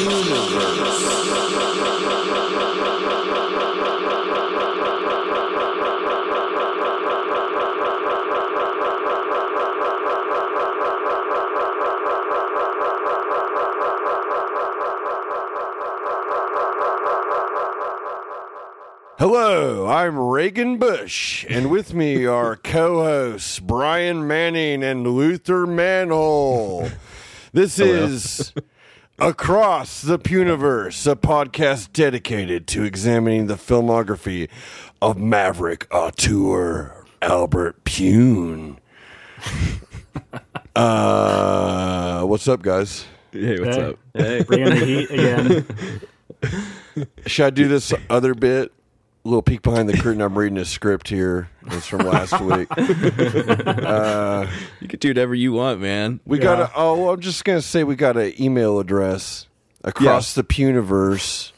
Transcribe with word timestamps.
Hello, 0.00 0.08
I'm 19.86 20.18
Raygun 20.18 20.78
Busch, 20.78 21.44
and 21.50 21.70
with 21.70 21.92
me 21.92 22.24
are 22.24 22.56
co 22.56 23.04
hosts 23.04 23.60
Bryan 23.60 24.26
Manning 24.26 24.82
and 24.82 25.06
Luther 25.06 25.66
Manhole. 25.66 26.88
This 27.52 27.78
is 27.78 28.54
Across 29.20 30.00
the 30.02 30.18
Puniverse, 30.18 31.10
a 31.10 31.14
podcast 31.14 31.92
dedicated 31.92 32.66
to 32.68 32.84
examining 32.84 33.48
the 33.48 33.54
filmography 33.54 34.48
of 35.02 35.18
Maverick 35.18 35.86
Auteur 35.90 37.04
Albert 37.22 37.84
Pyun. 37.84 38.76
Uh, 40.76 42.22
what's 42.22 42.46
up, 42.46 42.62
guys? 42.62 43.04
Hey, 43.32 43.58
what's 43.60 43.76
Hey. 43.76 43.82
up? 43.82 43.96
Hey, 44.14 44.42
bringing 44.44 44.68
the 44.70 44.76
heat 44.86 45.10
again. 45.10 47.06
Should 47.26 47.46
I 47.46 47.50
do 47.50 47.66
this 47.68 47.92
other 48.08 48.34
bit? 48.34 48.72
A 49.22 49.28
little 49.28 49.42
peek 49.42 49.60
behind 49.60 49.86
the 49.86 49.98
curtain. 49.98 50.22
I'm 50.22 50.36
reading 50.36 50.56
a 50.56 50.64
script 50.64 51.08
here. 51.08 51.50
It's 51.66 51.86
from 51.86 52.00
last 52.00 52.32
week. 52.40 52.68
You 52.78 52.86
can 54.88 54.98
do 54.98 55.08
whatever 55.08 55.34
you 55.34 55.52
want, 55.52 55.80
man. 55.80 56.20
We 56.24 56.38
got 56.38 56.58
a. 56.58 56.70
Oh, 56.74 57.02
well, 57.02 57.12
I'm 57.12 57.20
just 57.20 57.44
gonna 57.44 57.60
say 57.60 57.84
we 57.84 57.96
got 57.96 58.16
an 58.16 58.32
email 58.40 58.78
address 58.78 59.46
across 59.84 60.34
the 60.34 60.42
Puniverse. 60.42 61.52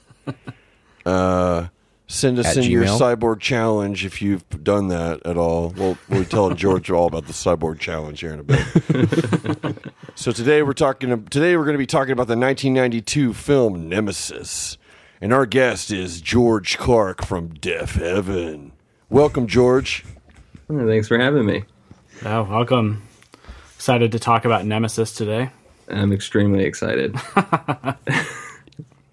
Uh, 1.06 1.68
send 2.08 2.38
us 2.40 2.56
At 2.56 2.64
in 2.64 2.70
your 2.70 2.84
cyborg 2.84 3.38
challenge 3.40 4.04
if 4.04 4.20
you've 4.20 4.48
done 4.64 4.88
that 4.88 5.24
at 5.24 5.36
all. 5.36 5.72
We'll 5.76 5.96
we'll 6.08 6.24
tell 6.24 6.50
George 6.54 6.90
all 6.90 7.06
about 7.06 7.26
the 7.26 7.32
cyborg 7.32 7.78
challenge 7.78 8.20
here 8.20 8.32
in 8.32 8.40
a 8.40 8.42
bit. 8.42 9.76
so 10.16 10.32
today 10.32 10.62
we're 10.62 10.72
talking. 10.72 11.26
Today 11.26 11.56
we're 11.56 11.64
going 11.64 11.74
to 11.74 11.78
be 11.78 11.86
talking 11.86 12.12
about 12.12 12.26
the 12.26 12.36
1992 12.36 13.34
film 13.34 13.88
Nemesis, 13.88 14.78
and 15.22 15.32
our 15.32 15.46
guest 15.46 15.90
is 15.90 16.20
George 16.20 16.76
Clarke 16.76 17.24
from 17.24 17.54
Deafheaven. 17.54 18.72
Welcome, 19.08 19.46
George. 19.46 20.04
Oh, 20.68 20.86
Thanks 20.86 21.08
for 21.08 21.18
having 21.18 21.46
me. 21.46 21.64
Oh, 22.24 22.42
welcome. 22.42 23.02
Excited 23.76 24.12
to 24.12 24.18
talk 24.18 24.44
about 24.44 24.66
Nemesis 24.66 25.12
today. 25.14 25.50
I'm 25.88 26.12
extremely 26.12 26.64
excited. 26.64 27.16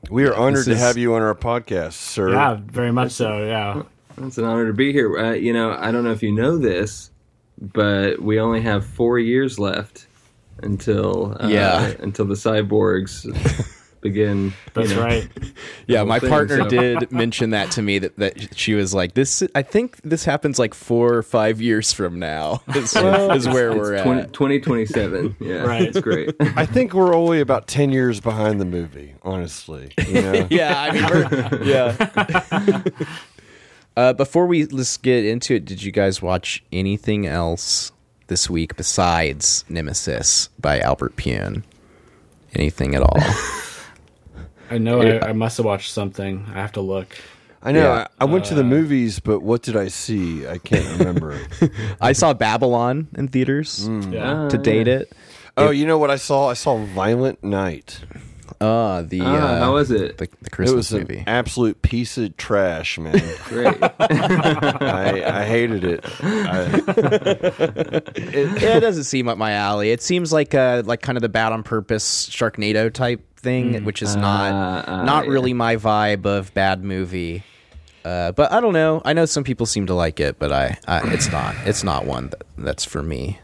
We 0.10 0.26
are 0.26 0.34
honored 0.36 0.66
to 0.66 0.76
have 0.76 0.98
you 0.98 1.14
on 1.14 1.22
our 1.22 1.36
podcast, 1.36 1.94
sir. 1.94 2.32
Yeah, 2.32 2.58
very 2.60 2.92
much 2.92 3.12
so. 3.12 3.46
Yeah. 3.46 3.84
It's 4.18 4.40
an 4.40 4.44
honor 4.44 4.66
to 4.66 4.74
be 4.74 4.92
here. 4.92 5.16
Uh, 5.16 5.34
you 5.34 5.54
know, 5.54 5.72
I 5.78 5.92
don't 5.92 6.04
know 6.04 6.12
if 6.12 6.24
you 6.24 6.32
know 6.32 6.58
this, 6.58 7.12
but 7.62 8.20
we 8.20 8.40
only 8.40 8.62
have 8.62 8.84
four 8.84 9.20
years 9.20 9.60
left 9.60 10.08
until 10.64 11.38
uh, 11.40 11.48
Yeah. 11.48 11.94
until 12.00 12.26
the 12.26 12.34
cyborgs 12.34 13.24
begin. 14.02 14.54
That's 14.74 14.92
know. 14.92 15.04
right. 15.04 15.28
Yeah, 15.88 16.04
my 16.04 16.20
thing, 16.20 16.30
partner 16.30 16.58
so- 16.60 16.70
did 16.70 17.12
mention 17.12 17.50
that 17.50 17.72
to 17.72 17.82
me 17.82 17.98
that, 18.00 18.16
that 18.18 18.56
she 18.56 18.76
was 18.76 18.94
like, 18.94 19.16
"This, 19.16 19.42
I 19.56 19.64
think 19.64 20.00
this 20.04 20.24
happens 20.24 20.60
like 20.60 20.76
four 20.76 21.16
or 21.16 21.24
five 21.24 21.60
years 21.60 21.92
from 21.92 22.20
now." 22.20 22.62
Is, 22.76 22.96
is 22.96 23.48
where 23.48 23.76
we're 23.76 23.96
It's 23.96 24.06
at. 24.06 24.34
2027. 24.34 25.38
Yeah, 25.40 25.64
Right. 25.64 25.82
It's 25.82 26.00
great. 26.00 26.36
I 26.40 26.66
think 26.68 26.94
we're 26.94 27.16
only 27.16 27.40
about 27.42 27.68
10 27.68 27.90
years 27.90 28.20
behind 28.20 28.62
the 28.62 28.66
movie, 28.66 29.16
honestly. 29.24 29.92
You 30.08 30.22
know? 30.22 30.48
yeah, 30.52 30.80
I 30.80 30.92
mean, 30.92 31.68
yeah. 31.68 32.82
uh, 33.98 34.14
before 34.14 34.46
we 34.46 34.66
let's 34.66 34.98
get 34.98 35.26
into 35.26 35.56
it, 35.56 35.66
did 35.66 35.82
you 35.82 35.92
guys 35.92 36.22
watch 36.22 36.64
anything 36.72 37.26
else 37.26 37.92
this 38.28 38.48
week 38.50 38.76
besides 38.78 39.66
Nemesis 39.70 40.50
by 40.60 40.80
Albert 40.80 41.16
Pyun? 41.16 41.64
Anything 42.54 42.94
at 42.96 43.02
all? 43.02 43.18
I 44.70 44.78
know 44.78 45.02
I, 45.02 45.30
I 45.30 45.34
must 45.34 45.58
have 45.58 45.66
watched 45.66 45.92
something. 45.92 46.46
I 46.50 46.54
have 46.62 46.74
to 46.74 46.82
look. 46.82 47.18
I 47.62 47.72
know. 47.74 47.82
Yeah. 47.82 48.08
I, 48.20 48.24
I 48.24 48.26
went 48.26 48.46
to 48.46 48.56
the 48.56 48.64
movies, 48.64 49.20
but 49.20 49.42
what 49.42 49.62
did 49.64 49.76
I 49.76 49.88
see? 49.90 50.48
I 50.48 50.58
can't 50.60 50.88
remember. 51.00 51.40
I 52.00 52.14
saw 52.14 52.34
Babylon 52.34 53.08
in 53.18 53.28
theaters 53.28 53.88
Yeah. 54.10 54.48
to 54.50 54.58
date 54.58 54.88
it. 54.88 55.12
oh, 55.58 55.70
you 55.72 55.86
know 55.86 55.98
what 55.98 56.10
I 56.10 56.16
saw? 56.16 56.50
I 56.50 56.54
saw 56.54 56.78
Violent 56.78 57.44
Night. 57.44 58.00
Uh, 58.62 59.04
the 59.04 59.22
Ah, 59.22 59.26
uh, 59.26 59.60
how 59.60 59.74
was 59.74 59.90
it? 59.92 60.18
the, 60.18 60.26
the 60.26 60.32
It 60.46 60.52
Christmas 60.52 60.76
was 60.76 60.94
an 60.94 61.00
movie. 61.02 61.24
absolute 61.28 61.82
piece 61.82 62.18
of 62.18 62.36
trash, 62.36 62.98
man. 62.98 63.14
Great. 63.46 63.78
I, 63.82 65.24
I 65.42 65.46
hated 65.46 65.84
it. 65.86 66.04
I, 66.22 66.66
yeah, 68.18 68.78
it 68.78 68.80
doesn't 68.82 69.04
seem 69.06 69.28
up 69.30 69.38
my 69.38 69.54
alley. 69.54 69.92
It 69.92 70.02
seems 70.02 70.34
like 70.34 70.54
uh 70.56 70.84
like 70.86 71.02
kind 71.02 71.18
of 71.18 71.22
the 71.22 71.30
bad 71.30 71.54
on 71.54 71.64
purpose 71.64 72.28
Sharknado 72.30 72.92
type 72.92 73.22
thing, 73.40 73.84
which 73.84 74.02
is 74.02 74.16
not 74.16 74.52
Ah, 74.52 74.84
ah, 74.88 75.04
not 75.04 75.26
yeah. 75.26 75.32
really 75.32 75.54
my 75.54 75.76
vibe 75.76 76.26
of 76.26 76.54
bad 76.54 76.84
movie. 76.84 77.44
Uh, 78.06 78.32
but 78.32 78.52
I 78.52 78.62
don't 78.62 78.74
know. 78.74 79.02
I 79.06 79.14
know 79.14 79.26
some 79.26 79.44
people 79.44 79.66
seem 79.66 79.86
to 79.88 79.94
like 79.94 80.20
it, 80.20 80.40
but 80.40 80.52
I, 80.52 80.78
I 80.88 81.02
it's 81.14 81.30
not 81.32 81.56
it's 81.66 81.84
not 81.84 82.06
one 82.06 82.30
that, 82.30 82.44
that's 82.58 82.86
for 82.86 83.04
me. 83.04 83.40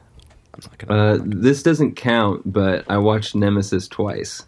I'm 0.53 0.59
not 0.63 0.77
gonna. 0.77 1.01
Uh, 1.13 1.17
this 1.21 1.61
doesn't 1.63 1.95
count, 1.95 2.41
but 2.51 2.85
I 2.89 2.97
watched 2.97 3.35
Nemesis 3.35 3.87
twice. 3.87 4.45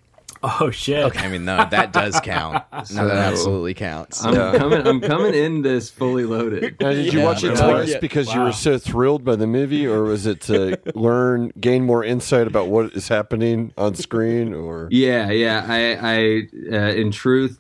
Oh 0.60 0.70
shit. 0.72 1.04
okay, 1.06 1.20
I 1.26 1.30
mean 1.30 1.46
no, 1.46 1.68
that 1.70 1.92
does 1.94 2.20
count. 2.22 2.64
no, 2.94 3.08
that 3.08 3.18
absolutely 3.18 3.74
counts. 3.74 4.24
I'm 4.24 4.34
coming. 4.58 4.88
I'm 4.88 5.02
coming 5.02 5.34
in 5.34 5.62
this 5.70 5.90
fully 5.90 6.24
loaded. 6.26 6.78
now, 6.80 6.92
did 6.92 7.12
you 7.12 7.20
Yeah. 7.20 7.26
watch 7.26 7.44
it 7.44 7.54
Yeah. 7.58 7.66
twice 7.68 7.90
Yeah. 7.92 8.00
because 8.00 8.34
you 8.34 8.42
were 8.42 8.52
so 8.54 8.78
thrilled 8.78 9.24
by 9.26 9.36
the 9.36 9.48
movie, 9.48 9.86
or 9.86 10.04
was 10.04 10.26
it 10.26 10.42
to 10.42 10.80
learn, 10.96 11.52
gain 11.60 11.84
more 11.86 12.04
insight 12.04 12.48
about 12.48 12.68
what 12.70 12.94
is 12.94 13.08
happening 13.08 13.74
on 13.78 13.96
screen? 13.96 14.54
Or 14.54 14.88
Yeah, 14.92 15.30
yeah. 15.32 15.66
I, 15.68 15.98
I, 16.16 16.48
uh, 16.76 16.92
in 16.94 17.12
truth, 17.12 17.60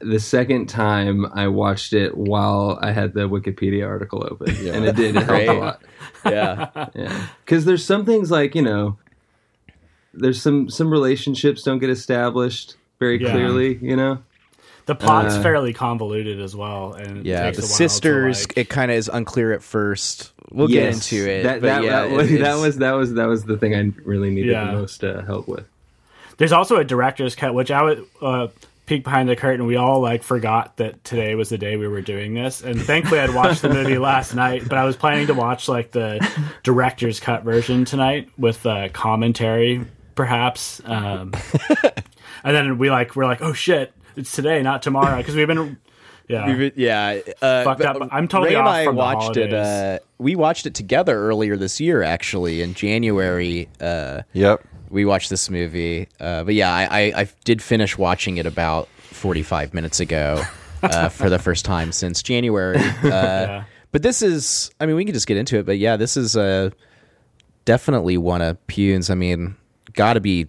the 0.00 0.18
second 0.18 0.66
time 0.68 1.26
I 1.32 1.46
watched 1.48 1.92
it 1.92 2.16
while 2.16 2.76
I 2.82 2.90
had 2.90 3.14
the 3.14 3.28
Wikipedia 3.28 3.86
article 3.86 4.26
open, 4.28 4.48
and 4.66 4.84
it 4.84 4.96
did. 4.96 5.14
It 5.16 5.22
helped 5.22 5.46
a 5.48 5.52
lot. 5.52 5.82
yeah, 6.24 6.86
Yeah, 6.94 7.26
because 7.44 7.64
there's 7.66 7.84
some 7.84 8.04
things 8.04 8.30
like 8.32 8.54
you 8.56 8.62
know, 8.62 8.98
there's 10.16 10.40
some 10.42 10.68
some 10.70 10.90
relationships 10.90 11.62
don't 11.62 11.78
get 11.78 11.90
established 11.90 12.76
very 12.98 13.22
Yeah. 13.22 13.30
clearly. 13.32 13.78
You 13.80 13.96
know. 13.96 14.18
The 14.86 14.94
plot's 14.94 15.34
Uh, 15.34 15.42
fairly 15.42 15.72
convoluted 15.72 16.40
as 16.40 16.54
well. 16.54 16.92
And 16.92 17.26
yeah. 17.26 17.38
The 17.38 17.42
a 17.42 17.44
while 17.46 17.52
to, 17.54 17.62
sisters, 17.62 18.46
like- 18.48 18.56
it 18.56 18.68
kind 18.68 18.90
of 18.92 18.96
is 18.96 19.08
unclear 19.12 19.52
at 19.52 19.62
first. 19.64 20.30
We'll 20.52 20.68
get 20.68 20.92
into 20.94 21.28
it. 21.28 21.42
That 21.42 21.62
that, 21.62 21.82
yeah, 21.82 22.02
that, 22.02 22.10
was, 22.12 22.28
that 22.30 22.40
is- 22.54 22.62
was 22.62 22.76
that 22.78 22.92
was 22.92 23.14
that 23.14 23.26
was 23.26 23.44
the 23.44 23.56
thing 23.56 23.74
I 23.74 23.92
really 24.04 24.30
needed 24.30 24.52
Yeah. 24.52 24.66
the 24.66 24.72
most 24.72 25.02
uh, 25.02 25.22
help 25.22 25.48
with. 25.48 25.64
There's 26.38 26.52
also 26.52 26.76
a 26.76 26.84
director's 26.84 27.34
cut, 27.34 27.52
which 27.54 27.70
I 27.72 27.82
would 27.82 28.04
uh, 28.22 28.46
peek 28.84 29.02
behind 29.02 29.28
the 29.28 29.34
curtain. 29.34 29.66
We 29.66 29.74
all 29.74 30.00
like 30.00 30.22
forgot 30.22 30.76
that 30.76 31.02
today 31.02 31.34
was 31.34 31.48
the 31.48 31.58
day 31.58 31.76
we 31.76 31.88
were 31.88 32.02
doing 32.02 32.34
this, 32.34 32.62
and 32.62 32.80
thankfully 32.80 33.18
I'd 33.18 33.34
watched 33.34 33.62
the 33.62 33.70
movie 33.70 33.98
last 34.12 34.36
night. 34.36 34.68
But 34.68 34.78
I 34.78 34.84
was 34.84 34.94
planning 34.94 35.26
to 35.26 35.34
watch 35.34 35.66
like 35.68 35.90
the 35.90 36.24
director's 36.62 37.18
cut 37.18 37.42
version 37.42 37.84
tonight 37.86 38.28
with 38.38 38.64
uh, 38.66 38.88
commentary, 38.92 39.80
perhaps. 40.16 40.82
Um, 40.84 41.32
and 42.44 42.56
then 42.56 42.78
we 42.78 42.90
like 42.90 43.14
we're 43.14 43.26
like, 43.26 43.40
oh 43.42 43.52
shit, 43.52 43.92
it's 44.16 44.32
today, 44.32 44.62
not 44.62 44.82
tomorrow, 44.82 45.18
because 45.18 45.36
we've 45.36 45.46
been. 45.46 45.78
Yeah, 46.28 46.46
We've- 46.48 46.72
yeah, 46.74 47.20
uh, 47.40 47.62
Fucked 47.62 47.82
up. 47.82 48.08
I'm 48.10 48.26
totally 48.26 48.50
Ray 48.50 48.58
and 48.58 48.68
I 48.68 48.84
from 48.84 48.96
the 48.96 49.00
watched 49.00 49.36
it. 49.36 49.54
Uh, 49.54 50.00
we 50.18 50.34
watched 50.34 50.66
it 50.66 50.74
together 50.74 51.16
earlier 51.16 51.56
this 51.56 51.80
year, 51.80 52.02
actually 52.02 52.62
in 52.62 52.74
January. 52.74 53.68
Uh, 53.80 54.22
yep. 54.32 54.60
we 54.90 55.04
watched 55.04 55.30
this 55.30 55.48
movie. 55.48 56.08
Uh, 56.18 56.42
but 56.42 56.54
yeah, 56.54 56.74
I, 56.74 56.82
I, 56.82 57.00
I 57.20 57.28
did 57.44 57.62
finish 57.62 57.96
watching 57.96 58.38
it 58.38 58.46
about 58.46 58.88
45 59.12 59.72
minutes 59.72 60.00
ago 60.00 60.42
uh, 60.82 61.08
for 61.10 61.30
the 61.30 61.38
first 61.38 61.64
time 61.64 61.92
since 61.92 62.24
January. 62.24 62.76
Uh, 62.78 62.82
yeah. 63.04 63.64
But 63.92 64.02
this 64.02 64.20
is, 64.20 64.72
I 64.80 64.86
mean, 64.86 64.96
we 64.96 65.04
can 65.04 65.14
just 65.14 65.28
get 65.28 65.36
into 65.36 65.58
it. 65.58 65.64
But 65.64 65.78
yeah, 65.78 65.96
this 65.96 66.16
is 66.16 66.36
uh, 66.36 66.70
definitely 67.66 68.18
one 68.18 68.42
of 68.42 68.58
Pyun's. 68.66 69.10
I 69.10 69.14
mean, 69.14 69.54
got 69.96 70.12
to 70.14 70.20
be 70.20 70.48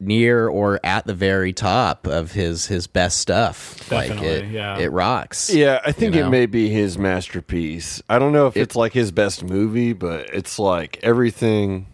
near 0.00 0.48
or 0.48 0.80
at 0.84 1.06
the 1.06 1.14
very 1.14 1.52
top 1.52 2.06
of 2.06 2.32
his 2.32 2.66
his 2.66 2.86
best 2.86 3.18
stuff. 3.18 3.90
like 3.92 4.08
Definitely, 4.08 4.48
it, 4.48 4.52
yeah. 4.52 4.78
it 4.78 4.90
rocks. 4.92 5.52
Yeah, 5.54 5.80
I 5.84 5.92
think 5.92 6.14
You 6.14 6.24
it 6.26 6.30
may 6.30 6.46
be 6.46 6.68
his 6.68 6.98
masterpiece. 6.98 8.02
I 8.08 8.18
don't 8.18 8.32
know 8.32 8.46
if 8.46 8.56
it's 8.56 8.76
like 8.76 8.92
his 8.92 9.12
best 9.12 9.44
movie, 9.44 9.92
but 9.92 10.30
it's 10.32 10.58
like 10.58 10.98
everything. 11.02 11.86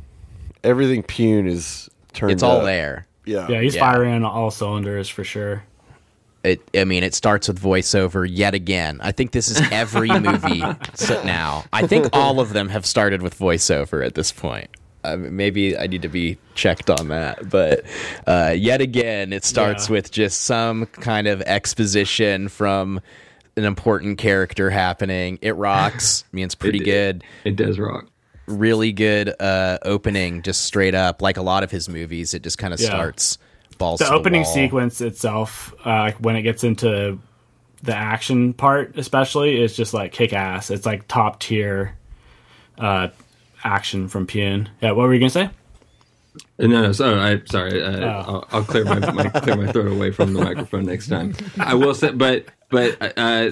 Everything 0.62 1.02
Pyun 1.02 1.46
is 1.46 1.88
turned. 2.12 2.32
It's 2.32 2.42
all 2.42 2.58
up. 2.58 2.64
there. 2.64 3.06
Yeah, 3.24 3.46
yeah, 3.48 3.60
he's 3.60 3.74
Yeah. 3.74 3.90
firing 3.92 4.12
on 4.14 4.24
all 4.24 4.50
cylinders 4.50 5.08
for 5.08 5.24
sure. 5.24 5.64
It, 6.42 6.62
I 6.74 6.84
mean, 6.84 7.04
it 7.04 7.14
starts 7.14 7.48
with 7.48 7.60
voiceover 7.60 8.26
yet 8.28 8.54
again. 8.54 8.98
I 9.02 9.12
think 9.12 9.32
this 9.32 9.50
is 9.50 9.60
every 9.70 10.08
movie 10.20 10.62
now. 11.24 11.64
I 11.70 11.86
think 11.86 12.08
all 12.14 12.40
of 12.40 12.54
them 12.54 12.70
have 12.70 12.86
started 12.86 13.20
with 13.20 13.38
voiceover 13.38 14.04
at 14.04 14.14
this 14.14 14.32
point. 14.32 14.70
Uh, 15.04 15.16
maybe 15.16 15.76
I 15.78 15.86
need 15.86 16.02
to 16.02 16.08
be 16.08 16.38
checked 16.54 16.90
on 16.90 17.08
that. 17.08 17.48
But 17.48 17.84
uh, 18.26 18.54
yet 18.56 18.80
again, 18.80 19.32
it 19.32 19.44
starts 19.44 19.88
Yeah. 19.88 19.92
with 19.94 20.10
just 20.10 20.42
some 20.42 20.86
kind 20.86 21.26
of 21.26 21.40
exposition 21.42 22.48
from 22.48 23.00
an 23.56 23.64
important 23.64 24.18
character 24.18 24.70
happening. 24.70 25.38
It 25.42 25.52
rocks. 25.56 26.24
I 26.32 26.36
mean, 26.36 26.44
it's 26.44 26.54
pretty 26.54 26.80
It- 26.80 26.84
good. 26.84 27.24
It 27.44 27.56
does 27.56 27.78
rock. 27.78 28.06
Really 28.46 28.90
good 28.92 29.32
uh, 29.40 29.78
opening, 29.82 30.42
just 30.42 30.64
straight 30.64 30.94
up. 30.94 31.22
Like 31.22 31.36
a 31.36 31.42
lot 31.42 31.62
of 31.62 31.70
his 31.70 31.88
movies, 31.88 32.34
it 32.34 32.42
just 32.42 32.58
kind 32.58 32.74
of 32.74 32.80
Yeah. 32.80 32.86
starts 32.88 33.38
balls. 33.78 34.00
the 34.00 34.10
opening 34.12 34.42
wall. 34.42 34.52
sequence 34.54 35.00
itself, 35.00 35.72
uh, 35.84 36.10
when 36.18 36.34
it 36.36 36.42
gets 36.42 36.64
into 36.64 37.18
the 37.82 37.94
action 37.96 38.52
part, 38.52 38.98
especially, 38.98 39.62
is 39.62 39.76
just 39.76 39.94
like 39.94 40.12
kick 40.12 40.32
ass. 40.32 40.70
It's 40.70 40.84
like 40.84 41.06
top 41.06 41.38
tier 41.40 41.94
uh, 42.76 43.08
action 43.64 44.08
from 44.08 44.26
Pyun. 44.26 44.68
Yeah, 44.80 44.92
what 44.92 45.06
were 45.06 45.14
you 45.14 45.20
gonna 45.20 45.30
say? 45.30 45.44
Uh, 46.58 46.66
No, 46.66 46.82
no, 46.82 46.92
sorry. 46.92 47.18
I, 47.20 47.42
sorry. 47.46 47.82
Uh, 47.82 48.00
Oh. 48.00 48.06
I'll, 48.08 48.48
I'll 48.52 48.64
clear 48.64 48.84
my, 48.84 48.98
my 49.12 49.28
clear 49.28 49.56
my 49.56 49.70
throat 49.72 49.88
away 49.92 50.10
from 50.10 50.32
the 50.32 50.40
microphone 50.44 50.84
next 50.86 51.08
time. 51.08 51.34
I 51.58 51.74
will 51.74 51.94
say, 51.94 52.10
but 52.12 52.46
but 52.70 52.96
uh, 53.18 53.50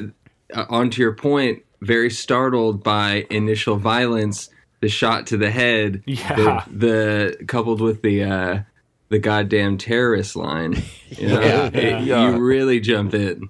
uh, 0.54 0.64
on 0.68 0.90
to 0.90 1.00
your 1.02 1.14
point, 1.14 1.62
very 1.82 2.10
startled 2.10 2.82
by 2.84 3.26
initial 3.30 3.76
violence, 3.76 4.48
the 4.80 4.88
shot 4.88 5.26
to 5.28 5.36
the 5.36 5.50
head, 5.50 6.02
Yeah. 6.06 6.64
the, 6.68 7.36
the 7.38 7.44
coupled 7.46 7.80
with 7.80 8.02
the 8.02 8.22
uh, 8.24 8.60
the 9.08 9.18
goddamn 9.18 9.78
terrorist 9.78 10.36
line. 10.36 10.82
You 11.10 11.28
know, 11.30 11.40
Yeah. 11.40 11.66
It- 11.72 12.04
Yeah. 12.04 12.30
you 12.30 12.38
really 12.38 12.78
jump 12.80 13.14
in. 13.14 13.48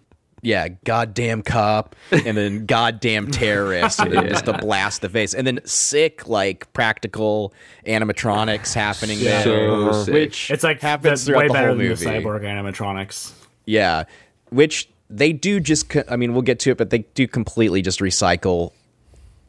Yeah, 0.49 0.69
goddamn 0.85 1.43
cop, 1.43 1.95
and 2.11 2.35
then 2.37 2.65
goddamn 2.65 3.31
terrorist, 3.31 4.01
and 4.01 4.11
then 4.13 4.29
just 4.31 4.47
to 4.47 4.55
blast 4.57 5.03
the 5.03 5.09
face, 5.11 5.35
and 5.35 5.47
then 5.47 5.61
sick 5.67 6.27
like 6.27 6.73
practical 6.73 7.53
animatronics 7.87 8.73
happening 8.73 9.19
Yeah. 9.19 9.43
there, 9.43 9.93
So 9.93 10.05
sick. 10.05 10.15
which 10.15 10.51
It's 10.51 10.65
like 10.65 10.81
happens 10.81 11.05
that's 11.11 11.25
throughout 11.25 11.39
way 11.41 11.47
the 11.49 11.53
better 11.53 11.67
whole 11.69 11.77
than 11.77 11.89
movie. 11.89 12.05
the 12.05 12.11
cyborg 12.11 12.43
animatronics. 12.43 13.33
Yeah, 13.67 14.05
which 14.51 14.89
they 15.11 15.33
do 15.33 15.61
just. 15.61 15.91
co- 15.91 16.05
I 16.09 16.17
mean, 16.17 16.33
we'll 16.33 16.43
get 16.43 16.59
to 16.61 16.71
it, 16.71 16.79
but 16.79 16.91
they 16.91 17.01
do 17.15 17.27
completely 17.29 17.83
just 17.83 18.01
recycle 18.01 18.73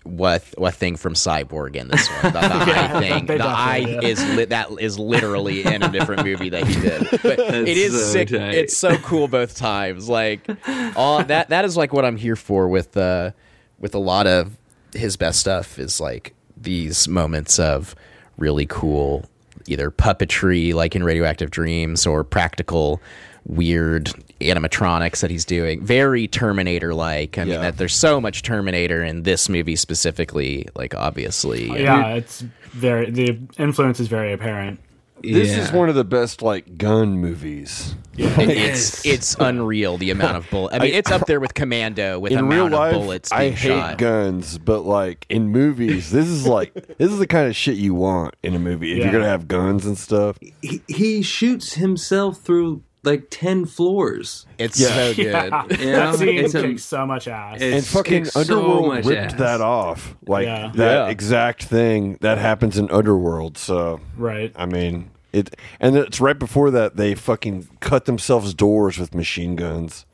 what 0.09 0.44
what 0.57 0.73
thing 0.73 0.95
from 0.95 1.13
Cyborg 1.13 1.75
in 1.75 1.88
this 1.88 2.07
one. 2.09 2.33
The, 2.33 2.39
the 2.39 2.45
eye 2.45 3.00
thing. 3.00 3.25
The 3.25 3.44
eye 3.44 3.83
did. 3.83 4.03
is 4.03 4.35
li- 4.35 4.45
that 4.45 4.69
is 4.79 4.97
literally 5.00 5.63
in 5.65 5.83
a 5.83 5.89
different 5.89 6.25
movie 6.25 6.50
that 6.50 6.65
he 6.65 6.79
did. 6.81 7.07
But 7.11 7.39
it 7.39 7.77
is 7.77 7.94
so 7.94 8.11
sick. 8.11 8.29
tight. 8.29 8.53
It's 8.56 8.75
so 8.75 8.97
cool 8.97 9.27
both 9.27 9.56
times. 9.56 10.09
Like 10.09 10.47
all 10.95 11.23
that 11.23 11.50
that 11.50 11.65
is 11.65 11.77
like 11.77 11.94
what 11.94 12.06
I'm 12.06 12.17
here 12.17 12.35
for 12.35 12.67
with 12.67 12.95
uh 12.97 13.31
with 13.79 13.95
a 13.95 14.00
lot 14.00 14.27
of 14.27 14.57
his 14.94 15.15
best 15.17 15.39
stuff 15.39 15.77
is 15.79 16.00
like 16.00 16.33
these 16.57 17.07
moments 17.07 17.59
of 17.59 17.95
really 18.38 18.65
cool 18.65 19.25
either 19.67 19.91
puppetry 19.91 20.73
like 20.73 20.95
in 20.95 21.03
Radioactive 21.03 21.51
Dreams 21.51 22.07
or 22.07 22.23
practical 22.23 23.01
weird 23.45 24.12
animatronics 24.41 25.21
that 25.21 25.31
he's 25.31 25.45
doing. 25.45 25.81
Very 25.83 26.27
Terminator 26.27 26.94
like. 26.94 27.38
I 27.38 27.44
mean 27.44 27.59
that 27.62 27.77
there's 27.77 27.95
so 27.95 28.19
much 28.21 28.41
Terminator 28.44 29.03
in 29.03 29.24
this 29.24 29.50
movie 29.50 29.75
specifically, 29.75 30.68
like 30.75 30.95
obviously. 30.95 31.68
Yeah, 31.68 32.13
it's 32.15 32.41
very 32.71 33.09
the 33.12 33.39
influence 33.57 34.00
is 34.00 34.07
very 34.07 34.31
apparent. 34.33 34.80
This 35.21 35.50
Yeah. 35.50 35.63
is 35.63 35.71
one 35.74 35.89
of 35.89 35.95
the 35.95 36.06
best 36.06 36.41
like 36.41 36.77
gun 36.77 37.18
movies. 37.18 37.95
It's 38.18 39.06
it's 39.06 39.36
unreal 39.39 39.97
the 39.97 40.12
amount 40.12 40.38
of 40.38 40.50
bullet. 40.50 40.74
I 40.74 40.80
mean, 40.80 40.94
it's 40.94 41.12
up 41.12 41.25
there 41.25 41.39
with 41.39 41.53
Commando 41.53 42.19
with 42.19 42.31
in 42.33 42.39
amount 42.39 42.53
real 42.53 42.65
of 42.68 42.71
life, 42.74 42.94
bullets 42.94 43.31
I 43.31 43.50
hate 43.50 43.57
shot. 43.57 43.97
guns, 43.97 44.57
but 44.57 44.81
like 44.81 45.25
in 45.30 45.50
movies, 45.50 46.12
this 46.12 46.27
is 46.27 46.45
like 46.47 46.74
this 46.97 47.12
is 47.12 47.18
the 47.19 47.27
kind 47.27 47.47
of 47.47 47.56
shit 47.56 47.75
you 47.75 47.94
want 47.94 48.36
in 48.44 48.56
a 48.56 48.59
movie. 48.59 48.91
If 48.94 48.97
Yeah. 49.00 49.03
you're 49.06 49.13
gonna 49.13 49.25
have 49.30 49.47
guns 49.47 49.86
and 49.86 49.97
stuff, 49.97 50.38
he, 50.62 50.81
he 50.88 51.21
shoots 51.21 51.74
himself 51.75 52.39
through 52.41 52.83
like 53.04 53.28
ten 53.30 53.66
floors. 53.66 54.46
It's 54.57 54.80
Yeah. 54.80 54.88
so 54.88 55.13
good. 55.16 55.25
Yeah, 55.25 55.63
Yeah, 55.69 55.75
that 56.12 56.16
scene 56.16 56.38
it's 56.38 56.54
a- 56.56 56.62
kicks 56.62 56.84
so 56.84 57.06
much 57.06 57.28
ass. 57.28 57.57
It's- 57.62 57.74
and 57.74 57.86
fucking 57.86 58.24
kicks 58.24 58.34
so 58.34 58.42
Underworld 58.42 58.88
much 58.88 59.06
ripped 59.06 59.34
ass. 59.34 59.40
that 59.40 59.62
off. 59.62 60.16
Like 60.28 60.46
Yeah. 60.46 60.72
that 60.75 60.94
Yeah. 60.94 61.07
exact 61.10 61.63
thing 61.63 62.18
that 62.22 62.38
happens 62.38 62.78
in 62.78 62.90
Underworld. 62.92 63.57
So 63.57 64.00
right. 64.18 64.51
I 64.56 64.66
mean 64.66 65.12
it, 65.31 65.56
and 65.80 65.96
it's 65.96 66.19
right 66.19 66.38
before 66.40 66.72
that 66.72 66.96
they 66.98 67.13
fucking 67.16 67.68
cut 67.81 68.06
themselves 68.06 68.54
doors 68.54 68.98
with 68.98 69.13
machine 69.13 69.56
guns. 69.56 70.06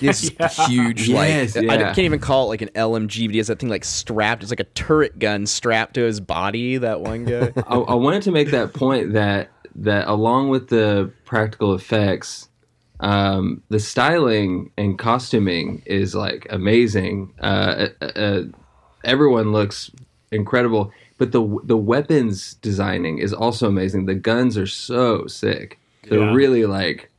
This 0.00 0.30
huge, 0.66 1.08
Yes, 1.08 1.54
like 1.56 1.68
I 1.68 1.74
yeah. 1.74 1.82
can't 1.86 1.98
even 2.00 2.18
call 2.20 2.46
it 2.46 2.48
like 2.48 2.62
an 2.62 2.70
LMG, 2.74 3.26
but 3.26 3.32
he 3.32 3.38
has 3.38 3.46
that 3.48 3.58
thing 3.60 3.68
like 3.68 3.84
strapped. 3.84 4.42
It's 4.42 4.50
like 4.50 4.58
a 4.60 4.64
turret 4.64 5.18
gun 5.18 5.46
strapped 5.46 5.94
to 5.94 6.02
his 6.02 6.20
body. 6.20 6.78
That 6.78 7.00
one 7.00 7.24
guy. 7.24 7.52
I, 7.68 7.76
I 7.76 7.94
wanted 7.94 8.22
to 8.22 8.32
make 8.32 8.50
that 8.50 8.72
point 8.72 9.12
that 9.12 9.50
that 9.74 10.08
along 10.08 10.48
with 10.48 10.68
the 10.68 11.12
practical 11.24 11.74
effects, 11.74 12.48
um, 13.00 13.62
the 13.68 13.80
styling 13.80 14.70
and 14.76 14.98
costuming 14.98 15.82
is 15.86 16.14
like 16.14 16.46
amazing. 16.50 17.32
Uh, 17.40 17.88
uh, 18.00 18.04
uh, 18.04 18.42
everyone 19.04 19.52
looks 19.52 19.90
incredible, 20.30 20.92
but 21.18 21.32
the 21.32 21.58
the 21.64 21.76
weapons 21.76 22.54
designing 22.54 23.18
is 23.18 23.32
also 23.32 23.68
amazing. 23.68 24.06
The 24.06 24.14
guns 24.14 24.56
are 24.58 24.66
so 24.66 25.26
sick. 25.26 25.78
They're 26.08 26.20
Yeah. 26.20 26.32
really 26.32 26.66
like 26.66 27.09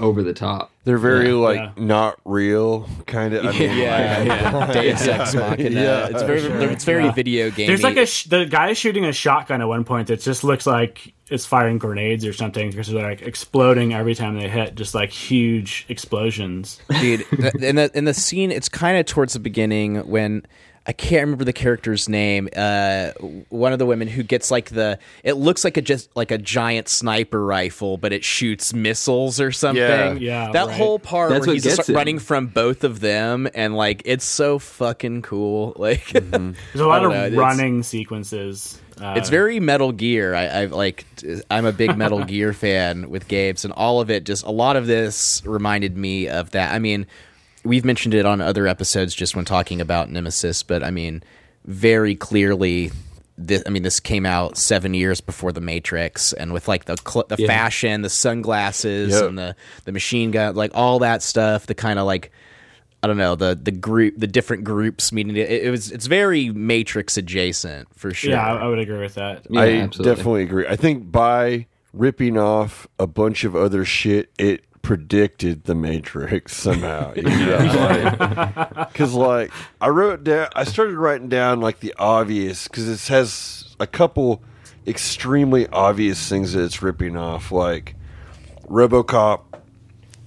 over 0.00 0.22
the 0.22 0.32
top. 0.32 0.70
They're 0.84 0.98
very 0.98 1.28
Yeah. 1.30 1.34
like 1.34 1.56
Yeah. 1.58 1.70
not 1.76 2.18
real 2.24 2.88
kind 3.06 3.34
of. 3.34 3.44
I 3.46 3.50
mean, 3.52 3.62
yeah, 3.78 4.22
yeah. 4.22 4.72
Deus 4.72 5.06
Ex 5.06 5.34
Machina. 5.34 5.70
Yeah, 5.70 6.08
it's 6.10 6.22
very, 6.22 6.40
sure. 6.40 6.60
it's 6.70 6.84
very 6.84 7.04
Yeah. 7.04 7.12
video 7.12 7.50
game. 7.50 7.66
There's 7.66 7.82
like 7.82 7.96
a 7.96 8.06
sh- 8.06 8.24
the 8.24 8.44
guy 8.46 8.70
is 8.70 8.78
shooting 8.78 9.04
a 9.04 9.12
shotgun 9.12 9.60
at 9.60 9.68
one 9.68 9.84
point 9.84 10.08
that 10.08 10.20
just 10.20 10.44
looks 10.44 10.66
like 10.66 11.12
it's 11.28 11.44
firing 11.44 11.78
grenades 11.78 12.24
or 12.24 12.32
something 12.32 12.70
because 12.70 12.86
they're 12.88 13.02
like 13.08 13.22
exploding 13.22 13.92
every 13.94 14.14
time 14.14 14.38
they 14.38 14.48
hit, 14.48 14.74
just 14.76 14.94
like 14.94 15.10
huge 15.10 15.84
explosions. 15.88 16.80
dude. 17.00 17.24
in 17.62 17.76
the 17.76 17.90
in 17.94 18.04
the 18.04 18.14
scene, 18.14 18.50
it's 18.52 18.68
kind 18.68 18.96
of 18.98 19.06
towards 19.06 19.32
the 19.32 19.40
beginning 19.40 19.96
when 20.08 20.44
I 20.88 20.92
can't 20.92 21.22
remember 21.22 21.44
the 21.44 21.52
character's 21.52 22.08
name. 22.08 22.48
Uh, 22.54 23.10
one 23.48 23.72
of 23.72 23.80
the 23.80 23.86
women 23.86 24.06
who 24.06 24.22
gets 24.22 24.52
like 24.52 24.70
the 24.70 24.98
it 25.24 25.32
looks 25.32 25.64
like 25.64 25.76
a 25.76 25.82
just 25.82 26.14
like 26.14 26.30
a 26.30 26.38
giant 26.38 26.88
sniper 26.88 27.44
rifle, 27.44 27.96
but 27.96 28.12
it 28.12 28.24
shoots 28.24 28.72
missiles 28.72 29.40
or 29.40 29.50
something. 29.50 29.82
Yeah. 29.82 30.12
Yeah, 30.12 30.52
that 30.52 30.66
right. 30.68 30.76
whole 30.76 30.98
part 30.98 31.30
That's 31.30 31.46
where 31.46 31.54
he's 31.54 31.64
just 31.64 31.88
running 31.88 32.18
from 32.20 32.46
both 32.46 32.84
of 32.84 33.00
them, 33.00 33.48
and 33.54 33.74
like 33.74 34.02
it's 34.04 34.24
so 34.24 34.58
fucking 34.58 35.22
cool. 35.22 35.74
Like 35.86 36.06
There's 36.08 36.80
a 36.80 36.86
lot 36.86 37.04
of 37.04 37.12
know, 37.12 37.40
running 37.40 37.84
sequences. 37.84 38.80
Uh, 39.00 39.14
it's 39.16 39.28
very 39.28 39.60
Metal 39.60 39.92
Gear. 39.92 40.34
I, 40.34 40.62
I've 40.62 40.72
like 40.72 41.04
t- 41.16 41.40
I'm 41.50 41.64
a 41.64 41.72
big 41.72 41.96
Metal 41.96 42.24
Gear 42.24 42.52
fan 42.52 43.08
with 43.10 43.28
Gabe's, 43.28 43.64
and 43.64 43.72
all 43.74 44.00
of 44.00 44.10
it. 44.10 44.24
Just 44.24 44.44
a 44.44 44.50
lot 44.50 44.76
of 44.76 44.86
this 44.86 45.44
reminded 45.44 45.96
me 45.96 46.28
of 46.28 46.50
that. 46.52 46.72
I 46.72 46.78
mean, 46.78 47.06
we've 47.66 47.84
mentioned 47.84 48.14
it 48.14 48.24
on 48.26 48.40
other 48.40 48.66
episodes 48.66 49.14
just 49.14 49.36
when 49.36 49.44
talking 49.44 49.80
about 49.80 50.10
Nemesis, 50.10 50.62
but 50.62 50.82
I 50.82 50.90
mean, 50.90 51.22
very 51.64 52.14
clearly. 52.14 52.90
This, 53.38 53.62
I 53.66 53.68
mean, 53.68 53.82
this 53.82 54.00
came 54.00 54.24
out 54.24 54.56
seven 54.56 54.94
years 54.94 55.20
before 55.20 55.52
the 55.52 55.60
Matrix, 55.60 56.32
and 56.32 56.54
with 56.54 56.68
like 56.68 56.86
the 56.86 56.96
cl- 57.06 57.26
the 57.28 57.36
Yeah. 57.38 57.46
fashion, 57.46 58.00
the 58.00 58.08
sunglasses, 58.08 59.12
Yep. 59.12 59.28
and 59.28 59.38
the 59.38 59.56
the 59.84 59.92
machine 59.92 60.30
gun, 60.30 60.54
like 60.54 60.70
all 60.74 61.00
that 61.00 61.22
stuff. 61.22 61.66
The 61.66 61.74
kind 61.74 61.98
of 61.98 62.06
like 62.06 62.32
I 63.02 63.06
don't 63.06 63.18
know 63.18 63.34
the 63.34 63.54
the 63.62 63.72
group, 63.72 64.14
the 64.16 64.26
different 64.26 64.64
groups 64.64 65.12
meeting. 65.12 65.36
It, 65.36 65.50
it 65.50 65.70
was 65.70 65.92
it's 65.92 66.06
very 66.06 66.48
Matrix 66.48 67.18
adjacent 67.18 67.88
for 67.94 68.10
sure. 68.14 68.30
yeah, 68.30 68.54
I, 68.54 68.56
I 68.56 68.68
would 68.68 68.78
agree 68.78 69.00
with 69.00 69.16
that. 69.16 69.42
Yeah, 69.50 69.60
I 69.60 69.72
absolutely. 69.80 70.14
definitely 70.14 70.42
agree. 70.44 70.66
I 70.66 70.76
think 70.76 71.12
by 71.12 71.66
ripping 71.92 72.38
off 72.38 72.86
a 72.98 73.06
bunch 73.06 73.44
of 73.44 73.54
other 73.54 73.84
shit, 73.84 74.30
it 74.38 74.64
predicted 74.86 75.64
the 75.64 75.74
Matrix 75.74 76.54
somehow. 76.54 77.12
Because, 77.12 79.12
like, 79.14 79.50
I 79.80 79.88
wrote 79.88 80.22
down, 80.22 80.46
I 80.54 80.62
started 80.62 80.94
writing 80.94 81.28
down, 81.28 81.60
like, 81.60 81.80
the 81.80 81.92
obvious, 81.98 82.68
because 82.68 82.88
it 82.88 83.12
has 83.12 83.74
a 83.80 83.86
couple 83.88 84.44
extremely 84.86 85.66
obvious 85.66 86.28
things 86.28 86.52
that 86.52 86.62
it's 86.62 86.82
ripping 86.82 87.16
off. 87.16 87.50
Like, 87.50 87.96
Robocop, 88.68 89.40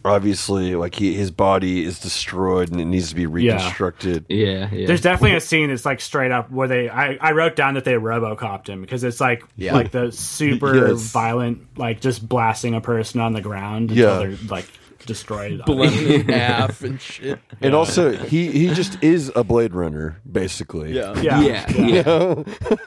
obviously, 0.06 0.76
like, 0.76 0.96
he, 0.96 1.14
his 1.14 1.32
body 1.32 1.84
is 1.84 2.00
destroyed 2.00 2.72
and 2.72 2.80
it 2.80 2.86
needs 2.86 3.10
to 3.10 3.16
be 3.16 3.26
reconstructed. 3.26 4.26
Yeah, 4.30 4.70
yeah. 4.72 4.88
There's 4.88 5.02
definitely 5.02 5.36
a 5.38 5.42
scene 5.42 5.70
that's 5.70 5.86
like 5.86 6.02
straight 6.02 6.32
up 6.32 6.50
where 6.52 6.68
they 6.68 6.90
I, 6.90 7.18
I 7.22 7.32
wrote 7.32 7.56
down 7.56 7.74
that 7.76 7.86
they 7.86 7.94
robocopped 7.94 8.68
him 8.68 8.82
because 8.82 9.04
it's 9.04 9.20
like 9.20 9.44
Yeah. 9.56 9.74
like 9.74 9.92
the 9.92 10.12
super 10.12 10.90
Yes. 10.90 11.12
violent 11.12 11.78
like 11.78 12.02
just 12.02 12.28
blasting 12.28 12.74
a 12.76 12.82
person 12.82 13.20
on 13.22 13.34
the 13.34 13.42
ground 13.42 13.92
Yeah. 13.92 14.20
until 14.22 14.38
they're 14.38 14.48
like 14.50 14.66
destroyed. 15.06 15.64
blown 15.66 15.94
in 15.94 16.28
half 16.30 16.84
and 16.84 17.00
shit. 17.02 17.40
And 17.62 17.74
also, 17.74 18.12
he, 18.12 18.52
he 18.52 18.74
just 18.74 19.02
is 19.04 19.32
a 19.36 19.44
Blade 19.44 19.74
Runner, 19.74 20.20
basically. 20.30 20.94
Yeah. 20.94 21.20
Yeah. 21.22 21.40
yeah, 21.42 21.70
yeah. 21.78 22.44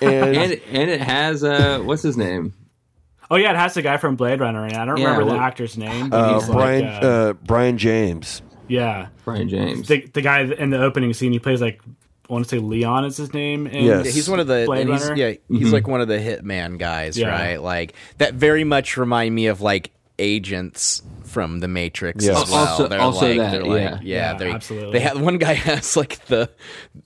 And, 0.00 0.36
and 0.36 0.52
and 0.72 0.90
it 0.90 1.00
has 1.02 1.44
uh, 1.44 1.80
what's 1.80 2.02
his 2.02 2.16
name? 2.16 2.54
Oh 3.30 3.36
yeah, 3.36 3.50
it 3.50 3.56
has 3.56 3.74
the 3.74 3.82
guy 3.82 3.96
from 3.96 4.16
Blade 4.16 4.40
Runner 4.40 4.64
in 4.66 4.72
it. 4.72 4.76
I 4.76 4.84
don't 4.84 4.96
Yeah, 4.98 5.12
remember 5.16 5.32
the 5.34 5.40
actor's 5.40 5.76
name. 5.76 6.10
But 6.10 6.16
uh, 6.16 6.34
he's 6.38 6.48
like, 6.48 6.56
Brion, 6.58 6.84
uh, 6.86 6.90
uh, 7.08 7.32
Brion 7.34 7.78
James. 7.78 8.42
yeah, 8.68 9.08
Brion 9.24 9.48
James. 9.48 9.88
the 9.88 10.06
the 10.12 10.22
guy 10.22 10.40
in 10.42 10.70
the 10.70 10.82
opening 10.82 11.12
scene 11.12 11.32
he 11.32 11.38
plays 11.38 11.60
like 11.60 11.80
I 12.28 12.32
want 12.32 12.44
to 12.44 12.48
say 12.48 12.58
Leon 12.58 13.04
is 13.04 13.16
his 13.16 13.32
name. 13.32 13.66
In 13.68 13.84
Yes. 13.84 14.06
Yeah, 14.06 14.12
he's 14.12 14.28
one 14.28 14.40
of 14.40 14.46
the 14.48 14.64
Blade 14.66 14.82
and 14.82 14.90
he's, 14.90 15.02
Runner. 15.02 15.14
yeah 15.16 15.34
he's 15.48 15.72
like 15.72 15.86
one 15.86 16.00
of 16.00 16.08
the 16.08 16.18
hitman 16.18 16.78
guys 16.78 17.16
Yeah. 17.18 17.28
right 17.28 17.62
like 17.62 17.94
that 18.18 18.34
very 18.34 18.64
much 18.64 18.96
remind 18.96 19.34
me 19.34 19.46
of 19.46 19.60
like 19.60 19.92
agents 20.18 21.02
from 21.24 21.60
the 21.60 21.68
matrix 21.68 22.24
Yeah. 22.24 22.40
as 22.40 22.50
well 22.50 22.66
Also- 22.66 22.88
they're 22.88 23.00
also 23.00 23.28
like 23.28 23.36
that, 23.38 23.50
they're 23.52 23.64
like 23.64 23.80
yeah. 23.82 23.98
yeah, 24.02 24.32
Yeah, 24.32 24.34
they 24.38 24.50
absolutely. 24.50 24.92
they 24.92 25.00
have 25.00 25.20
one 25.20 25.38
guy 25.38 25.52
has 25.68 25.96
like 25.96 26.24
the 26.26 26.50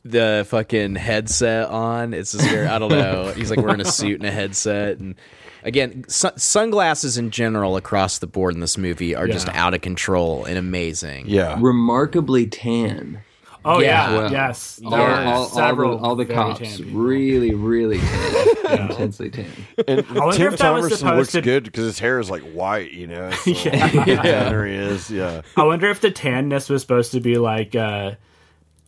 the 0.05 0.47
fucking 0.49 0.95
headset 0.95 1.69
on 1.69 2.15
it's 2.15 2.33
just 2.33 2.49
very 2.49 2.67
i 2.69 2.79
don't 2.79 2.91
know 2.93 3.33
he's 3.35 3.51
like 3.51 3.59
wearing 3.61 3.81
a 3.81 3.85
suit 3.85 4.21
and 4.21 4.27
a 4.27 4.31
headset 4.31 4.99
and 5.01 5.17
again 5.63 6.05
su- 6.09 6.31
sunglasses 6.37 7.17
in 7.19 7.31
general 7.31 7.77
across 7.77 8.19
the 8.19 8.27
board 8.27 8.55
in 8.55 8.61
this 8.61 8.77
movie 8.79 9.15
are 9.15 9.27
just 9.27 9.49
out 9.51 9.75
of 9.75 9.81
control 9.81 10.45
and 10.45 10.57
amazing 10.59 11.27
Yeah. 11.29 11.57
Remarkably 11.61 12.47
tan. 12.47 13.21
Oh 13.65 13.79
Yeah. 13.81 14.11
yeah, 14.11 14.19
Well, 14.19 14.33
yes. 14.33 14.81
All, 14.85 14.91
There 14.93 15.01
all, 15.11 15.33
all 15.43 15.45
several 15.47 15.99
the, 15.99 16.05
all 16.05 16.17
the 16.17 16.25
cops 16.25 16.61
tan 16.79 16.95
really, 16.97 17.55
really 17.55 17.99
tan, 17.99 18.81
intensely 18.91 19.29
tan. 19.31 19.51
And 19.87 20.09
wonder 20.13 20.37
Tim 20.37 20.53
if 20.55 20.59
that 20.61 20.71
was 20.71 20.87
Thomerson 20.93 20.97
supposed 20.97 21.17
looks 21.19 21.33
to- 21.33 21.43
good 21.43 21.65
because 21.65 21.85
his 21.85 21.99
hair 21.99 22.19
is 22.21 22.31
like 22.31 22.43
white, 22.53 22.93
you 22.93 23.07
know. 23.07 23.31
So 23.45 23.51
Yeah. 23.51 24.05
yeah. 24.07 24.65
he 24.65 24.73
is. 24.75 25.11
Yeah. 25.11 25.43
I 25.59 25.65
wonder 25.65 25.91
if 25.91 26.01
the 26.01 26.11
tanness 26.11 26.71
was 26.71 26.81
supposed 26.81 27.13
to 27.13 27.21
be 27.21 27.37
like 27.37 27.75
uh, 27.77 28.13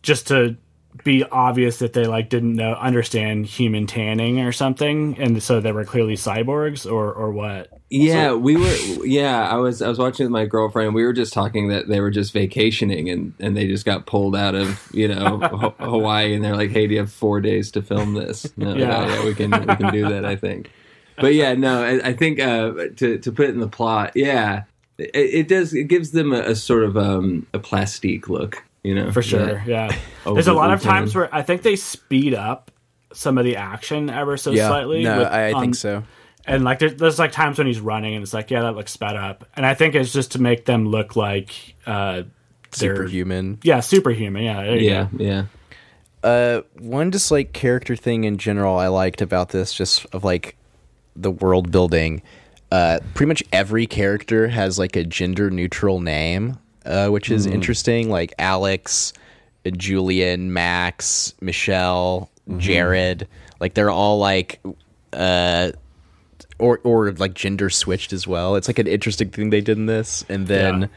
just 0.01 0.27
to 0.29 0.57
be 1.03 1.23
obvious 1.23 1.79
that 1.79 1.93
they 1.93 2.05
like 2.05 2.29
didn't 2.29 2.55
know 2.55 2.73
understand 2.73 3.45
human 3.45 3.87
tanning 3.87 4.39
or 4.41 4.51
something, 4.51 5.17
and 5.19 5.41
so 5.41 5.59
they 5.59 5.71
were 5.71 5.85
clearly 5.85 6.15
cyborgs 6.15 6.89
or 6.89 7.11
or 7.13 7.31
what. 7.31 7.69
Yeah, 7.89 8.33
we 8.33 8.55
were. 8.55 8.75
Yeah, 9.05 9.47
I 9.47 9.55
was. 9.57 9.81
I 9.81 9.87
was 9.87 9.99
watching 9.99 10.25
with 10.25 10.31
my 10.31 10.45
girlfriend. 10.45 10.95
We 10.95 11.03
were 11.03 11.13
just 11.13 11.31
talking 11.31 11.67
that 11.67 11.87
they 11.87 11.99
were 11.99 12.09
just 12.09 12.33
vacationing 12.33 13.09
and 13.09 13.33
and 13.39 13.55
they 13.55 13.67
just 13.67 13.85
got 13.85 14.05
pulled 14.07 14.35
out 14.35 14.55
of 14.55 14.89
you 14.93 15.07
know 15.07 15.39
Hawaii 15.79 16.33
and 16.33 16.43
they're 16.43 16.55
like, 16.55 16.71
hey, 16.71 16.87
do 16.87 16.93
you 16.93 16.99
have 17.01 17.11
four 17.11 17.39
days 17.39 17.69
to 17.71 17.81
film 17.83 18.15
this? 18.15 18.51
No, 18.57 18.73
Yeah. 18.73 19.05
yeah, 19.05 19.07
yeah, 19.15 19.25
we 19.25 19.35
can 19.35 19.51
we 19.51 19.75
can 19.75 19.91
do 19.93 20.09
that. 20.09 20.25
I 20.25 20.35
think. 20.35 20.71
But 21.17 21.35
yeah, 21.35 21.53
no, 21.53 21.83
I, 21.83 22.07
I 22.09 22.13
think 22.13 22.39
uh, 22.39 22.71
to 22.95 23.19
to 23.19 23.31
put 23.31 23.45
it 23.45 23.49
in 23.53 23.59
the 23.59 23.67
plot, 23.67 24.13
yeah, 24.15 24.63
it, 24.97 25.11
it 25.13 25.47
does. 25.47 25.73
It 25.75 25.83
gives 25.83 26.11
them 26.11 26.33
a, 26.33 26.39
a 26.39 26.55
sort 26.55 26.83
of 26.83 26.97
um, 26.97 27.45
a 27.53 27.59
plastique 27.59 28.27
look, 28.27 28.63
you 28.83 28.95
know, 28.95 29.11
For 29.11 29.21
sure, 29.21 29.63
Yeah. 29.65 29.91
yeah. 29.91 29.95
There's 30.33 30.47
a 30.47 30.53
lot 30.53 30.71
of 30.71 30.81
times 30.81 31.13
tan. 31.13 31.21
where 31.21 31.35
I 31.35 31.41
think 31.41 31.61
they 31.63 31.75
speed 31.75 32.33
up 32.33 32.71
some 33.13 33.37
of 33.37 33.45
the 33.45 33.57
action 33.57 34.09
ever 34.09 34.37
so 34.37 34.51
yeah 34.51 34.67
slightly. 34.67 35.03
no 35.03 35.19
with- 35.19 35.27
i, 35.27 35.49
I 35.49 35.53
on- 35.53 35.61
think 35.61 35.75
so 35.75 36.03
And 36.45 36.63
like 36.63 36.79
there's, 36.79 36.95
there's 36.95 37.19
like 37.19 37.31
times 37.31 37.57
when 37.57 37.67
he's 37.67 37.79
running 37.79 38.15
and 38.15 38.23
it's 38.23 38.33
like, 38.33 38.49
yeah, 38.51 38.61
that 38.63 38.75
looks 38.75 38.91
sped 38.91 39.15
up. 39.15 39.45
And 39.55 39.65
I 39.65 39.75
think 39.75 39.93
it's 39.95 40.11
just 40.11 40.31
to 40.33 40.41
make 40.41 40.65
them 40.65 40.87
look 40.87 41.15
like 41.15 41.75
uh 41.85 42.23
superhuman 42.71 43.59
yeah, 43.63 43.79
superhuman. 43.81 44.43
Yeah, 44.43 44.63
Yeah, 44.73 45.07
go. 45.15 45.23
yeah. 45.23 45.45
Uh, 46.23 46.61
one 46.79 47.11
just 47.11 47.31
like 47.31 47.53
character 47.53 47.95
thing 47.95 48.23
in 48.23 48.37
general 48.37 48.77
I 48.77 48.87
liked 48.87 49.21
about 49.21 49.49
this, 49.49 49.73
just 49.73 50.05
of 50.13 50.23
like 50.23 50.55
the 51.15 51.29
world 51.31 51.69
building. 51.71 52.21
Uh, 52.71 52.99
pretty 53.13 53.27
much 53.27 53.43
every 53.51 53.85
character 53.85 54.47
has 54.47 54.79
like 54.79 54.95
a 54.95 55.03
gender 55.03 55.51
neutral 55.51 55.99
name, 55.99 56.57
uh, 56.85 57.09
which 57.09 57.29
is 57.31 57.45
interesting. 57.45 58.09
Like 58.09 58.33
Alex, 58.39 59.13
uh, 59.65 59.69
Julian, 59.71 60.53
Max, 60.53 61.33
Michelle, 61.41 62.29
Jared. 62.57 63.27
Like 63.59 63.73
they're 63.73 63.89
all 63.91 64.19
like, 64.19 64.59
uh, 65.13 65.71
or 66.59 66.79
or 66.83 67.11
like 67.13 67.33
gender 67.33 67.69
switched 67.69 68.13
as 68.13 68.27
well. 68.27 68.55
It's 68.55 68.67
like 68.67 68.79
an 68.79 68.87
interesting 68.87 69.29
thing 69.29 69.49
they 69.49 69.61
did 69.61 69.77
in 69.77 69.85
this, 69.85 70.25
and 70.29 70.47
then. 70.47 70.81
Yeah. 70.81 70.87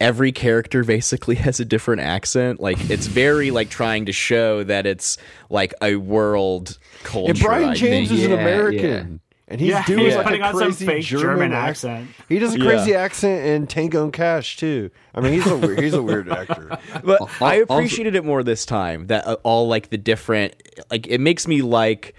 Every 0.00 0.30
character 0.30 0.84
basically 0.84 1.34
has 1.46 1.58
a 1.58 1.64
different 1.64 2.02
accent. 2.02 2.60
Like 2.60 2.88
it's 2.88 3.08
very 3.08 3.50
like 3.50 3.68
trying 3.68 4.06
to 4.06 4.12
show 4.12 4.62
that 4.62 4.86
it's 4.86 5.18
like 5.50 5.74
a 5.82 5.96
world 5.96 6.78
culture. 7.02 7.30
And 7.32 7.40
Brion 7.40 7.68
I 7.70 7.74
James 7.74 8.08
think. 8.10 8.20
is 8.20 8.26
an 8.26 8.30
Yeah, 8.30 8.36
American. 8.38 9.20
And 9.50 9.60
he's 9.60 9.70
Yeah, 9.70 9.84
doing 9.86 10.00
he's 10.04 10.14
like 10.14 10.26
putting 10.26 10.42
a 10.42 10.46
on 10.46 10.52
some 10.52 10.62
crazy 10.64 10.86
fake 10.86 11.04
German, 11.04 11.26
German 11.26 11.52
accent. 11.54 12.08
accent. 12.10 12.26
He 12.28 12.38
does 12.38 12.54
a 12.54 12.58
Yeah. 12.58 12.64
crazy 12.66 12.94
accent 12.94 13.46
in 13.46 13.66
Tango 13.66 14.04
and 14.04 14.12
Cash 14.12 14.58
too. 14.58 14.90
I 15.14 15.20
mean, 15.22 15.32
he's 15.32 15.46
a 15.46 15.56
weird, 15.56 15.80
he's 15.80 15.94
a 15.94 16.02
weird 16.02 16.28
actor. 16.30 16.78
But 17.02 17.20
Al- 17.22 17.30
I 17.40 17.60
also- 17.62 17.74
appreciated 17.78 18.14
it 18.14 18.24
more 18.26 18.42
this 18.42 18.66
time. 18.66 19.06
That 19.06 19.26
uh, 19.26 19.36
all 19.44 19.66
like 19.66 19.88
the 19.88 19.96
different 19.98 20.54
like 20.90 21.06
it 21.06 21.18
makes 21.20 21.48
me 21.48 21.62
like 21.62 22.14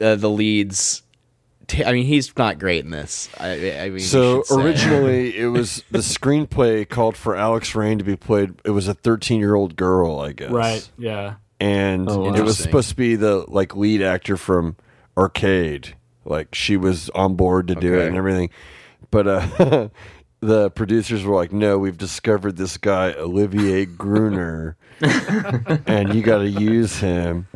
uh, 0.00 0.14
the 0.14 0.30
leads. 0.30 1.02
T- 1.66 1.84
I 1.84 1.92
mean, 1.92 2.04
he's 2.06 2.36
not 2.36 2.58
great 2.60 2.84
in 2.84 2.90
this. 2.92 3.28
I, 3.38 3.78
I 3.80 3.88
mean, 3.90 3.98
So 4.00 4.44
originally, 4.50 5.36
it 5.38 5.46
was 5.46 5.82
the 5.90 5.98
screenplay 5.98 6.88
called 6.88 7.16
for 7.16 7.34
Alex 7.34 7.74
Rain 7.74 7.98
to 7.98 8.04
be 8.04 8.14
played. 8.16 8.52
It 8.64 8.70
was 8.70 8.86
a 8.88 8.94
13 8.94 9.40
year 9.40 9.54
old 9.56 9.74
girl, 9.74 10.20
I 10.20 10.32
guess. 10.32 10.50
Right. 10.50 10.88
Yeah. 10.96 11.34
and 11.58 12.08
Oh, 12.08 12.20
wow. 12.30 12.34
it 12.34 12.42
was 12.44 12.56
supposed 12.58 12.88
to 12.90 12.96
be 12.96 13.16
the 13.16 13.44
like 13.48 13.74
lead 13.74 14.00
actor 14.02 14.36
from 14.36 14.76
Arcade. 15.16 15.94
Like 16.24 16.54
she 16.54 16.76
was 16.76 17.10
on 17.10 17.34
board 17.34 17.68
to 17.68 17.74
do 17.74 17.94
it 17.98 18.06
and 18.08 18.16
everything, 18.16 18.50
but 19.10 19.26
uh, 19.26 19.88
the 20.40 20.70
producers 20.70 21.24
were 21.24 21.34
like, 21.34 21.52
"No, 21.52 21.78
we've 21.78 21.98
discovered 21.98 22.56
this 22.56 22.76
guy 22.76 23.12
Olivier 23.14 23.86
Gruner, 23.86 24.76
and 25.86 26.14
you 26.14 26.22
got 26.22 26.38
to 26.38 26.48
use 26.48 26.98
him." 26.98 27.46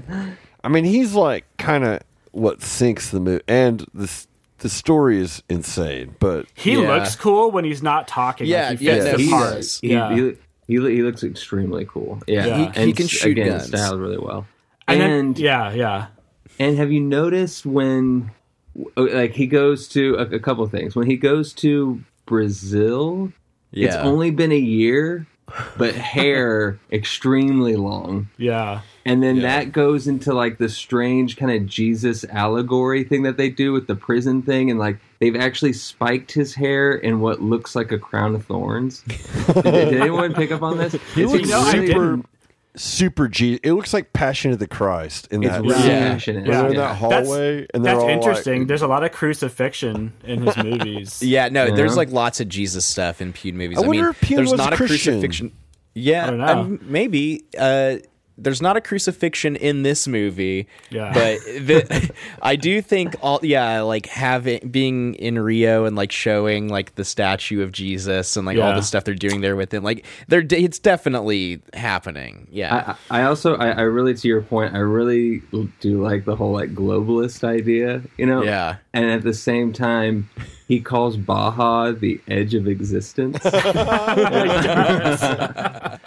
I 0.64 0.68
mean, 0.68 0.84
he's 0.84 1.14
like 1.14 1.44
kind 1.58 1.84
of 1.84 2.00
what 2.32 2.62
sinks 2.62 3.10
the 3.10 3.20
movie, 3.20 3.44
and 3.48 3.86
this 3.94 4.26
the 4.58 4.68
story 4.68 5.20
is 5.20 5.42
insane. 5.48 6.16
But 6.18 6.46
He 6.54 6.72
Yeah. 6.72 6.94
looks 6.96 7.14
cool 7.14 7.50
when 7.50 7.64
he's 7.64 7.82
not 7.82 8.08
talking. 8.08 8.46
Yeah, 8.46 8.70
like, 8.70 8.78
he 8.80 8.86
yeah, 8.86 8.92
fits 8.94 9.04
no, 9.04 9.12
the 9.16 9.22
he 9.22 9.30
part. 9.30 9.54
does. 9.54 9.80
He, 9.80 9.90
Yeah. 9.92 10.14
he, 10.14 10.20
he, 10.66 10.74
he 10.96 11.02
looks 11.02 11.22
extremely 11.22 11.84
cool. 11.84 12.20
Yeah, 12.26 12.46
Yeah. 12.46 12.72
He- 12.72 12.86
he 12.86 12.92
can 12.94 13.06
shoot 13.06 13.32
again, 13.38 13.48
guns. 13.58 13.66
styled 13.68 14.00
really 14.00 14.16
well. 14.18 14.46
and, 14.88 15.02
And 15.02 15.36
then, 15.36 15.44
yeah, 15.44 15.72
yeah. 15.72 16.06
and 16.58 16.78
have 16.78 16.90
you 16.90 17.00
noticed 17.00 17.66
when, 17.66 18.30
Oh, 18.96 19.02
like, 19.04 19.32
he 19.32 19.46
goes 19.46 19.88
to 19.88 20.14
a, 20.16 20.22
a 20.36 20.38
couple 20.38 20.62
of 20.64 20.70
things. 20.70 20.94
When 20.94 21.06
he 21.06 21.16
goes 21.16 21.52
to 21.54 22.02
Brazil, 22.26 23.32
Yeah. 23.70 23.86
it's 23.88 23.96
only 23.96 24.30
been 24.30 24.52
a 24.52 24.58
year, 24.58 25.26
but 25.78 25.94
hair 26.16 26.78
extremely 26.92 27.76
long. 27.76 28.28
Yeah. 28.36 28.80
And 29.04 29.22
then 29.22 29.40
that 29.42 29.70
goes 29.72 30.08
into 30.08 30.34
like 30.34 30.58
the 30.58 30.68
strange 30.68 31.36
kind 31.36 31.52
of 31.52 31.66
Jesus 31.66 32.24
allegory 32.24 33.04
thing 33.04 33.22
that 33.22 33.36
they 33.36 33.48
do 33.48 33.72
with 33.72 33.86
the 33.86 33.94
prison 33.94 34.42
thing, 34.42 34.68
and 34.70 34.78
like 34.80 34.98
they've 35.20 35.36
actually 35.36 35.72
spiked 35.74 36.32
his 36.32 36.54
hair 36.54 36.92
in 36.92 37.20
what 37.20 37.40
looks 37.40 37.76
like 37.76 37.92
a 37.92 37.98
crown 37.98 38.34
of 38.34 38.44
thorns. 38.44 39.02
did, 39.02 39.62
did 39.64 39.94
anyone 40.00 40.34
pick 40.34 40.50
up 40.50 40.62
on 40.62 40.76
this? 40.78 40.94
he 41.14 41.24
looks 41.24 41.48
know, 41.48 41.64
really- 41.72 41.86
super, 41.86 42.16
didn't. 42.16 42.26
Super 42.76 43.26
G. 43.28 43.58
It 43.62 43.72
looks 43.72 43.92
like 43.94 44.12
Passion 44.12 44.52
of 44.52 44.58
the 44.58 44.66
Christ 44.66 45.28
in 45.30 45.40
that. 45.42 45.62
really 45.62 45.74
scene. 45.74 45.86
Yeah. 45.90 46.12
passionate. 46.12 46.46
They're 46.46 46.66
in 46.68 46.76
that 46.76 46.96
hallway, 46.96 47.66
and 47.72 47.84
they're 47.84 47.94
That's 47.94 48.04
all 48.04 48.08
interesting. 48.10 48.58
Like, 48.60 48.68
There's 48.68 48.82
a 48.82 48.86
lot 48.86 49.02
of 49.02 49.12
crucifixion 49.12 50.12
in 50.24 50.42
his 50.42 50.56
movies. 50.56 51.22
Yeah, 51.22 51.48
no, 51.48 51.74
there's 51.74 51.96
like 51.96 52.10
lots 52.10 52.40
of 52.40 52.48
Jesus 52.48 52.84
stuff 52.84 53.20
in 53.20 53.32
Pyun 53.32 53.54
movies. 53.54 53.78
I 53.78 53.82
I, 53.82 53.86
wonder 53.86 54.02
mean, 54.02 54.10
if 54.10 54.20
Pyun 54.20 54.36
there's 54.36 54.52
was 54.52 54.58
not 54.58 54.72
a 54.72 54.76
Christian. 54.76 55.14
crucifixion. 55.14 55.52
Yeah, 55.94 56.26
I 56.26 56.30
don't 56.30 56.38
know. 56.38 56.46
um, 56.46 56.80
maybe. 56.82 57.44
Uh, 57.58 57.96
there's 58.38 58.60
not 58.60 58.76
a 58.76 58.80
crucifixion 58.80 59.56
in 59.56 59.82
this 59.82 60.06
movie. 60.06 60.66
Yeah. 60.90 61.12
but 61.14 61.38
the, 61.66 62.10
I 62.42 62.56
do 62.56 62.82
think 62.82 63.14
all 63.22 63.40
yeah, 63.42 63.80
like 63.80 64.06
having 64.06 64.68
being 64.68 65.14
in 65.14 65.38
Rio 65.38 65.84
and 65.84 65.96
like 65.96 66.12
showing 66.12 66.68
like 66.68 66.94
the 66.96 67.04
statue 67.04 67.62
of 67.62 67.72
Jesus 67.72 68.36
and 68.36 68.46
like 68.46 68.58
all 68.58 68.74
the 68.74 68.82
stuff 68.82 69.04
they're 69.04 69.14
doing 69.14 69.40
there 69.40 69.56
with 69.56 69.72
him, 69.72 69.82
like 69.82 70.04
they're 70.28 70.44
it's 70.50 70.78
definitely 70.78 71.62
happening. 71.74 72.46
Yeah, 72.50 72.94
I, 73.10 73.20
I 73.20 73.24
also 73.24 73.56
I, 73.56 73.70
I 73.70 73.80
really 73.82 74.14
to 74.14 74.28
your 74.28 74.42
point 74.42 74.74
I 74.74 74.78
really 74.78 75.42
do 75.80 76.02
like 76.02 76.24
the 76.24 76.36
whole 76.36 76.52
like 76.52 76.74
globalist 76.74 77.44
idea 77.44 78.02
you 78.16 78.26
know 78.26 78.42
Yeah. 78.42 78.76
and 78.92 79.06
at 79.06 79.22
the 79.22 79.34
same 79.34 79.72
time 79.72 80.28
he 80.68 80.80
calls 80.80 81.16
Baja 81.16 81.92
the 81.92 82.20
edge 82.28 82.54
of 82.54 82.66
existence 82.66 83.36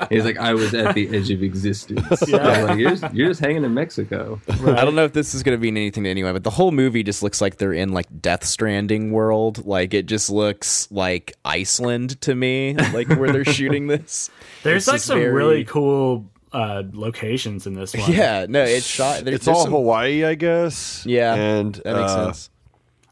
he's 0.10 0.26
like 0.26 0.38
I 0.38 0.54
was 0.54 0.74
at 0.74 0.96
the 0.96 1.10
edge 1.16 1.30
of 1.32 1.44
existence 1.44 2.24
Yeah. 2.28 2.38
I'm 2.38 2.64
like 2.68 2.78
you're 2.80 2.90
just, 2.96 3.14
you're 3.14 3.28
just 3.28 3.40
hanging 3.40 3.64
in 3.64 3.74
Mexico 3.74 4.40
I 4.50 4.84
don't 4.86 4.96
know 4.96 5.06
if 5.06 5.14
this 5.14 5.34
is 5.34 5.44
going 5.44 5.58
to 5.58 5.62
mean 5.62 5.78
anything 5.78 6.04
to 6.04 6.10
anyone, 6.10 6.34
but 6.34 6.44
the 6.44 6.50
whole 6.50 6.72
movie 6.72 7.04
just 7.04 7.24
looks 7.24 7.42
like 7.42 7.58
they're 7.58 7.74
in 7.74 7.90
like 7.94 8.08
Death 8.22 8.44
Stranding 8.44 9.12
world. 9.12 9.66
Like 9.66 9.94
it 9.94 10.06
just 10.06 10.30
looks 10.30 10.90
like 10.92 11.36
Iceland 11.46 12.20
to 12.22 12.36
me, 12.36 12.76
like 12.94 13.08
where 13.10 13.32
they're 13.32 13.46
shooting 13.46 13.88
this. 13.94 14.30
There's 14.64 14.84
It's 14.84 14.88
like 14.88 15.02
some 15.02 15.20
very- 15.20 15.32
really 15.32 15.64
cool 15.66 16.26
uh, 16.52 16.84
locations 16.92 17.68
in 17.68 17.74
this 17.76 17.96
one. 17.96 18.12
Yeah, 18.12 18.46
no, 18.50 18.64
it's 18.64 18.86
shot. 18.86 19.24
there- 19.24 19.36
it's 19.36 19.46
there's 19.46 19.56
all 19.58 19.64
some- 19.64 19.72
Hawaii, 19.74 20.24
I 20.26 20.36
guess. 20.36 21.06
Yeah, 21.06 21.34
and 21.36 21.76
that 21.76 21.96
makes 21.96 22.12
uh, 22.12 22.26
sense. 22.26 22.50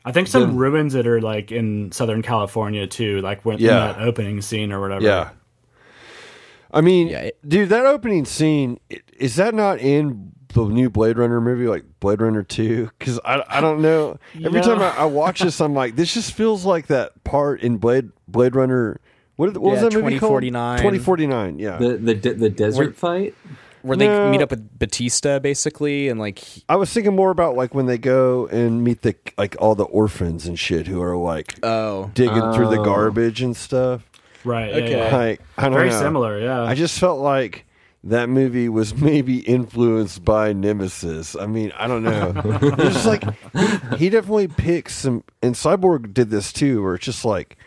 I 0.07 0.13
think 0.13 0.29
some 0.29 0.55
ruins 0.55 0.93
that 0.93 1.05
are 1.05 1.19
like 1.19 1.51
in 1.51 1.91
Southern 1.91 2.21
California 2.21 2.87
too, 2.87 3.19
like 3.21 3.43
when 3.43 3.57
Yeah. 3.59 3.91
that 3.93 3.99
opening 3.99 4.41
scene 4.41 4.71
or 4.71 4.79
whatever. 4.79 5.03
Yeah. 5.03 5.29
I 6.71 6.81
mean, 6.81 7.07
Yeah, 7.09 7.19
it- 7.23 7.37
dude, 7.47 7.69
that 7.69 7.85
opening 7.85 8.23
scene 8.25 8.79
is 9.17 9.35
that 9.35 9.53
not 9.53 9.79
in 9.79 10.31
the 10.53 10.63
new 10.65 10.89
Blade 10.89 11.17
Runner 11.17 11.41
movie, 11.41 11.67
like 11.67 11.83
Blade 11.99 12.21
Runner 12.21 12.43
Two? 12.43 12.89
Because 12.97 13.19
I, 13.25 13.43
I 13.49 13.61
don't 13.61 13.81
know. 13.81 14.17
Every 14.35 14.61
know- 14.61 14.75
time 14.75 14.81
I, 14.81 14.89
I 15.01 15.05
watch 15.05 15.41
this, 15.41 15.59
I'm 15.59 15.73
like, 15.73 15.95
this 15.95 16.13
just 16.13 16.31
feels 16.33 16.65
like 16.65 16.87
that 16.87 17.23
part 17.23 17.61
in 17.61 17.77
Blade 17.77 18.09
Blade 18.27 18.55
Runner. 18.55 18.99
What, 19.35 19.53
what 19.57 19.71
was 19.73 19.81
Yeah, 19.83 19.89
that 19.89 19.93
movie 19.93 20.19
called? 20.19 20.41
2049. 20.41 20.81
Twenty 20.81 20.99
forty 20.99 21.27
nine. 21.27 21.59
Yeah. 21.59 21.77
the 21.77 21.97
the 21.97 22.13
the 22.33 22.49
desert 22.49 22.95
fight 22.95 23.35
where 23.81 23.97
they 23.97 24.07
No. 24.07 24.29
meet 24.31 24.41
up 24.41 24.49
with 24.51 24.77
Batista 24.79 25.39
basically, 25.39 26.07
and 26.09 26.19
like 26.19 26.39
he- 26.39 26.63
I 26.69 26.75
was 26.75 26.91
thinking 26.91 27.15
more 27.15 27.31
about 27.31 27.55
like 27.55 27.73
when 27.75 27.85
they 27.85 27.97
go 27.97 28.47
and 28.47 28.83
meet 28.83 29.01
the 29.01 29.15
like 29.37 29.55
all 29.59 29.75
the 29.75 29.85
orphans 29.85 30.45
and 30.47 30.57
shit 30.59 30.87
who 30.87 31.01
are 31.01 31.15
like 31.17 31.55
oh 31.63 32.11
digging 32.13 32.53
through 32.53 32.69
the 32.69 32.79
Oh. 32.79 32.83
garbage 32.85 33.41
and 33.41 33.55
stuff. 33.55 34.03
Right. 34.43 34.73
Okay. 34.73 34.91
Yeah, 34.91 35.09
yeah. 35.09 35.15
Like 35.17 35.41
I 35.57 35.63
don't 35.63 35.73
Very 35.73 35.89
know. 35.89 35.99
similar. 35.99 36.39
Yeah. 36.39 36.61
I 36.63 36.73
just 36.75 36.99
felt 36.99 37.19
like 37.19 37.65
that 38.03 38.29
movie 38.29 38.69
was 38.69 38.95
maybe 39.01 39.39
influenced 39.39 40.23
by 40.23 40.53
Nemesis. 40.53 41.35
I 41.35 41.45
mean, 41.47 41.73
I 41.77 41.87
don't 41.87 42.03
know. 42.03 42.31
it's 42.77 42.93
just 42.93 43.05
like 43.07 43.23
he, 43.53 43.97
he 43.97 44.09
definitely 44.09 44.47
picks 44.47 44.93
some, 44.95 45.23
and 45.41 45.55
Cyborg 45.55 46.13
did 46.13 46.29
this 46.29 46.53
too, 46.53 46.81
where 46.83 46.95
it's 46.95 47.03
just 47.05 47.25
like, 47.25 47.57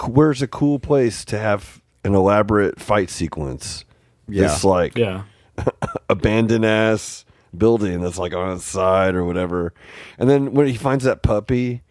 c- 0.00 0.08
where's 0.08 0.40
a 0.40 0.46
cool 0.48 0.78
place 0.78 1.24
to 1.26 1.38
have 1.38 1.82
an 2.04 2.14
elaborate 2.14 2.80
fight 2.80 3.10
sequence? 3.10 3.84
Yeah. 4.28 4.42
This 4.44 4.64
like 4.64 4.96
yeah. 4.96 5.24
abandoned 6.08 6.64
ass 6.64 7.24
building 7.56 8.00
that's 8.00 8.18
like 8.18 8.32
on 8.34 8.56
its 8.56 8.64
side 8.64 9.14
or 9.14 9.24
whatever. 9.24 9.72
And 10.18 10.28
then 10.30 10.52
when 10.52 10.66
he 10.66 10.74
finds 10.74 11.04
that 11.04 11.22
puppy, 11.22 11.82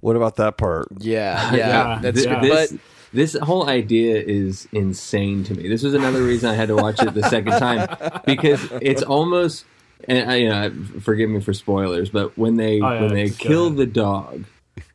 what 0.00 0.16
about 0.16 0.36
that 0.36 0.56
part? 0.56 0.88
yeah 0.98 1.52
yeah, 1.54 1.56
Yeah. 1.56 1.98
that's 2.02 2.24
yeah. 2.24 2.40
this 2.40 2.72
but 2.72 2.80
this 3.12 3.34
whole 3.34 3.68
idea 3.68 4.20
is 4.20 4.68
insane 4.72 5.44
to 5.44 5.54
me. 5.54 5.68
This 5.68 5.82
was 5.82 5.94
another 5.94 6.22
reason 6.22 6.50
I 6.50 6.54
had 6.54 6.68
to 6.68 6.76
watch 6.76 7.00
it 7.02 7.14
the 7.14 7.22
second 7.28 7.52
time 7.52 7.88
because 8.26 8.60
it's 8.82 9.02
almost 9.02 9.64
and 10.08 10.30
I, 10.30 10.34
you 10.36 10.48
know 10.48 10.70
forgive 11.00 11.30
me 11.30 11.40
for 11.40 11.54
spoilers, 11.54 12.10
but 12.10 12.36
when 12.36 12.56
they 12.56 12.80
Oh, 12.80 12.92
yeah, 12.92 13.00
when 13.02 13.14
they 13.14 13.30
kill 13.30 13.66
ahead. 13.68 13.78
the 13.78 13.86
dog, 13.86 14.44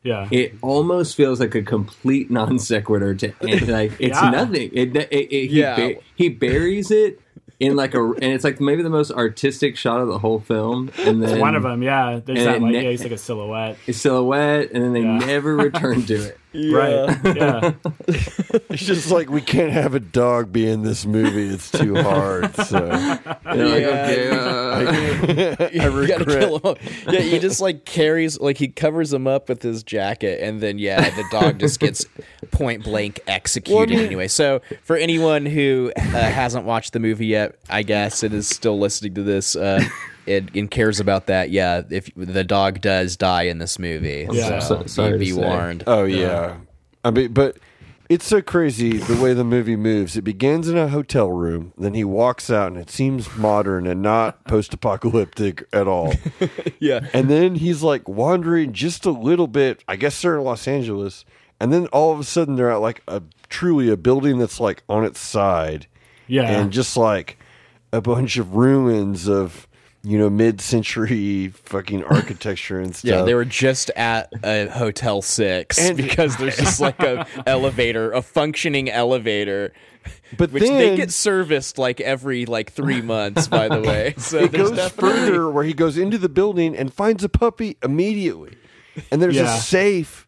Yeah. 0.04 0.28
it 0.30 0.54
almost 0.62 1.16
feels 1.16 1.40
like 1.40 1.54
a 1.54 1.62
complete 1.62 2.30
non 2.30 2.58
sequitur 2.58 3.14
to 3.16 3.32
like 3.66 3.92
it's 3.98 4.20
Yeah. 4.20 4.30
nothing. 4.30 4.70
It, 4.74 4.94
it, 4.94 5.08
it, 5.10 5.30
he, 5.50 5.60
Yeah. 5.60 5.76
ba- 5.76 5.94
he 6.14 6.28
buries 6.28 6.90
it 6.90 7.18
in 7.62 7.76
like 7.76 7.94
a 7.94 8.02
and 8.02 8.24
it's 8.24 8.44
like 8.44 8.60
maybe 8.60 8.82
the 8.82 8.90
most 8.90 9.10
artistic 9.12 9.76
shot 9.76 10.00
of 10.00 10.08
the 10.08 10.18
whole 10.18 10.40
film. 10.40 10.90
And 10.98 11.22
then 11.22 11.30
It's 11.30 11.40
one 11.40 11.54
of 11.54 11.62
them. 11.62 11.82
Yeah. 11.82 12.20
There's 12.24 12.44
that 12.44 12.60
like 12.60 12.72
ne- 12.72 12.82
yeah, 12.84 12.90
he's 12.90 13.02
like 13.02 13.12
a 13.12 13.18
silhouette. 13.18 13.78
a 13.86 13.92
silhouette, 13.92 14.72
and 14.72 14.82
then 14.82 14.92
they 14.92 15.02
Yeah. 15.02 15.18
never 15.18 15.56
return 15.56 16.02
to 16.06 16.14
it. 16.28 16.38
Right. 16.54 17.18
Yeah. 17.36 17.72
It's 18.68 18.84
just 18.84 19.10
like 19.10 19.30
we 19.30 19.40
can't 19.40 19.72
have 19.72 19.94
a 19.94 20.00
dog 20.00 20.52
be 20.52 20.68
in 20.68 20.82
this 20.82 21.04
movie. 21.06 21.48
It's 21.48 21.70
too 21.70 21.94
hard. 21.96 22.54
So 22.56 22.78
And 23.44 23.60
they're 23.60 23.68
like, 23.68 23.82
Yeah. 23.82 25.54
okay, 25.58 25.78
uh, 25.80 25.90
you 26.00 26.06
gotta 26.06 26.24
kill 26.24 26.58
him. 26.58 26.76
Yeah, 27.08 27.20
he 27.20 27.38
just 27.38 27.60
like 27.60 27.84
carries 27.84 28.38
like 28.40 28.58
he 28.58 28.68
covers 28.68 29.12
him 29.12 29.26
up 29.26 29.48
with 29.48 29.62
his 29.62 29.82
jacket, 29.82 30.40
and 30.42 30.60
then 30.60 30.78
yeah, 30.78 31.10
the 31.10 31.24
dog 31.30 31.58
just 31.58 31.80
gets 31.80 32.04
point 32.50 32.84
blank 32.84 33.20
executed 33.26 33.74
Well, 33.74 33.82
I 33.84 33.86
mean- 33.86 34.06
anyway. 34.06 34.28
So 34.28 34.60
for 34.82 34.96
anyone 34.96 35.46
who 35.46 35.92
uh, 35.96 36.00
hasn't 36.02 36.64
watched 36.66 36.92
the 36.92 37.00
movie 37.00 37.26
yet, 37.26 37.56
I 37.70 37.82
guess 37.82 38.22
and 38.22 38.34
is 38.34 38.48
still 38.48 38.78
listening 38.78 39.14
to 39.14 39.22
this. 39.22 39.56
Uh, 39.56 39.82
and, 40.26 40.50
and 40.54 40.70
cares 40.70 41.00
about 41.00 41.26
that, 41.26 41.50
yeah. 41.50 41.82
If 41.90 42.10
the 42.16 42.44
dog 42.44 42.80
does 42.80 43.16
die 43.16 43.42
in 43.44 43.58
this 43.58 43.78
movie, 43.78 44.28
Yeah. 44.30 44.58
so, 44.60 44.80
So- 44.82 44.86
sorry 44.86 45.08
you'd 45.08 45.12
to 45.14 45.18
be 45.18 45.30
say. 45.32 45.40
warned. 45.40 45.84
Oh 45.86 46.04
yeah. 46.04 46.56
I 47.04 47.10
mean, 47.10 47.32
but 47.32 47.58
it's 48.08 48.26
so 48.26 48.42
crazy 48.42 48.98
the 48.98 49.20
way 49.22 49.32
the 49.32 49.42
movie 49.44 49.74
moves. 49.76 50.16
It 50.16 50.22
begins 50.22 50.68
in 50.68 50.76
a 50.76 50.88
hotel 50.88 51.30
room, 51.30 51.72
then 51.78 51.94
he 51.94 52.04
walks 52.04 52.50
out, 52.50 52.68
and 52.72 52.76
it 52.80 52.90
seems 52.90 53.34
modern 53.36 53.86
and 53.86 54.02
not 54.02 54.44
post-apocalyptic 54.92 55.64
at 55.72 55.88
all. 55.88 56.12
Yeah, 56.78 57.06
and 57.12 57.30
then 57.30 57.54
he's 57.54 57.82
like 57.84 58.08
wandering 58.08 58.72
just 58.72 59.06
a 59.06 59.10
little 59.12 59.46
bit. 59.46 59.84
I 59.86 59.94
guess 59.96 60.20
they're 60.20 60.36
in 60.38 60.44
Los 60.44 60.66
Angeles, 60.66 61.24
and 61.60 61.72
then 61.72 61.86
all 61.86 62.12
of 62.12 62.18
a 62.18 62.24
sudden 62.24 62.56
they're 62.56 62.72
at 62.72 62.80
like 62.80 63.02
a 63.06 63.22
truly 63.48 63.88
a 63.88 63.96
building 63.96 64.38
that's 64.38 64.58
like 64.58 64.82
on 64.88 65.04
its 65.04 65.20
side, 65.20 65.86
Yeah. 66.26 66.42
and 66.50 66.72
just 66.72 66.96
like 66.96 67.38
a 67.92 68.00
bunch 68.00 68.36
of 68.36 68.56
ruins 68.56 69.28
of 69.28 69.68
you 70.04 70.18
know 70.18 70.28
mid-century 70.28 71.48
fucking 71.48 72.02
architecture 72.10 72.80
and 72.80 72.94
stuff. 72.94 73.08
Yeah, 73.08 73.22
they 73.22 73.34
were 73.34 73.44
just 73.44 73.90
at 73.90 74.32
a 74.42 74.66
Hotel 74.68 75.22
Six 75.22 75.78
And- 75.78 75.96
because 75.96 76.36
there's 76.36 76.56
just 76.56 76.80
like 76.80 77.00
a 77.00 77.26
elevator, 77.46 78.12
a 78.12 78.22
functioning 78.22 78.90
elevator, 78.90 79.72
but 80.36 80.50
which 80.50 80.62
then 80.64 80.76
they 80.78 80.96
get 80.96 81.12
serviced 81.12 81.78
like 81.78 82.00
every 82.00 82.46
like 82.46 82.72
three 82.72 83.00
months. 83.02 83.46
By 83.48 83.68
the 83.68 83.80
way, 83.80 84.14
so 84.18 84.38
it 84.38 84.52
there's 84.52 84.70
goes 84.70 84.76
definitely- 84.78 85.20
further 85.20 85.50
where 85.50 85.64
he 85.64 85.72
goes 85.72 85.96
into 85.98 86.18
the 86.18 86.28
building 86.28 86.76
and 86.76 86.92
finds 86.92 87.22
a 87.22 87.28
puppy 87.28 87.76
immediately, 87.82 88.56
and 89.10 89.22
there's 89.22 89.36
Yeah. 89.36 89.54
a 89.54 89.60
safe 89.60 90.21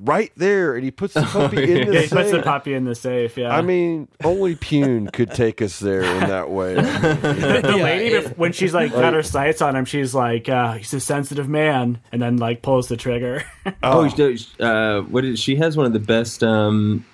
right 0.00 0.32
there, 0.36 0.74
and 0.74 0.84
he 0.84 0.90
puts 0.90 1.14
the 1.14 1.22
puppy 1.22 1.62
in 1.80 1.86
the 1.88 1.94
yeah, 1.94 2.00
he 2.00 2.06
safe. 2.06 2.18
puts 2.18 2.30
the 2.30 2.42
puppy 2.42 2.74
in 2.74 2.84
the 2.84 2.94
safe. 2.94 3.36
Yeah. 3.36 3.54
I 3.56 3.60
mean, 3.62 4.08
only 4.24 4.56
Pyun 4.56 5.12
could 5.12 5.30
take 5.32 5.60
us 5.60 5.78
there 5.78 6.02
in 6.02 6.20
that 6.20 6.50
way. 6.50 6.74
the 6.74 7.74
Yeah, 7.76 7.82
lady 7.84 8.14
it- 8.14 8.38
when 8.38 8.52
she's 8.52 8.72
like 8.74 8.92
got 8.92 9.12
her 9.14 9.22
sights 9.22 9.60
on 9.60 9.76
him, 9.76 9.84
she's 9.84 10.14
like, 10.14 10.48
uh, 10.48 10.74
"He's 10.74 10.92
a 10.94 11.00
sensitive 11.00 11.48
man," 11.48 12.00
and 12.10 12.22
then 12.22 12.36
like 12.38 12.62
pulls 12.62 12.88
the 12.88 12.96
trigger. 12.96 13.44
Oh, 13.82 14.08
she- 14.08 14.46
uh, 14.60 15.02
what 15.02 15.24
is, 15.24 15.38
she 15.38 15.56
has 15.56 15.76
one 15.76 15.86
of 15.86 15.92
the 15.92 15.98
best. 16.00 16.42
Um, 16.42 17.04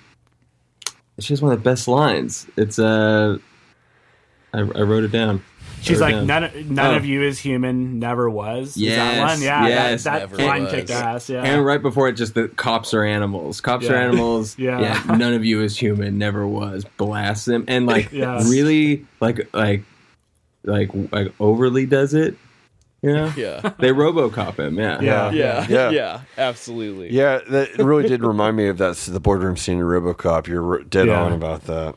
she 1.19 1.33
has 1.33 1.41
one 1.41 1.51
of 1.51 1.59
the 1.61 1.69
best 1.69 1.87
lines. 1.87 2.47
It's 2.57 2.79
uh, 2.79 3.37
I, 4.53 4.59
I 4.59 4.63
wrote 4.63 5.03
it 5.03 5.11
down. 5.11 5.43
She's 5.81 6.01
like, 6.01 6.13
it 6.15 6.25
down. 6.25 6.27
"None, 6.27 6.51
none 6.75 6.93
Oh. 6.93 6.97
of 6.97 7.05
you 7.05 7.21
is 7.23 7.39
human, 7.39 7.99
never 7.99 8.29
was." 8.29 8.69
Is 8.69 8.75
that 8.75 8.81
Yes, 8.81 9.19
one? 9.19 9.41
Yeah, 9.41 9.67
yes, 9.67 10.03
that, 10.03 10.29
that 10.31 10.39
line 10.45 10.63
was. 10.63 10.73
kicked 10.73 10.89
ass. 10.91 11.29
Yeah, 11.29 11.43
And 11.43 11.65
right 11.65 11.81
before 11.81 12.07
it, 12.09 12.13
just 12.13 12.33
the 12.33 12.47
cops 12.49 12.93
are 12.93 13.03
animals. 13.03 13.61
Cops 13.61 13.87
are 13.89 13.95
animals. 13.95 14.57
Yeah. 14.59 14.79
Yeah. 15.07 15.15
None 15.15 15.33
of 15.33 15.43
you 15.45 15.61
is 15.61 15.77
human. 15.77 16.17
Never 16.17 16.47
was. 16.47 16.85
Blast 16.97 17.45
them 17.45 17.65
and 17.67 17.85
like 17.85 18.11
Yeah. 18.11 18.41
really 18.49 19.05
like 19.19 19.47
like 19.53 19.83
like 20.63 20.89
like 21.11 21.33
overly 21.39 21.85
does 21.85 22.13
it. 22.13 22.35
You 23.01 23.13
know. 23.13 23.31
Yeah. 23.37 23.61
They 23.79 23.91
RoboCop 23.91 24.59
him. 24.59 24.77
Yeah. 24.77 24.99
yeah, 24.99 25.31
Yeah, 25.31 25.65
Yeah. 25.69 25.89
yeah, 25.91 26.21
absolutely. 26.37 27.13
Yeah, 27.13 27.39
that 27.49 27.77
really 27.77 28.09
did 28.09 28.21
remind 28.23 28.57
me 28.57 28.67
of 28.67 28.77
that 28.79 28.97
the 28.97 29.21
boardroom 29.21 29.55
scene 29.55 29.77
in 29.79 29.85
RoboCop. 29.85 30.47
You're 30.47 30.83
dead 30.83 31.07
Yeah. 31.07 31.21
on 31.21 31.31
about 31.31 31.61
that. 31.67 31.95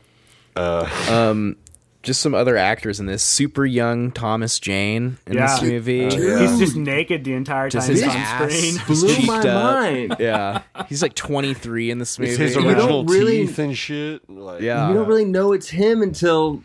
Um, 1.09 1.57
just 2.03 2.21
some 2.21 2.35
other 2.35 2.55
actors 2.57 2.99
in 2.99 3.05
this. 3.05 3.23
Super 3.23 3.65
young 3.65 4.11
Thomas 4.11 4.59
Jane 4.59 5.17
in 5.25 5.33
Yeah. 5.33 5.47
this 5.47 5.61
movie. 5.61 6.09
yeah. 6.11 6.39
He's 6.47 6.59
just 6.59 6.75
naked 6.75 7.23
the 7.23 7.33
entire 7.33 7.69
time 7.69 7.79
Just 7.79 7.89
he's 7.89 8.01
his 8.01 8.09
on 8.09 8.15
ass 8.17 8.51
screen. 8.53 8.77
Blew 8.87 9.25
my 9.25 9.39
up. 9.39 9.45
mind. 9.45 10.15
Yeah, 10.19 10.61
he's 10.89 11.01
like 11.01 11.15
23 11.15 11.89
in 11.91 11.97
this 11.99 12.19
movie. 12.19 12.31
It's 12.31 12.39
his 12.39 12.57
original 12.57 13.03
don't 13.03 13.05
really- 13.07 13.47
teeth 13.47 13.57
and 13.59 13.77
shit. 13.77 14.29
Like, 14.29 14.61
Yeah. 14.61 14.89
you 14.89 14.93
don't 14.93 15.07
really 15.07 15.25
know 15.25 15.53
it's 15.53 15.69
him 15.69 16.01
until 16.01 16.61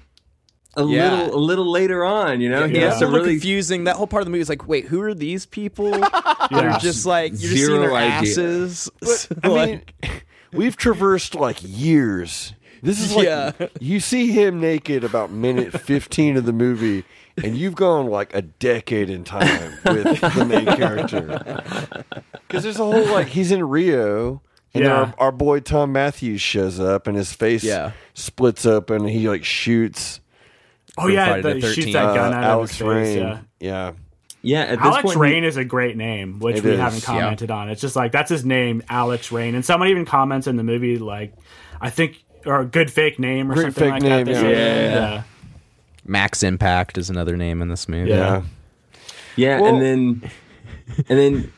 a 0.77 0.85
Yeah. 0.85 1.23
little 1.23 1.35
a 1.35 1.41
little 1.41 1.71
later 1.71 2.05
on. 2.05 2.41
You 2.41 2.51
know, 2.51 2.67
he 2.69 2.75
Yeah, 2.77 2.81
has 2.87 2.93
it's 2.95 3.01
to 3.01 3.07
really. 3.07 3.31
confusing. 3.33 3.85
That 3.85 3.97
whole 3.97 4.07
part 4.07 4.21
of 4.23 4.27
the 4.27 4.31
movie 4.31 4.43
is 4.43 4.49
like, 4.49 4.69
wait, 4.69 4.87
who 4.87 5.01
are 5.03 5.15
these 5.15 5.47
people? 5.47 5.93
Yeah. 6.51 6.61
They're 6.63 6.79
just 6.79 7.05
like 7.05 7.33
you're 7.33 7.41
just 7.41 7.53
seeing 7.53 7.67
Zero 7.67 7.81
their 7.81 7.93
idea. 7.95 8.21
asses. 8.31 8.89
I 9.43 9.49
Like- 9.49 9.95
mean, 10.03 10.11
we've 10.53 10.77
traversed 10.79 11.35
like 11.35 11.59
years. 11.63 12.55
This 12.83 13.01
is 13.01 13.15
like 13.15 13.25
Yeah. 13.27 13.53
you 13.81 14.01
see 14.01 14.31
him 14.33 14.61
naked 14.61 15.05
about 15.05 15.31
minute 15.31 15.79
15 15.81 16.37
of 16.37 16.45
the 16.47 16.53
movie, 16.53 17.05
and 17.43 17.57
you've 17.57 17.75
gone 17.75 18.07
like 18.07 18.35
a 18.35 18.43
decade 18.43 19.11
in 19.11 19.25
time 19.25 19.73
with 19.85 20.21
the 20.21 20.45
main 20.45 20.67
character. 20.67 21.63
Because 22.47 22.63
there's 22.65 22.79
a 22.81 22.85
whole 22.85 23.07
like 23.07 23.29
he's 23.29 23.51
in 23.53 23.69
Rio, 23.69 24.43
and 24.75 24.85
Yeah. 24.85 24.93
our, 24.93 25.15
our 25.19 25.33
boy 25.33 25.61
Thom 25.61 25.93
Mathews 25.93 26.41
shows 26.41 26.79
up, 26.81 27.07
and 27.07 27.17
his 27.17 27.33
face 27.33 27.65
Yeah. 27.65 27.93
splits 28.15 28.65
open, 28.67 29.03
and 29.03 29.11
he 29.11 29.29
like 29.29 29.45
shoots 29.45 30.21
Oh 30.97 31.07
yeah, 31.07 31.37
the 31.41 31.55
the, 31.55 31.55
he 31.55 31.61
shoots 31.75 31.93
that 31.93 32.15
gun 32.15 32.33
uh, 32.35 32.37
out 32.39 32.45
Alex 32.45 32.81
of 32.81 32.89
his 32.89 33.09
face. 33.09 33.17
Rain. 33.17 33.19
Yeah. 33.27 33.41
yeah. 33.61 33.93
yeah, 34.43 34.61
at 34.63 34.79
this 34.79 34.87
Alex 34.87 35.03
point, 35.03 35.15
he- 35.15 35.21
Rain 35.21 35.45
is 35.45 35.57
a 35.57 35.65
great 35.65 35.97
name, 35.97 36.41
which 36.41 36.63
we 36.63 36.73
is, 36.73 36.79
haven't 36.81 37.01
yeah. 37.01 37.07
commented 37.07 37.51
on. 37.53 37.69
It's 37.71 37.81
just 37.81 37.95
like 37.95 38.11
that's 38.11 38.31
his 38.31 38.45
name, 38.45 38.83
Alex 38.89 39.31
Rain, 39.31 39.55
and 39.55 39.65
someone 39.65 39.89
even 39.91 40.05
comments 40.05 40.47
in 40.49 40.57
the 40.57 40.65
movie 40.65 40.99
like, 40.99 41.35
I 41.81 41.91
think 41.91 42.25
or 42.49 42.61
a 42.61 42.65
good 42.65 42.91
fake 42.91 43.19
name 43.19 43.51
or 43.51 43.55
Great 43.55 43.65
something 43.75 43.85
fake 43.85 43.93
like 43.93 44.03
name, 44.03 44.27
that. 44.27 44.43
yeah. 44.45 44.51
Yeah. 44.51 44.95
yeah. 44.95 45.23
Max 46.05 46.43
Impact 46.43 46.97
is 46.99 47.11
another 47.11 47.37
name 47.37 47.61
in 47.63 47.69
this 47.69 47.89
movie. 47.89 48.11
Yeah. 48.11 48.43
Yeah, 49.37 49.61
Well- 49.61 49.75
and 49.77 49.83
then 49.83 50.31
and 51.09 51.19
then 51.19 51.53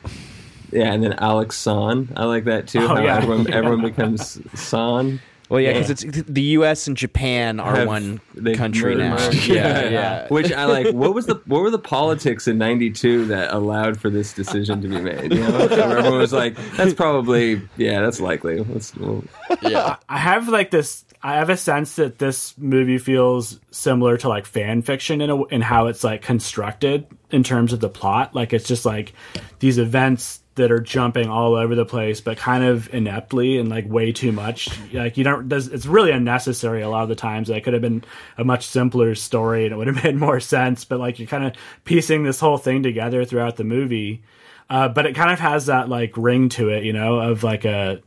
yeah, 0.71 0.93
and 0.93 1.03
then 1.03 1.13
Alex 1.13 1.57
San. 1.57 2.09
I 2.15 2.25
like 2.25 2.43
that 2.45 2.67
too. 2.67 2.79
Oh, 2.81 2.87
how 2.87 3.01
yeah. 3.01 3.17
everyone 3.17 3.51
everyone 3.53 3.81
becomes 3.81 4.39
San. 4.59 5.19
Well, 5.51 5.59
yeah, 5.59 5.71
Yeah. 5.71 5.79
because 5.81 6.03
it's 6.05 6.21
the 6.29 6.41
U.S. 6.41 6.87
and 6.87 6.95
Japan 6.95 7.59
are 7.59 7.75
Have- 7.75 7.87
one 7.87 8.21
they've 8.33 8.55
country 8.55 8.95
now. 8.95 9.17
merged. 9.17 9.47
yeah, 9.47 9.89
yeah. 9.89 10.27
Which 10.29 10.49
I 10.51 10.63
like. 10.63 10.93
What 10.95 11.13
was 11.13 11.25
the 11.25 11.35
what 11.45 11.61
were 11.61 11.69
the 11.69 11.77
politics 11.77 12.47
in 12.47 12.57
'92 12.57 13.25
that 13.25 13.53
allowed 13.53 13.99
for 13.99 14.09
this 14.09 14.33
decision 14.33 14.81
to 14.81 14.87
be 14.87 15.01
made? 15.01 15.33
You 15.33 15.41
know, 15.41 15.51
Where 15.67 15.97
everyone 15.97 16.19
was 16.19 16.31
like, 16.31 16.55
"That's 16.77 16.93
probably 16.93 17.61
yeah, 17.75 17.99
that's 18.01 18.21
likely." 18.21 18.59
Let's 18.63 18.95
we'll, 18.95 19.25
yeah. 19.61 19.97
I 20.07 20.17
have 20.17 20.47
like 20.47 20.71
this. 20.71 21.03
I 21.23 21.35
have 21.35 21.49
a 21.49 21.57
sense 21.57 21.97
that 21.97 22.17
this 22.17 22.57
movie 22.57 22.97
feels 22.97 23.59
similar 23.71 24.17
to 24.17 24.29
like 24.29 24.45
fan 24.45 24.81
fiction 24.81 25.21
in 25.21 25.29
a, 25.29 25.43
in 25.47 25.61
how 25.61 25.87
it's 25.87 26.03
like 26.03 26.21
constructed 26.23 27.05
in 27.29 27.43
terms 27.43 27.73
of 27.73 27.79
the 27.79 27.89
plot. 27.89 28.33
Like 28.33 28.53
it's 28.53 28.67
just 28.67 28.85
like 28.85 29.13
these 29.59 29.77
events 29.77 30.39
that 30.55 30.71
are 30.71 30.79
jumping 30.79 31.29
all 31.29 31.55
over 31.55 31.75
the 31.75 31.85
place, 31.85 32.19
but 32.19 32.37
kind 32.37 32.63
of 32.63 32.93
ineptly 32.93 33.57
and 33.57 33.69
like 33.69 33.87
way 33.87 34.11
too 34.11 34.31
much. 34.31 34.69
Like 34.91 35.17
you 35.17 35.23
don't, 35.23 35.47
does 35.47 35.67
it's 35.67 35.85
really 35.85 36.11
unnecessary 36.11 36.81
a 36.81 36.89
lot 36.89 37.03
of 37.03 37.09
the 37.09 37.15
times. 37.15 37.47
That 37.47 37.63
could 37.63 37.73
have 37.73 37.81
been 37.81 38.03
a 38.37 38.43
much 38.43 38.67
simpler 38.67 39.15
story 39.15 39.65
and 39.65 39.73
it 39.73 39.77
would 39.77 39.87
have 39.87 40.03
made 40.03 40.17
more 40.17 40.39
sense. 40.39 40.83
But 40.83 40.99
like 40.99 41.19
you're 41.19 41.27
kind 41.27 41.45
of 41.45 41.53
piecing 41.85 42.23
this 42.23 42.39
whole 42.39 42.57
thing 42.57 42.83
together 42.83 43.23
throughout 43.23 43.55
the 43.55 43.63
movie. 43.63 44.23
Uh, 44.69 44.87
but 44.89 45.05
it 45.05 45.15
kind 45.15 45.31
of 45.31 45.39
has 45.39 45.67
that 45.67 45.89
like 45.89 46.15
ring 46.17 46.49
to 46.49 46.69
it, 46.69 46.83
you 46.83 46.93
know, 46.93 47.19
of 47.19 47.43
like 47.43 47.65
a 47.65 48.01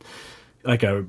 like 0.63 0.83
a 0.83 1.05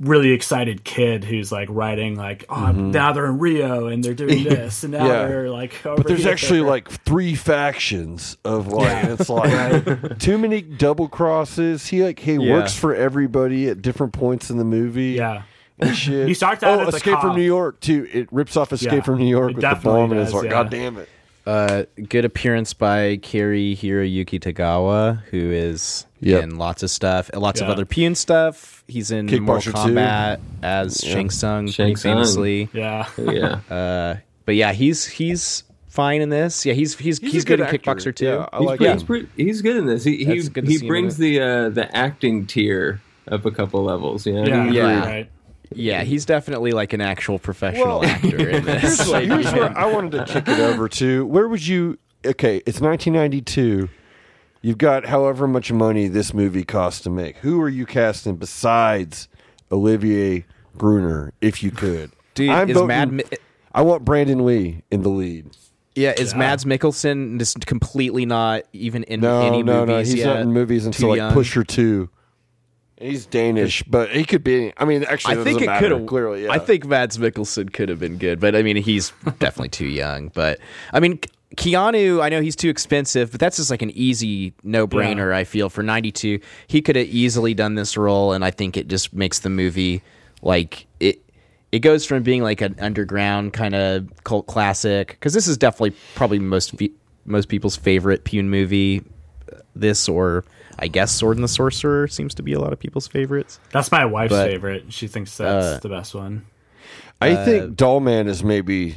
really 0.00 0.32
excited 0.32 0.84
kid 0.84 1.24
who's 1.24 1.52
like 1.52 1.68
writing 1.70 2.16
like 2.16 2.44
oh 2.48 2.72
now 2.72 3.12
they're 3.12 3.26
in 3.26 3.38
rio 3.38 3.86
and 3.86 4.02
they're 4.02 4.14
doing 4.14 4.44
this 4.44 4.82
and 4.84 4.92
now 4.92 4.98
Mm-hmm. 5.00 5.06
Yeah. 5.08 5.26
they're 5.28 5.50
like 5.50 5.86
over 5.86 5.96
But 5.98 6.06
there's 6.08 6.22
here. 6.24 6.32
actually 6.32 6.60
like 6.60 6.88
three 6.88 7.34
factions 7.34 8.36
of 8.44 8.68
like 8.68 9.04
it's 9.04 9.28
like 9.28 10.18
too 10.18 10.38
many 10.38 10.62
double 10.62 11.08
crosses. 11.08 11.86
He 11.86 12.02
like 12.02 12.18
he 12.18 12.34
Yeah. 12.34 12.54
works 12.54 12.74
for 12.76 12.94
everybody 12.94 13.68
at 13.68 13.82
different 13.82 14.12
points 14.12 14.50
in 14.50 14.58
the 14.58 14.64
movie. 14.64 15.12
yeah 15.12 15.42
and 15.78 15.96
shit. 15.96 16.28
He 16.28 16.34
starts 16.34 16.62
out 16.62 16.78
oh, 16.78 16.82
as 16.86 16.94
a 16.94 16.96
Escape 16.98 17.14
cop. 17.14 17.22
from 17.22 17.36
New 17.36 17.42
York 17.42 17.80
too. 17.80 18.08
It 18.12 18.32
rips 18.32 18.56
off 18.56 18.72
Escape 18.72 18.92
Yeah. 18.92 19.00
from 19.02 19.18
New 19.18 19.26
York 19.28 19.50
It 19.50 19.56
with 19.56 19.62
the 19.64 19.70
definitely 19.70 20.00
bomb, 20.02 20.12
and 20.12 20.20
it's 20.20 20.32
like, 20.32 20.44
yeah. 20.44 20.50
God 20.50 20.70
damn 20.70 20.96
it! 20.98 21.08
Uh, 21.46 21.84
good 22.08 22.24
appearance 22.24 22.72
by 22.72 23.18
Cary-Hiroyuki 23.18 24.40
Tagawa, 24.40 25.20
who 25.30 25.50
is 25.50 26.06
Yep. 26.20 26.42
in 26.42 26.56
lots 26.56 26.82
of 26.82 26.88
stuff, 26.90 27.30
lots 27.34 27.60
of 27.60 27.66
Yeah. 27.66 27.72
other 27.74 27.84
Pyun 27.84 28.16
stuff. 28.16 28.82
He's 28.88 29.10
in 29.10 29.26
Mortal 29.26 29.72
Kickboxer 29.72 29.84
2. 29.86 29.92
Kombat 29.94 30.38
as 30.62 30.96
Shang 31.04 31.28
Tsung, 31.28 31.68
Shang 31.68 31.86
pretty 31.88 31.94
Tsung. 32.00 32.12
famously. 32.14 32.68
yeah 32.72 33.06
Yeah. 33.18 33.58
Uh, 33.70 34.16
but 34.46 34.54
yeah, 34.54 34.72
he's 34.72 35.04
he's 35.06 35.64
fine 35.88 36.22
in 36.22 36.30
this. 36.30 36.64
Yeah, 36.64 36.72
he's 36.74 36.96
he's 36.98 37.18
he's, 37.18 37.32
He's 37.32 37.44
good, 37.44 37.58
good 37.58 37.68
in 37.68 37.74
actor. 37.74 37.78
Kickboxer 37.78 38.14
too. 38.14 38.24
Yeah, 38.24 38.46
I 38.52 38.58
he's, 38.58 38.66
like 38.66 38.78
pretty, 38.78 38.90
him. 38.90 38.96
he's, 38.98 39.04
pretty, 39.04 39.28
he's 39.36 39.62
good 39.62 39.76
in 39.76 39.86
this. 39.86 40.04
He 40.04 40.24
That's 40.24 40.48
he, 40.66 40.78
he 40.78 40.86
brings 40.88 41.16
the 41.18 41.40
uh, 41.40 41.68
the 41.68 41.94
acting 41.94 42.46
tier 42.46 43.00
up 43.30 43.44
a 43.44 43.50
couple 43.50 43.84
levels. 43.84 44.26
You 44.26 44.32
know? 44.34 44.44
yeah 44.44 44.68
He- 44.70 44.76
Yeah. 44.76 45.00
right 45.06 45.30
Yeah, 45.76 46.02
he's 46.02 46.24
definitely 46.24 46.72
like 46.72 46.92
an 46.92 47.00
actual 47.00 47.38
professional 47.38 48.00
Well, 48.00 48.04
actor 48.04 48.48
in 48.48 48.64
this. 48.66 48.82
Here's, 48.82 49.08
Like, 49.08 49.24
here's 49.26 49.52
where 49.52 49.76
I 49.76 49.86
wanted 49.86 50.12
to 50.12 50.24
kick 50.32 50.48
it 50.48 50.60
over 50.60 50.88
to. 50.88 51.26
Where 51.26 51.48
would 51.48 51.66
you? 51.66 51.98
Okay, 52.26 52.56
it's 52.66 52.80
1992. 52.80 53.88
You've 54.62 54.78
got 54.78 55.04
however 55.06 55.46
much 55.46 55.70
money 55.72 56.08
this 56.08 56.32
movie 56.32 56.64
costs 56.64 57.02
to 57.02 57.10
make. 57.10 57.36
Who 57.38 57.60
are 57.60 57.68
you 57.68 57.84
casting 57.84 58.36
besides 58.36 59.28
Olivier 59.70 60.46
Gruner, 60.78 61.32
if 61.40 61.62
you 61.62 61.70
could? 61.70 62.10
dude, 62.34 62.50
I'm 62.50 62.68
is 62.70 62.74
voting- 62.74 62.88
Mad 62.88 63.12
Mi- 63.12 63.24
I 63.74 63.82
want 63.82 64.04
Brandon 64.04 64.44
Lee 64.44 64.82
in 64.90 65.02
the 65.02 65.08
lead. 65.10 65.50
yeah 65.94 66.12
is 66.16 66.32
Yeah. 66.32 66.38
Mads 66.38 66.64
Mikkelsen 66.64 67.38
just 67.38 67.66
completely 67.66 68.24
not 68.26 68.62
even 68.72 69.02
in 69.04 69.20
No, 69.20 69.42
any 69.46 69.62
no, 69.62 69.84
movies 69.84 70.08
no. 70.08 70.14
He's 70.14 70.24
yet? 70.24 70.26
not 70.26 70.36
in 70.40 70.52
movies 70.52 70.86
until 70.86 71.00
Too 71.02 71.10
like 71.10 71.16
young? 71.18 71.32
Pusher 71.32 71.62
Two. 71.64 72.08
He's 73.04 73.26
Danish, 73.26 73.82
but 73.82 74.10
he 74.10 74.24
could 74.24 74.42
be. 74.42 74.72
I 74.78 74.86
mean, 74.86 75.04
actually, 75.04 75.38
I 75.38 75.44
think 75.44 75.60
it 75.60 75.68
could 75.78 75.90
have. 75.90 76.06
Clearly, 76.06 76.44
yeah. 76.44 76.52
I 76.52 76.58
think 76.58 76.86
Mads 76.86 77.18
Mikkelsen 77.18 77.70
could 77.70 77.90
have 77.90 78.00
been 78.00 78.16
good, 78.16 78.40
but 78.40 78.56
I 78.56 78.62
mean, 78.62 78.76
he's 78.76 79.10
definitely 79.38 79.68
too 79.68 79.86
young. 79.86 80.28
But 80.28 80.58
I 80.90 81.00
mean, 81.00 81.18
Keanu, 81.54 82.22
I 82.22 82.30
know 82.30 82.40
he's 82.40 82.56
too 82.56 82.70
expensive, 82.70 83.30
but 83.30 83.40
that's 83.40 83.58
just 83.58 83.70
like 83.70 83.82
an 83.82 83.90
easy 83.90 84.54
no 84.62 84.86
brainer. 84.86 85.32
Yeah. 85.32 85.36
I 85.36 85.44
feel 85.44 85.68
for 85.68 85.82
ninety 85.82 86.12
two, 86.12 86.40
he 86.66 86.80
could 86.80 86.96
have 86.96 87.06
easily 87.06 87.52
done 87.52 87.74
this 87.74 87.98
role, 87.98 88.32
and 88.32 88.42
I 88.42 88.50
think 88.50 88.78
it 88.78 88.88
just 88.88 89.12
makes 89.12 89.40
the 89.40 89.50
movie 89.50 90.02
like 90.40 90.86
it. 90.98 91.20
It 91.72 91.80
goes 91.80 92.06
from 92.06 92.22
being 92.22 92.42
like 92.42 92.62
an 92.62 92.74
underground 92.78 93.52
kind 93.52 93.74
of 93.74 94.08
cult 94.24 94.46
classic 94.46 95.08
because 95.08 95.34
this 95.34 95.46
is 95.46 95.58
definitely 95.58 95.94
probably 96.14 96.38
most 96.38 96.74
most 97.26 97.50
people's 97.50 97.76
favorite 97.76 98.24
Pyun 98.24 98.46
movie. 98.46 99.02
This 99.74 100.08
or 100.08 100.44
I 100.78 100.88
guess 100.88 101.12
Sword 101.12 101.36
and 101.36 101.44
the 101.44 101.48
Sorcerer 101.48 102.08
seems 102.08 102.34
to 102.34 102.42
be 102.42 102.52
a 102.52 102.60
lot 102.60 102.72
of 102.72 102.78
people's 102.78 103.06
favorites. 103.06 103.60
that's 103.70 103.90
my 103.92 104.04
wife's 104.04 104.32
But, 104.32 104.48
favorite 104.50 104.92
she 104.92 105.06
thinks 105.06 105.36
that's 105.36 105.66
uh, 105.76 105.78
the 105.82 105.88
best 105.88 106.14
one 106.14 106.46
I 107.20 107.36
think 107.44 107.76
Dollman 107.76 108.26
is 108.28 108.42
maybe 108.44 108.96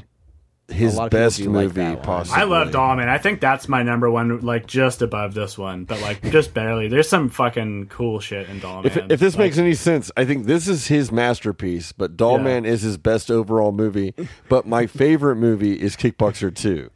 his 0.70 0.96
lot 0.96 1.06
of 1.06 1.12
people 1.12 1.26
best 1.26 1.38
do 1.38 1.46
like 1.50 1.64
movie. 1.68 1.82
that 1.82 2.04
possibly. 2.04 2.42
I 2.42 2.46
love 2.46 2.72
Dollman. 2.72 3.08
I 3.08 3.18
think 3.18 3.40
that's 3.40 3.70
my 3.70 3.84
number 3.84 4.12
one, 4.12 4.42
like 4.42 4.68
just 4.68 5.02
above 5.02 5.34
this 5.34 5.58
one, 5.58 5.86
but 5.86 6.02
like 6.02 6.22
just 6.32 6.54
barely. 6.54 6.90
There's 6.90 7.08
some 7.08 7.30
fucking 7.30 7.88
cool 7.88 8.20
shit 8.20 8.50
in 8.50 8.60
Dollman. 8.60 8.86
If, 8.88 8.98
if 9.12 9.20
this 9.20 9.36
Like, 9.36 9.46
makes 9.46 9.58
any 9.58 9.74
sense, 9.76 10.12
I 10.18 10.26
think 10.26 10.46
this 10.46 10.68
is 10.68 10.88
his 10.88 11.12
masterpiece, 11.12 11.94
but 11.94 12.18
Dollman 12.18 12.66
is 12.66 12.82
his 12.82 12.98
best 12.98 13.32
overall 13.32 13.72
movie. 13.72 14.14
But 14.50 14.68
my 14.68 14.88
favorite 14.88 15.38
movie 15.38 15.74
is 15.74 15.96
Kickboxer 15.96 16.54
2. 16.54 16.90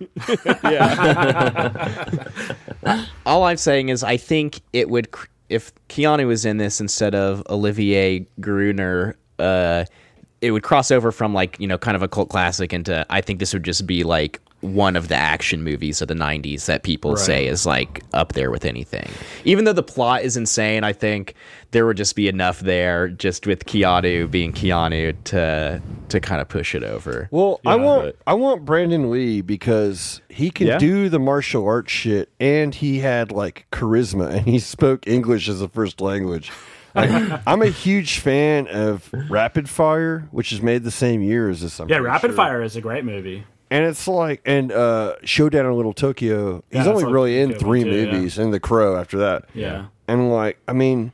yeah. 0.69 2.25
all 3.25 3.43
I'm 3.43 3.57
saying 3.57 3.89
is 3.89 4.03
I 4.03 4.17
think 4.17 4.62
it 4.73 4.89
would 4.89 5.07
if 5.49 5.71
Keanu 5.89 6.27
was 6.27 6.45
in 6.45 6.57
this 6.57 6.79
instead 6.81 7.15
of 7.15 7.43
Olivier 7.49 8.25
Gruner, 8.39 9.15
uh, 9.39 9.86
it 10.41 10.51
would 10.51 10.63
cross 10.63 10.91
over 10.91 11.12
from 11.12 11.34
like 11.34 11.60
you 11.60 11.67
know 11.67 11.77
kind 11.77 11.95
of 11.95 12.01
a 12.04 12.08
cult 12.08 12.30
classic 12.30 12.73
into 12.73 13.06
I 13.10 13.21
think 13.21 13.39
this 13.39 13.54
would 13.54 13.63
just 13.63 13.86
be 13.88 14.04
like 14.04 14.41
one 14.62 14.95
of 14.95 15.08
the 15.08 15.15
action 15.15 15.63
movies 15.63 16.04
of 16.04 16.08
the 16.08 16.13
90s 16.13 16.67
that 16.67 16.84
people 16.84 17.15
say 17.15 17.47
is 17.47 17.65
like 17.65 18.04
up 18.13 18.34
there 18.34 18.51
with 18.51 18.63
anything. 18.63 19.10
Even 19.43 19.65
though 19.65 19.73
the 19.73 19.82
plot 19.82 20.21
is 20.21 20.38
insane, 20.38 20.84
I 20.84 20.93
think 20.93 21.34
there 21.71 21.88
would 21.88 21.97
just 21.97 22.15
be 22.15 22.27
enough 22.27 22.60
there 22.60 23.08
just 23.08 23.47
with 23.47 23.65
Keanu 23.65 24.30
being 24.30 24.54
Keanu 24.54 25.15
to 25.25 25.82
to 26.10 26.19
kind 26.19 26.41
of 26.41 26.47
push 26.47 26.75
it 26.75 26.84
over. 26.84 27.27
Well, 27.32 27.60
I 27.65 27.75
want 27.75 28.04
but- 28.04 28.15
I 28.27 28.36
want 28.36 28.63
Brandon 28.63 29.10
Lee 29.10 29.41
because 29.41 30.21
he 30.30 30.51
can 30.51 30.67
Yeah? 30.67 30.77
do 30.77 31.10
the 31.10 31.17
martial 31.19 31.65
arts 31.65 31.91
shit 31.91 32.30
and 32.39 32.75
he 32.75 32.99
had 32.99 33.32
like 33.32 33.65
charisma 33.71 34.30
and 34.32 34.45
he 34.45 34.60
spoke 34.60 35.08
English 35.08 35.49
as 35.49 35.60
a 35.62 35.69
first 35.69 36.01
language. 36.01 36.51
Like, 36.95 37.41
I'm 37.47 37.62
a 37.62 37.67
huge 37.67 38.19
fan 38.19 38.67
of 38.67 39.10
Rapid 39.30 39.69
Fire, 39.69 40.27
which 40.32 40.51
is 40.51 40.62
made 40.62 40.84
the 40.84 40.91
same 40.91 41.21
year 41.21 41.49
as 41.49 41.62
this. 41.62 41.80
I'm 41.80 41.89
yeah, 41.89 41.97
Rapid 41.97 42.30
sure. 42.30 42.36
Fire 42.36 42.62
is 42.62 42.75
a 42.75 42.82
great 42.82 43.06
movie. 43.06 43.45
And 43.69 43.86
it's 43.86 44.08
like, 44.08 44.41
and 44.45 44.71
uh, 44.71 45.15
Showdown 45.23 45.65
in 45.65 45.73
Little 45.73 45.93
Tokyo. 45.93 46.63
Yeah, 46.71 46.80
He's 46.80 46.88
only 46.88 47.06
really 47.06 47.39
in 47.39 47.54
three 47.58 47.84
too, 47.84 47.89
yeah. 47.89 48.12
movies, 48.12 48.38
and 48.38 48.54
The 48.54 48.60
Crow 48.60 48.97
after 48.97 49.17
that. 49.19 49.45
Yeah. 49.54 49.86
And 50.10 50.30
like, 50.30 50.60
I 50.67 50.73
mean, 50.73 51.13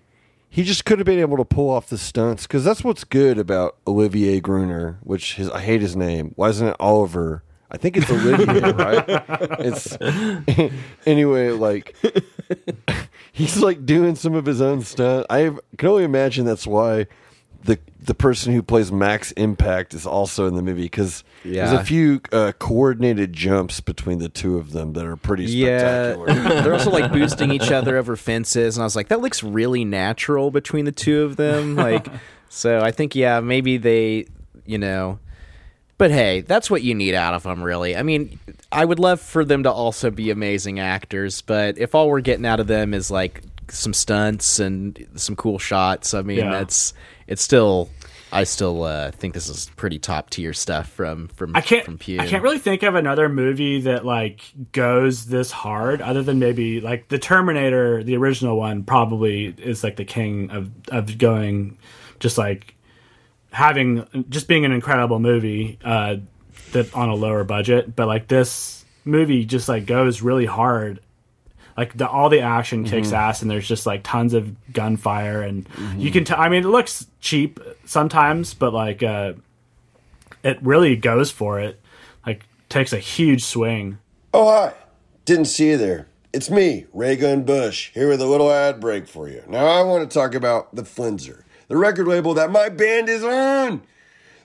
he 0.50 0.64
just 0.64 0.84
could 0.84 0.98
have 0.98 1.06
been 1.06 1.20
able 1.20 1.38
to 1.38 1.46
pull 1.46 1.70
off 1.70 1.88
the 1.88 2.00
stunts 2.00 2.48
because 2.48 2.64
that's 2.64 2.84
what's 2.84 3.04
good 3.04 3.38
about 3.38 3.78
Olivier 3.86 4.40
Gruner, 4.40 4.98
which 5.04 5.36
his, 5.36 5.52
I 5.52 5.62
hate 5.62 5.82
his 5.82 5.96
name. 5.96 6.32
Why 6.36 6.50
isn't 6.50 6.68
it 6.68 6.76
Oliver? 6.80 7.44
I 7.70 7.78
think 7.78 7.98
it's 7.98 8.10
Olivier, 8.10 8.72
right? 8.72 9.06
It's 9.60 9.98
anyway. 11.06 11.50
Like 11.52 11.96
he's 13.32 13.58
like 13.58 13.86
doing 13.86 14.16
some 14.16 14.36
of 14.36 14.46
his 14.46 14.62
own 14.62 14.82
stuff. 14.82 15.26
I 15.30 15.52
can 15.78 15.90
only 15.90 16.04
imagine 16.04 16.46
that's 16.46 16.66
why 16.68 17.08
the 17.64 17.78
the 18.00 18.16
person 18.16 18.54
who 18.54 18.64
plays 18.64 18.92
Max 18.92 19.32
Impact 19.34 19.94
is 19.94 20.06
also 20.06 20.48
in 20.48 20.56
the 20.56 20.62
movie 20.62 20.84
because 20.84 21.24
there's 21.44 21.74
a 21.74 21.84
few 21.84 22.22
uh, 22.32 22.54
coordinated 22.58 23.34
jumps 23.34 23.82
between 23.82 24.20
the 24.20 24.30
two 24.30 24.58
of 24.58 24.72
them 24.72 24.94
that 24.94 25.06
are 25.06 25.18
pretty 25.18 25.44
Yeah, 25.46 26.14
they're 26.28 26.74
also 26.74 26.90
like 26.90 27.12
boosting 27.12 27.52
each 27.52 27.72
other 27.72 27.98
over 27.98 28.16
fences, 28.16 28.78
and 28.78 28.84
I 28.84 28.86
was 28.86 28.96
like, 28.96 29.10
that 29.10 29.20
looks 29.20 29.44
really 29.44 29.84
natural 29.84 30.52
between 30.52 30.86
the 30.86 30.92
two 30.92 31.24
of 31.24 31.36
them. 31.36 31.76
Like, 31.76 32.08
so 32.50 32.80
I 32.80 32.92
think 32.92 33.16
yeah, 33.16 33.42
maybe 33.42 33.78
they, 33.78 34.28
you 34.66 34.78
know, 34.78 35.20
but 35.98 36.12
hey, 36.12 36.42
that's 36.42 36.70
what 36.70 36.84
you 36.84 36.94
need 36.96 37.14
out 37.14 37.34
of 37.34 37.44
them, 37.44 37.64
really. 37.64 37.96
I 37.96 38.04
mean, 38.04 38.40
I 38.72 38.86
would 38.86 39.00
love 39.00 39.20
for 39.22 39.44
them 39.46 39.64
to 39.64 39.72
also 39.72 40.12
be 40.12 40.30
amazing 40.30 40.80
actors, 40.80 41.42
but 41.42 41.78
if 41.78 41.96
all 41.96 42.10
we're 42.10 42.22
getting 42.22 42.46
out 42.46 42.60
of 42.60 42.68
them 42.68 42.94
is 42.94 43.10
like 43.12 43.42
some 43.70 43.94
stunts 43.94 44.60
and 44.60 45.06
some 45.16 45.36
cool 45.36 45.60
shots, 45.60 46.14
I 46.14 46.22
mean, 46.22 46.38
Yeah. 46.40 46.52
that's 46.52 46.94
it's 47.28 47.42
still. 47.44 47.90
I 48.30 48.44
still 48.44 48.84
uh, 48.84 49.12
think 49.12 49.34
this 49.34 49.48
is 49.48 49.72
pretty 49.78 50.00
top 50.00 50.30
tier 50.30 50.52
stuff 50.52 50.90
from 50.90 51.30
from 51.30 51.56
I 51.56 51.62
can't. 51.62 51.86
from 51.86 51.98
Pew. 51.98 52.20
I 52.20 52.28
can't 52.28 52.44
really 52.44 52.60
think 52.60 52.84
of 52.84 52.94
another 52.96 53.30
movie 53.30 53.80
that 53.84 54.04
like 54.06 54.42
goes 54.74 55.28
this 55.28 55.50
hard, 55.50 56.02
other 56.02 56.22
than 56.22 56.38
maybe 56.38 56.82
like 56.82 57.08
the 57.08 57.20
Terminator, 57.20 58.04
the 58.04 58.18
original 58.18 58.58
one, 58.58 58.84
probably 58.84 59.46
is 59.58 59.82
like 59.82 59.96
the 59.96 60.04
king 60.04 60.52
of 60.52 60.70
of 60.90 61.18
going, 61.18 61.78
just 62.20 62.38
like 62.38 62.76
having 63.52 64.26
just 64.30 64.48
being 64.48 64.66
an 64.66 64.72
incredible 64.72 65.20
movie 65.20 65.80
uh, 65.84 66.18
that 66.72 66.94
on 66.94 67.10
a 67.10 67.16
lower 67.16 67.44
budget. 67.44 67.96
But 67.96 68.08
like 68.08 68.28
this 68.28 68.86
movie, 69.06 69.46
just 69.46 69.68
like 69.70 69.86
goes 69.86 70.22
really 70.22 70.46
hard. 70.46 71.00
Like 71.76 71.96
the, 71.96 72.10
all 72.10 72.30
the 72.30 72.42
action 72.42 72.86
kicks 72.86 73.12
ass, 73.12 73.42
and 73.44 73.52
there's 73.52 73.68
just 73.68 73.86
like 73.86 74.02
tons 74.04 74.34
of 74.34 74.56
gunfire, 74.74 75.42
and 75.44 75.68
you 75.98 76.12
can. 76.12 76.26
tell. 76.26 76.40
I 76.40 76.50
mean, 76.50 76.64
it 76.64 76.68
looks 76.68 77.08
cheap 77.22 77.60
sometimes, 77.86 78.54
but 78.54 78.74
like. 78.74 79.04
uh 79.04 79.34
it 80.44 80.60
really 80.62 80.96
goes 80.96 81.32
for 81.32 81.60
it. 81.60 81.80
Like 82.26 82.46
takes 82.70 82.94
a 82.94 83.00
huge 83.00 83.44
swing. 83.44 83.98
Oh, 84.34 84.48
hi. 84.50 84.74
Didn't 85.26 85.46
see 85.46 85.70
you 85.72 85.78
there. 85.78 86.08
It's 86.32 86.50
me, 86.50 86.86
Raygun 86.94 87.44
Busch, 87.44 87.90
here 87.94 88.08
with 88.08 88.22
a 88.22 88.26
little 88.28 88.52
ad 88.52 88.80
break 88.80 89.08
for 89.08 89.28
you. 89.28 89.44
Now, 89.48 89.66
I 89.66 89.82
want 89.82 90.10
to 90.10 90.14
talk 90.14 90.36
about 90.36 90.74
The 90.76 90.84
Flenser, 90.84 91.42
the 91.68 91.78
record 91.78 92.08
label 92.08 92.34
that 92.34 92.52
my 92.52 92.70
band 92.70 93.10
is 93.10 93.24
on. 93.24 93.82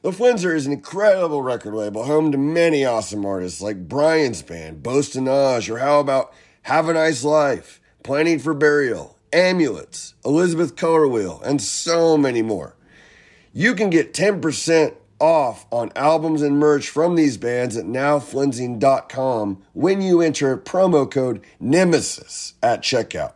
The 0.03 0.11
Flenser 0.11 0.55
is 0.55 0.67
an 0.67 0.73
incredible 0.73 1.43
record 1.43 1.75
label, 1.75 2.05
home 2.05 2.33
to 2.33 2.39
many 2.39 2.85
awesome 2.85 3.25
artists 3.25 3.61
like 3.61 3.89
Bryan's 3.89 4.43
band, 4.43 4.83
Bosse-de-Nage, 4.83 5.73
or 5.73 5.79
how 5.79 6.01
about 6.01 6.35
Have 6.63 6.89
a 6.89 6.95
Nice 6.95 7.23
Life, 7.23 7.81
Planning 8.03 8.41
for 8.41 8.53
Burial, 8.53 9.17
Amulets, 9.33 10.15
Elizabeth 10.25 10.75
Color 10.75 11.07
Wheel, 11.07 11.41
and 11.45 11.63
so 11.63 12.17
many 12.17 12.43
more. 12.43 12.75
You 13.53 13.75
can 13.77 13.91
get 13.91 14.13
10% 14.13 14.97
off 15.21 15.67
on 15.71 15.93
albums 15.95 16.43
and 16.43 16.59
merch 16.59 16.89
from 16.89 17.15
these 17.15 17.37
bands 17.37 17.77
at 17.77 17.85
nowflensing.com 17.85 19.63
when 19.73 20.03
you 20.03 20.21
enter 20.21 20.57
promo 20.57 21.09
code 21.09 21.41
NEMESIS 21.61 22.55
at 22.61 22.83
checkout. 22.83 23.35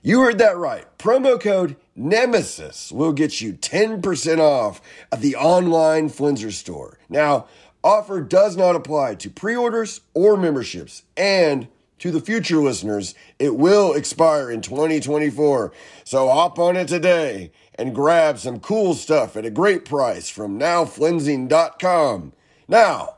You 0.00 0.20
heard 0.20 0.38
that 0.38 0.56
right. 0.56 0.86
Promo 0.96 1.40
code 1.40 1.74
NEMESIS 1.98 2.92
will 2.92 3.12
get 3.12 3.40
you 3.40 3.54
10% 3.54 4.38
off 4.38 4.80
at 5.10 5.20
the 5.20 5.34
online 5.36 6.08
Flenser 6.08 6.52
store. 6.52 6.98
Now, 7.08 7.46
offer 7.82 8.20
does 8.20 8.56
not 8.56 8.76
apply 8.76 9.16
to 9.16 9.30
pre-orders 9.30 10.00
or 10.14 10.36
memberships 10.36 11.02
and 11.16 11.68
to 11.98 12.12
the 12.12 12.20
future 12.20 12.58
listeners, 12.58 13.14
it 13.38 13.56
will 13.56 13.92
expire 13.92 14.50
in 14.50 14.60
2024. 14.60 15.72
So 16.04 16.28
hop 16.28 16.58
on 16.58 16.76
it 16.76 16.88
today 16.88 17.50
and 17.74 17.94
grab 17.94 18.38
some 18.38 18.60
cool 18.60 18.94
stuff 18.94 19.36
at 19.36 19.44
a 19.44 19.50
great 19.50 19.84
price 19.84 20.28
from 20.28 20.58
nowflensing.com. 20.58 22.32
Now, 22.68 23.16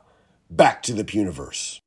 back 0.50 0.82
to 0.84 0.94
the 0.94 1.04
Puniverse. 1.04 1.80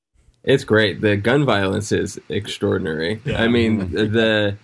It's 0.43 0.63
great. 0.63 1.01
The 1.01 1.15
gun 1.17 1.45
violence 1.45 1.91
is 1.91 2.19
extraordinary. 2.29 3.21
I 3.36 3.47
mean, 3.47 3.91
the 3.91 4.58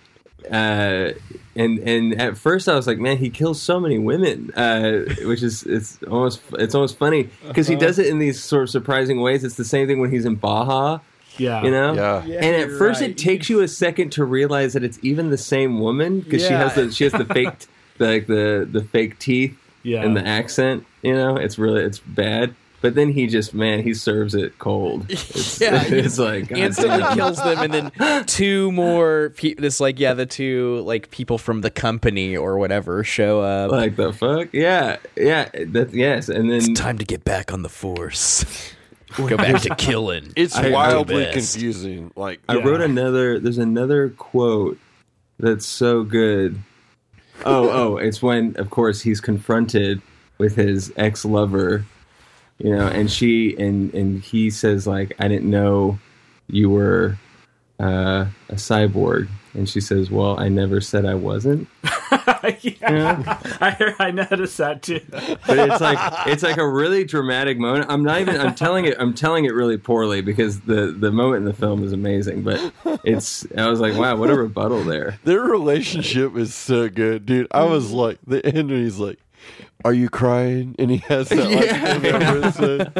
uh, 0.50 1.12
and 1.56 1.78
and 1.80 2.20
at 2.20 2.36
first 2.38 2.68
I 2.68 2.74
was 2.74 2.86
like, 2.86 2.98
man, 2.98 3.16
he 3.18 3.30
kills 3.30 3.60
so 3.60 3.80
many 3.80 3.98
women, 3.98 4.52
uh, 4.54 5.00
which 5.24 5.42
is 5.42 5.64
it's 5.64 6.02
almost 6.04 6.40
it's 6.52 6.74
almost 6.74 6.96
funny 6.98 7.28
because 7.46 7.66
he 7.68 7.74
does 7.76 7.98
it 7.98 8.06
in 8.06 8.18
these 8.18 8.42
sort 8.42 8.62
of 8.64 8.70
surprising 8.70 9.20
ways. 9.20 9.42
It's 9.44 9.56
the 9.56 9.64
same 9.64 9.86
thing 9.86 10.00
when 10.00 10.10
he's 10.10 10.24
in 10.24 10.36
Baja. 10.36 10.98
Yeah. 11.38 11.62
You 11.62 11.70
know, 11.70 11.94
Yeah. 11.94 12.22
and 12.40 12.56
at 12.56 12.76
first 12.78 13.00
right. 13.00 13.10
it 13.10 13.18
takes 13.18 13.48
you 13.48 13.60
a 13.60 13.68
second 13.68 14.10
to 14.12 14.24
realize 14.24 14.74
that 14.74 14.84
it's 14.84 14.98
even 15.02 15.30
the 15.30 15.38
same 15.38 15.80
woman 15.80 16.20
because 16.20 16.42
she 16.46 16.52
has 16.52 16.74
the 16.74 16.90
she 16.92 17.04
has 17.04 17.12
the 17.12 17.24
fake 17.24 17.52
like 17.98 18.26
the 18.26 18.68
the 18.70 18.82
fake 18.82 19.18
teeth 19.18 19.56
Yeah. 19.82 20.02
and 20.02 20.16
the 20.16 20.26
accent. 20.26 20.84
You 21.02 21.14
know, 21.14 21.36
it's 21.36 21.58
really 21.58 21.82
it's 21.82 21.98
bad. 21.98 22.54
But 22.82 22.94
then 22.94 23.12
he 23.12 23.26
just 23.26 23.52
man, 23.52 23.82
he 23.82 23.92
serves 23.92 24.34
it 24.34 24.58
cold. 24.58 25.04
It's, 25.10 25.60
Yeah, 25.60 25.82
it's 25.86 26.18
like 26.18 26.48
God 26.48 26.58
instantly 26.58 26.98
damn. 26.98 27.16
kills 27.16 27.36
them, 27.36 27.58
and 27.58 27.72
then 27.92 28.24
two 28.26 28.72
more. 28.72 29.32
Pe- 29.36 29.54
this 29.54 29.80
like 29.80 29.98
yeah, 29.98 30.14
the 30.14 30.26
two 30.26 30.80
like 30.86 31.10
people 31.10 31.36
from 31.38 31.60
the 31.60 31.70
company 31.70 32.36
or 32.36 32.58
whatever 32.58 33.04
show 33.04 33.40
up. 33.42 33.70
like 33.70 33.96
the 33.96 34.12
fuck 34.12 34.48
yeah 34.52 34.96
yeah 35.16 35.48
that 35.66 35.90
yes 35.92 36.28
and 36.28 36.48
then 36.50 36.56
it's 36.58 36.80
time 36.80 36.96
to 36.98 37.04
get 37.04 37.22
back 37.24 37.52
on 37.52 37.62
the 37.62 37.68
force. 37.68 38.44
Go 39.16 39.36
back 39.36 39.60
to 39.62 39.74
killing. 39.74 40.32
It's 40.36 40.54
I- 40.56 40.70
wildly 40.70 41.26
confusing. 41.32 42.12
Like 42.16 42.40
I 42.48 42.56
wrote 42.62 42.80
another. 42.80 43.38
There's 43.40 43.58
another 43.58 44.10
quote 44.10 44.78
that's 45.38 45.66
so 45.66 46.02
good. 46.04 46.58
Oh, 47.44 47.70
oh, 47.70 47.96
it's 47.96 48.22
when, 48.22 48.54
of 48.56 48.68
course, 48.70 49.00
he's 49.00 49.20
confronted 49.20 50.00
with 50.38 50.56
his 50.56 50.92
ex 50.96 51.24
lover, 51.24 51.84
you 52.60 52.76
know, 52.76 52.86
and 52.86 53.10
she 53.10 53.56
and 53.58 53.92
and 53.94 54.22
he 54.22 54.50
says 54.50 54.86
like, 54.86 55.12
"I 55.18 55.28
didn't 55.28 55.48
know 55.48 55.98
you 56.48 56.68
were 56.68 57.16
uh, 57.78 58.26
a 58.48 58.54
cyborg," 58.54 59.28
and 59.54 59.68
she 59.68 59.80
says, 59.80 60.10
"Well, 60.10 60.38
I 60.38 60.48
never 60.48 60.80
said 60.80 61.06
I 61.06 61.14
wasn't." 61.14 61.68
yeah. 62.60 63.38
I 63.60 63.70
heard, 63.70 63.94
I 63.98 64.10
noticed 64.10 64.58
that 64.58 64.82
too. 64.82 65.00
But 65.10 65.58
it's 65.58 65.80
like 65.80 65.98
it's 66.26 66.42
like 66.42 66.58
a 66.58 66.68
really 66.68 67.04
dramatic 67.04 67.58
moment. 67.58 67.86
I'm 67.88 68.02
not 68.02 68.20
even. 68.20 68.40
I'm 68.40 68.54
telling 68.54 68.84
it. 68.84 68.96
I'm 68.98 69.14
telling 69.14 69.44
it 69.44 69.54
really 69.54 69.78
poorly 69.78 70.20
because 70.20 70.60
the 70.60 70.94
the 70.98 71.10
moment 71.10 71.38
in 71.38 71.44
the 71.44 71.54
film 71.54 71.82
is 71.82 71.92
amazing. 71.92 72.42
But 72.42 72.72
it's. 73.04 73.46
I 73.56 73.68
was 73.68 73.80
like, 73.80 73.96
wow, 73.96 74.16
what 74.16 74.30
a 74.30 74.34
rebuttal 74.36 74.84
there. 74.84 75.18
Their 75.24 75.40
relationship 75.40 76.36
is 76.36 76.54
so 76.54 76.88
good, 76.88 77.26
dude. 77.26 77.46
I 77.50 77.64
was 77.64 77.92
like, 77.92 78.18
the 78.26 78.44
end, 78.44 78.70
he's 78.70 78.98
like, 78.98 79.18
"Are 79.84 79.92
you 79.92 80.08
crying?" 80.08 80.74
And 80.78 80.90
he 80.90 80.98
has 81.08 81.28
that. 81.28 81.38
Like, 81.38 81.64
Yeah. 81.66 81.94
remember? 81.96 82.92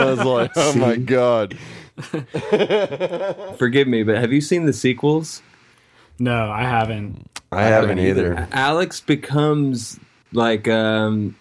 I 0.00 0.04
was 0.04 0.24
like, 0.24 0.50
"Oh 0.56 0.74
my 0.76 0.96
god!" 0.96 1.56
Forgive 3.58 3.88
me, 3.88 4.02
but 4.02 4.16
have 4.18 4.32
you 4.32 4.40
seen 4.40 4.66
the 4.66 4.72
sequels? 4.72 5.42
No, 6.18 6.50
I 6.50 6.62
haven't. 6.62 7.26
I 7.52 7.62
haven't 7.64 7.98
either. 7.98 8.48
Alex 8.52 9.00
becomes 9.00 9.98
like 10.32 10.68
um 10.68 11.34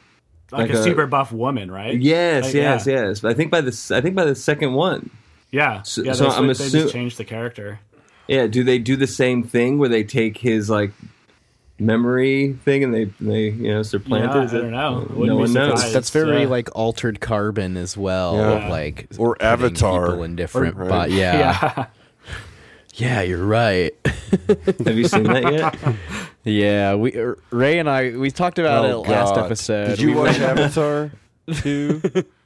Like, 0.52 0.62
Like 0.70 0.74
a, 0.78 0.80
a- 0.80 0.84
super 0.84 1.06
buff 1.08 1.32
woman, 1.32 1.70
right? 1.72 2.00
yes, 2.00 2.46
Like, 2.46 2.54
yes, 2.56 2.88
yeah. 2.88 3.08
yes. 3.08 3.20
But 3.20 3.32
I 3.32 3.34
think 3.36 3.52
by 3.52 3.62
the 3.62 3.70
s- 3.70 3.92
I 3.92 4.02
think 4.02 4.16
by 4.16 4.26
the 4.26 4.36
second 4.36 4.74
one. 4.74 5.10
Yeah. 5.52 5.82
So- 5.84 6.04
yeah, 6.04 6.14
so 6.14 6.26
they, 6.30 6.36
I'm 6.36 6.48
they 6.48 6.54
assu- 6.54 6.72
just 6.72 6.94
changed 6.94 7.18
the 7.18 7.26
character. 7.26 7.80
Yeah, 8.28 8.48
do 8.48 8.64
they 8.64 8.78
do 8.80 8.96
the 8.96 9.08
same 9.08 9.44
thing 9.44 9.80
where 9.80 9.90
they 9.90 10.04
take 10.04 10.38
his 10.38 10.70
like 10.70 10.92
memory 11.80 12.54
thing 12.66 12.84
and 12.84 12.94
they 12.94 13.06
they 13.22 13.50
you 13.50 13.74
know 13.74 13.84
supplant 13.84 14.26
Yeah, 14.34 14.42
it? 14.42 14.46
Is 14.46 14.54
I 14.54 14.58
it- 14.58 14.62
don't 14.62 14.72
know. 14.72 15.00
No 15.00 15.16
Wouldn't 15.16 15.20
be 15.20 15.32
one 15.32 15.54
knows. 15.54 15.70
surprised. 15.80 15.96
That's 15.96 16.10
very 16.10 16.42
Yeah. 16.44 16.48
like 16.48 16.70
altered 16.76 17.20
carbon 17.22 17.78
as 17.78 17.96
well. 17.98 18.36
Yeah. 18.36 18.70
Like 18.70 19.08
Or 19.18 19.38
Avatar. 19.42 20.08
people 20.08 20.24
in 20.24 20.36
different. 20.36 20.76
Right. 20.76 20.90
But 20.90 21.12
yeah, 21.12 21.38
yeah, 21.76 21.86
Yeah. 22.96 23.22
you're 23.22 23.46
right. 23.46 23.94
Have 24.86 24.98
you 24.98 25.08
seen 25.08 25.24
that 25.24 25.54
yet? 25.54 25.96
yeah, 26.44 26.96
we 26.96 27.14
uh, 27.20 27.34
Ray 27.52 27.80
and 27.80 27.90
I 27.90 28.12
we 28.18 28.32
talked 28.32 28.60
about 28.60 28.86
Oh, 28.86 29.04
it 29.04 29.10
last 29.10 29.36
God. 29.36 29.46
episode. 29.46 29.88
Did 29.90 30.00
you 30.02 30.10
We 30.10 30.16
watch 30.16 30.40
Avatar 30.40 31.12
two? 31.62 32.02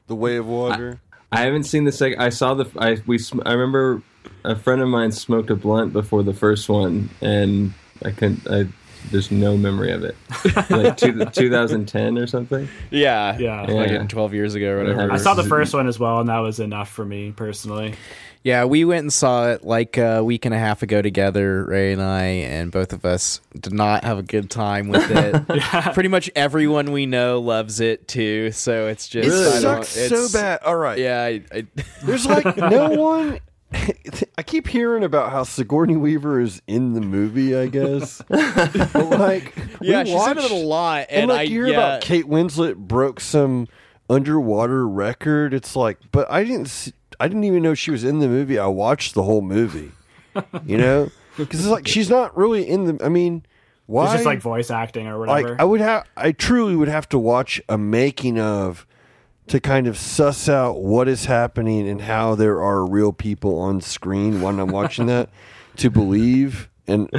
The 0.08 0.16
Way 0.16 0.36
of 0.38 0.46
Water. 0.48 1.00
I 1.32 1.42
haven't 1.42 1.64
seen 1.64 1.86
the 1.86 1.92
second. 1.92 2.22
I 2.22 2.30
saw 2.30 2.54
the. 2.54 2.66
I 2.78 2.98
we. 3.08 3.20
I 3.46 3.54
remember 3.54 4.02
a 4.44 4.56
friend 4.56 4.82
of 4.82 4.88
mine 4.90 5.12
smoked 5.12 5.50
a 5.50 5.56
blunt 5.56 5.92
before 5.94 6.22
the 6.24 6.34
first 6.34 6.70
one, 6.70 7.10
and 7.22 7.74
I 8.06 8.12
couldn't. 8.12 8.48
I 8.48 8.68
there's 9.12 9.32
no 9.32 9.56
memory 9.58 9.92
of 9.92 10.04
it. 10.04 10.16
like 10.70 10.98
two, 10.98 11.26
2010 11.26 12.18
or 12.18 12.28
something. 12.28 12.68
Yeah, 12.90 13.38
Yeah. 13.38 13.66
Yeah. 13.70 13.74
Like 14.00 14.10
12 14.10 14.34
years 14.34 14.56
ago 14.56 14.72
or 14.72 14.78
whatever. 14.80 15.12
I 15.12 15.18
saw 15.18 15.34
the 15.34 15.44
first 15.44 15.74
one 15.74 15.88
as 15.88 16.00
well, 16.00 16.20
and 16.20 16.30
that 16.30 16.40
was 16.40 16.60
enough 16.60 16.90
for 16.90 17.06
me 17.06 17.32
personally. 17.32 17.96
Yeah, 18.44 18.66
we 18.66 18.84
went 18.84 19.04
and 19.04 19.14
saw 19.14 19.52
it 19.52 19.64
like 19.64 19.98
uh, 19.98 20.02
a 20.20 20.24
week 20.24 20.44
and 20.44 20.54
a 20.54 20.58
half 20.58 20.84
ago 20.84 21.02
together, 21.02 21.64
Ray 21.64 21.94
and 21.94 22.02
I, 22.02 22.24
and 22.26 22.74
both 22.74 22.92
of 22.92 23.06
us 23.06 23.40
did 23.58 23.72
not 23.72 24.04
have 24.04 24.18
a 24.18 24.22
good 24.24 24.50
time 24.50 24.90
with 24.90 25.10
it. 25.10 25.48
Pretty 25.94 26.10
much 26.10 26.30
everyone 26.36 26.92
we 26.92 27.06
know 27.06 27.40
loves 27.40 27.80
it 27.80 28.06
too, 28.06 28.52
so 28.52 28.88
it's 28.90 29.08
just 29.08 29.30
It 29.30 29.32
I 29.32 29.62
don't- 29.62 29.86
sucks 29.86 30.10
so 30.10 30.38
bad. 30.38 30.60
All 30.66 30.76
right. 30.76 30.98
Yeah, 31.00 31.22
I, 31.24 31.42
I, 31.54 31.66
There's 32.04 32.26
like 32.26 32.58
no 32.58 32.90
one. 33.00 33.40
I 34.38 34.44
keep 34.44 34.68
hearing 34.68 35.04
about 35.04 35.32
how 35.32 35.44
Sigourney 35.44 35.96
Weaver 35.96 36.40
is 36.40 36.62
in 36.68 36.94
the 36.94 37.02
movie. 37.02 37.56
I 37.56 37.68
guess, 37.68 38.22
but 38.30 38.96
like, 38.96 39.56
we 39.80 39.90
yeah, 39.90 40.04
she's 40.04 40.28
in 40.28 40.38
it 40.38 40.52
a 40.52 40.56
lot, 40.56 41.08
And, 41.10 41.24
and, 41.24 41.30
like 41.30 41.40
I 41.40 41.44
you 41.44 41.66
hear 41.66 41.68
yeah, 41.68 41.74
about 41.74 42.02
Kate 42.02 42.26
Winslet 42.26 42.76
broke 42.76 43.20
some 43.20 43.68
underwater 44.10 44.88
record. 44.88 45.54
It's 45.54 45.76
like, 45.76 46.00
but 46.12 46.30
I 46.30 46.44
didn't. 46.44 46.68
See, 46.68 46.94
I 47.20 47.28
didn't 47.28 47.44
even 47.46 47.64
know 47.64 47.74
she 47.74 47.92
was 47.92 48.04
in 48.04 48.20
the 48.20 48.28
movie. 48.28 48.60
I 48.60 48.68
watched 48.68 49.14
the 49.14 49.24
whole 49.24 49.42
movie. 49.42 49.92
You 50.66 50.78
know, 50.78 51.12
because 51.38 51.60
it's 51.60 51.70
like 51.70 51.88
she's 51.88 52.10
not 52.10 52.36
really 52.38 52.68
in 52.68 52.86
the. 52.86 53.06
I 53.06 53.10
mean, 53.10 53.46
why? 53.86 54.06
It's 54.06 54.14
just 54.14 54.26
like 54.26 54.40
voice 54.40 54.72
acting 54.72 55.08
or 55.08 55.26
like 55.26 55.44
whatever. 55.44 55.62
I 55.62 55.64
would 55.64 55.82
have. 55.82 56.08
I 56.16 56.32
truly 56.32 56.76
would 56.76 56.88
have 56.90 57.10
to 57.10 57.20
watch 57.20 57.62
a 57.70 57.78
making 57.78 58.40
of 58.40 58.86
to 59.48 59.60
kind 59.60 59.88
of 59.88 59.98
suss 59.98 60.48
out 60.48 60.82
what 60.82 61.08
is 61.08 61.26
happening 61.26 61.88
and 61.88 62.02
how 62.02 62.36
there 62.36 62.62
are 62.62 62.86
real 62.86 63.12
people 63.12 63.60
on 63.60 63.82
screen 63.82 64.42
when 64.42 64.60
I'm 64.60 64.70
watching 64.70 65.08
that 65.08 65.30
to 65.78 65.90
believe 65.90 66.70
and 66.88 67.10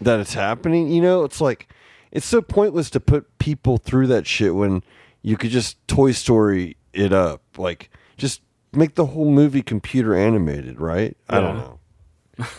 that 0.00 0.20
it's 0.20 0.34
happening. 0.34 0.88
You 0.88 1.02
know, 1.02 1.24
it's 1.24 1.40
like 1.40 1.68
it's 2.10 2.26
so 2.26 2.40
pointless 2.40 2.90
to 2.90 3.00
put 3.00 3.38
people 3.38 3.78
through 3.78 4.06
that 4.08 4.26
shit 4.26 4.54
when 4.54 4.82
you 5.22 5.36
could 5.36 5.50
just 5.50 5.76
Toy 5.88 6.12
Story 6.12 6.76
it 6.92 7.12
up. 7.12 7.42
Like 7.56 7.90
just 8.16 8.42
make 8.72 8.94
the 8.94 9.06
whole 9.06 9.30
movie 9.30 9.62
computer 9.62 10.14
animated, 10.14 10.80
right? 10.80 11.16
I 11.28 11.40
don't 11.40 11.58
know. 11.58 11.78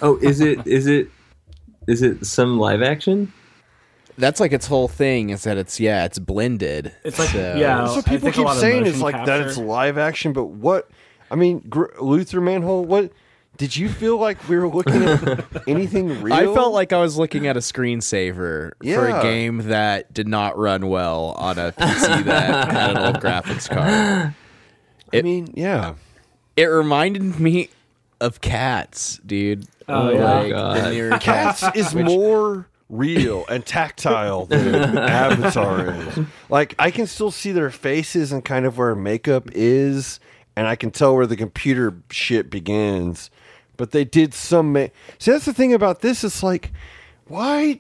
Oh, 0.02 0.18
is 0.18 0.40
it? 0.40 0.66
Is 0.68 0.88
it? 0.88 1.10
Is 1.88 2.02
it 2.02 2.26
some 2.26 2.60
live 2.60 2.82
action? 2.82 3.34
That's 4.18 4.40
like 4.40 4.52
its 4.52 4.68
whole 4.68 4.88
thing 4.88 5.30
is 5.30 5.44
that 5.44 5.58
it's 5.58 5.80
yeah, 5.80 6.06
it's 6.06 6.20
blended. 6.20 6.94
It's 7.04 7.18
like- 7.20 7.30
So- 7.30 7.56
yeah. 7.58 7.82
That's 7.82 7.96
what 7.96 8.06
people 8.06 8.32
keep 8.32 8.48
saying 8.50 8.86
is 8.86 9.00
motion 9.00 9.02
like 9.20 9.26
that 9.26 9.42
it's 9.42 9.58
live 9.58 9.98
action, 9.98 10.34
but 10.34 10.46
what? 10.46 10.90
I 11.32 11.36
mean, 11.36 11.60
Gr- 11.70 11.86
Luther 12.00 12.42
Manhole. 12.42 12.86
What 12.86 13.12
did 13.58 13.76
you 13.78 13.88
feel 13.90 14.18
like 14.18 14.48
we 14.50 14.58
were 14.58 14.68
looking 14.68 15.04
at 15.04 15.46
anything 15.68 16.22
real? 16.22 16.34
I 16.34 16.44
felt 16.46 16.74
like 16.74 16.92
I 16.94 17.00
was 17.00 17.18
looking 17.18 17.48
at 17.48 17.56
a 17.58 17.60
screensaver 17.60 18.72
for 18.82 19.08
a 19.08 19.22
game 19.24 19.70
that 19.70 20.14
did 20.14 20.28
not 20.28 20.58
run 20.58 20.90
well 20.90 21.34
on 21.38 21.58
a 21.58 21.72
PC 21.72 22.24
that 22.26 22.72
had 22.72 22.92
an 22.92 22.98
old 22.98 23.16
graphics 23.24 23.70
card. 23.70 24.34
I 25.14 25.22
mean, 25.22 25.54
yeah. 25.56 25.94
It 26.56 26.66
reminded 26.66 27.40
me 27.40 27.70
of 28.22 28.42
cats, 28.42 29.20
dude. 29.26 29.66
Oh, 29.88 30.10
yeah. 30.12 30.24
Like, 30.34 30.46
oh, 30.54 31.10
God. 31.10 31.22
Cats 31.22 31.64
is 31.76 31.94
more 31.96 32.68
real 32.98 33.46
and 33.50 33.66
tactile 33.66 34.46
than 34.48 34.98
Avatar 34.98 35.94
is. 35.94 36.20
Like 36.50 36.76
I 36.80 36.92
can 36.92 37.08
still 37.08 37.32
see 37.32 37.52
their 37.52 37.70
faces 37.72 38.32
and 38.32 38.44
kind 38.46 38.66
of 38.66 38.78
where 38.78 38.96
makeup 38.96 39.50
is, 39.54 40.20
and 40.56 40.68
I 40.68 40.76
can 40.76 40.92
tell 40.92 41.16
where 41.16 41.28
the 41.28 41.36
computer 41.38 41.96
shit 42.10 42.50
begins. 42.50 43.30
but 43.78 43.92
they 43.92 44.04
did 44.06 44.34
some. 44.34 44.74
Ma- 44.74 44.88
See, 45.18 45.32
that's 45.32 45.46
the 45.46 45.54
thing 45.54 45.74
about 45.74 46.02
this. 46.02 46.24
It's 46.24 46.44
like, 46.44 46.72
why, 47.28 47.80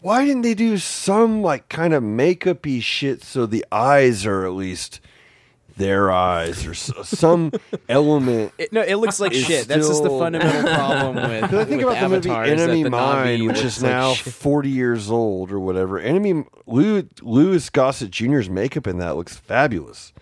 why 0.00 0.24
didn't 0.24 0.42
they 0.42 0.54
do 0.54 0.78
some 0.78 1.42
like 1.42 1.68
kind 1.68 1.94
of 1.94 2.02
makeupy 2.02 2.82
shit 2.82 3.22
so 3.22 3.46
the 3.46 3.64
eyes 3.70 4.26
are 4.26 4.44
at 4.44 4.52
least 4.52 5.00
their 5.76 6.10
eyes 6.10 6.66
or 6.66 6.70
s- 6.72 6.90
some 7.04 7.52
element? 7.88 8.52
It, 8.58 8.72
no, 8.72 8.80
it 8.82 8.96
looks 8.96 9.20
like 9.20 9.32
It's 9.32 9.46
shit. 9.46 9.68
That's 9.68 9.86
just 9.86 10.02
the 10.02 10.08
still- 10.08 10.18
fundamental 10.18 10.62
problem 10.74 11.16
with. 11.16 11.42
Because 11.42 11.58
I 11.58 11.64
think 11.64 11.84
with 11.84 11.96
about 11.96 12.00
the 12.00 12.08
movie 12.08 12.30
Avatar 12.30 12.44
is 12.46 12.50
that 12.60 12.62
Enemy 12.70 12.82
the 12.84 12.88
Na'vi 12.90 12.92
Mine, 12.92 13.46
which 13.46 13.56
looks 13.62 13.76
is 13.76 13.82
like 13.82 13.90
now 13.92 14.12
shit. 14.14 14.32
40 14.32 14.68
years 14.70 15.10
old 15.10 15.52
or 15.52 15.60
whatever. 15.60 15.98
Enemy 15.98 16.44
Lou, 16.66 17.08
Louis 17.22 17.70
Gossett 17.70 18.10
Jr.'s 18.10 18.48
makeup 18.50 18.86
in 18.86 18.98
that 18.98 19.16
looks 19.16 19.36
fabulous. 19.36 20.12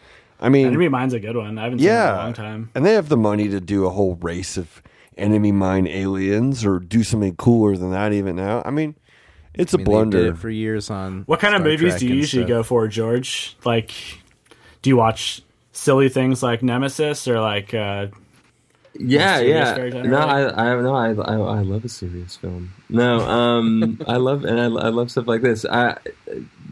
I 0.40 0.48
mean, 0.48 0.66
Enemy 0.66 0.88
Mine's 0.88 1.14
a 1.14 1.20
good 1.20 1.36
one. 1.36 1.56
I 1.58 1.64
haven't 1.64 1.78
seen 1.78 1.88
it 1.88 1.90
in 1.92 1.96
a 1.96 2.00
yeah, 2.00 2.16
long 2.16 2.32
time. 2.34 2.70
and 2.74 2.84
they 2.84 2.94
have 2.94 3.08
the 3.08 3.16
money 3.16 3.48
to 3.48 3.60
do 3.60 3.86
a 3.86 3.90
whole 3.90 4.16
race 4.16 4.56
of 4.56 4.82
enemy 5.16 5.52
mine 5.52 5.86
aliens 5.86 6.64
or 6.66 6.80
do 6.80 7.04
something 7.04 7.36
cooler 7.36 7.76
than 7.76 7.92
that 7.92 8.12
even 8.12 8.34
now. 8.34 8.60
I 8.66 8.70
mean, 8.70 8.96
it's 9.54 9.72
I 9.72 9.76
a 9.76 9.78
mean, 9.78 9.84
they 9.84 9.90
blunder. 9.90 10.18
did 10.24 10.34
it 10.34 10.38
for 10.38 10.50
years 10.50 10.90
on. 10.90 11.22
What 11.26 11.38
kind 11.38 11.54
of 11.54 11.60
Star 11.60 11.70
movies 11.70 11.90
Trek 11.92 12.00
do 12.00 12.06
you 12.06 12.10
and 12.12 12.20
usually 12.20 12.42
stuff. 12.42 12.48
go 12.48 12.62
for, 12.64 12.88
George? 12.88 13.56
Like, 13.64 13.92
do 14.82 14.90
you 14.90 14.96
watch 14.96 15.42
silly 15.74 16.08
things 16.08 16.42
like 16.42 16.62
Nemesis 16.62 17.28
or 17.28 17.40
like? 17.40 17.74
Uh, 17.74 18.06
Yeah, 18.98 19.40
yeah. 19.40 19.74
No? 20.02 20.18
I, 20.18 20.70
I, 20.70 20.80
no, 20.80 20.94
I, 20.94 21.10
I, 21.10 21.34
I 21.34 21.60
love 21.62 21.84
a 21.84 21.88
serious 21.88 22.36
film. 22.36 22.72
No, 22.88 23.20
um, 23.20 24.00
I 24.06 24.16
love, 24.16 24.44
and 24.44 24.60
I, 24.60 24.64
I 24.64 24.88
love 24.88 25.10
stuff 25.10 25.26
like 25.26 25.42
this. 25.42 25.64
I 25.64 25.98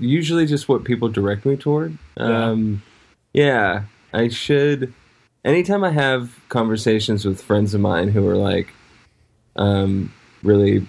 usually 0.00 0.46
just 0.46 0.68
what 0.68 0.84
people 0.84 1.08
direct 1.08 1.44
me 1.44 1.56
toward. 1.56 1.98
Um, 2.16 2.82
yeah, 3.32 3.84
I 4.12 4.28
should. 4.28 4.92
Anytime 5.44 5.82
I 5.82 5.90
have 5.90 6.38
conversations 6.48 7.24
with 7.24 7.42
friends 7.42 7.74
of 7.74 7.80
mine 7.80 8.08
who 8.08 8.26
are 8.28 8.36
like, 8.36 8.72
um, 9.56 10.12
really 10.44 10.86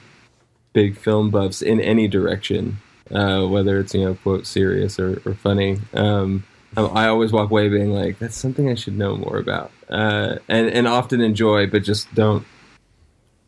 big 0.74 0.98
film 0.98 1.32
buffs 1.32 1.62
in 1.62 1.80
any 1.82 2.08
direction, 2.08 2.78
uh, 3.12 3.46
whether 3.48 3.80
it's 3.80 3.94
you 3.96 4.06
know 4.06 4.14
quote 4.16 4.46
serious 4.46 5.00
or, 5.00 5.22
or 5.26 5.34
funny. 5.34 5.80
Um, 5.94 6.44
I, 6.78 6.82
I 6.82 7.08
always 7.08 7.32
walk 7.32 7.50
away 7.52 7.70
being 7.70 7.92
like, 7.92 8.20
that's 8.20 8.36
something 8.38 8.70
I 8.70 8.76
should 8.76 8.98
know 8.98 9.16
more 9.16 9.38
about, 9.38 9.72
uh, 9.90 10.38
and 10.48 10.68
and 10.70 10.88
often 10.88 11.22
enjoy, 11.22 11.68
but 11.68 11.84
just 11.84 12.14
don't 12.16 12.46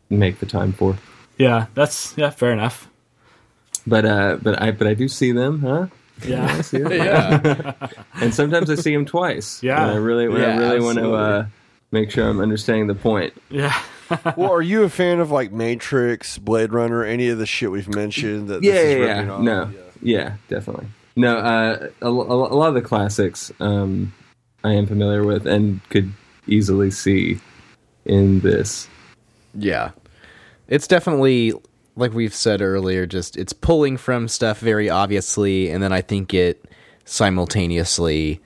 make 0.10 0.40
the 0.40 0.46
time 0.46 0.72
for. 0.74 0.98
yeah, 1.38 1.68
that's 1.74 2.14
yeah, 2.18 2.30
fair 2.30 2.52
enough. 2.52 2.90
But 3.88 4.06
uh, 4.06 4.38
but 4.42 4.62
I 4.62 4.72
but 4.72 4.88
I 4.88 4.94
do 4.94 5.08
see 5.08 5.32
them, 5.32 5.62
huh? 5.62 5.88
Yeah, 6.26 6.46
I 6.58 6.62
see 6.62 6.80
them. 6.80 6.92
Yeah, 6.92 7.74
and 8.22 8.34
sometimes 8.34 8.70
I 8.70 8.76
see 8.76 8.94
them 8.94 9.06
twice. 9.06 9.62
Yeah. 9.62 9.86
when 9.86 9.96
I 9.96 9.98
really 9.98 10.28
when 10.28 10.42
I 10.42 10.48
Yeah, 10.48 10.58
really 10.60 10.80
want 10.80 10.98
to 11.00 11.14
uh, 11.14 11.46
make 11.92 12.12
sure 12.12 12.28
I'm 12.30 12.40
understanding 12.40 12.88
the 12.88 12.96
point. 12.96 13.34
yeah. 13.50 13.80
well, 14.38 14.52
are 14.52 14.62
you 14.62 14.84
a 14.84 14.90
fan 14.90 15.20
of 15.20 15.32
like 15.32 15.52
Matrix, 15.52 16.38
Blade 16.38 16.72
Runner, 16.72 17.04
any 17.04 17.30
of 17.30 17.40
the 17.40 17.48
shit 17.48 17.72
we've 17.72 17.94
mentioned? 17.94 18.50
That 18.50 18.62
yeah, 18.64 18.72
this 18.74 18.84
is 18.84 18.94
yeah, 18.96 19.00
ripping 19.20 19.28
yeah. 19.30 19.42
No, 19.42 19.72
yeah. 20.02 20.34
definitely. 20.48 20.88
No, 21.16 21.38
uh, 21.38 21.90
a, 22.02 22.06
a, 22.08 22.10
a 22.10 22.56
lot 22.56 22.68
of 22.68 22.74
the 22.74 22.82
classics 22.82 23.52
um, 23.60 24.14
I 24.64 24.74
am 24.74 24.86
familiar 24.86 25.24
with 25.24 25.48
and 25.48 25.80
could 25.90 26.12
easily 26.48 26.92
see 26.92 27.40
in 28.06 28.40
this. 28.42 28.88
yeah. 29.54 29.92
It's 30.68 30.88
definitely 30.88 31.54
like 31.96 32.14
we've 32.14 32.34
said 32.34 32.60
earlier. 32.62 33.06
Just 33.06 33.38
it's 33.38 33.54
pulling 33.54 33.98
from 33.98 34.28
stuff 34.28 34.60
very 34.60 34.90
obviously, 34.90 35.70
and 35.70 35.82
then 35.84 35.94
I 35.94 36.02
think 36.02 36.34
it 36.34 36.66
simultaneously 37.06 38.40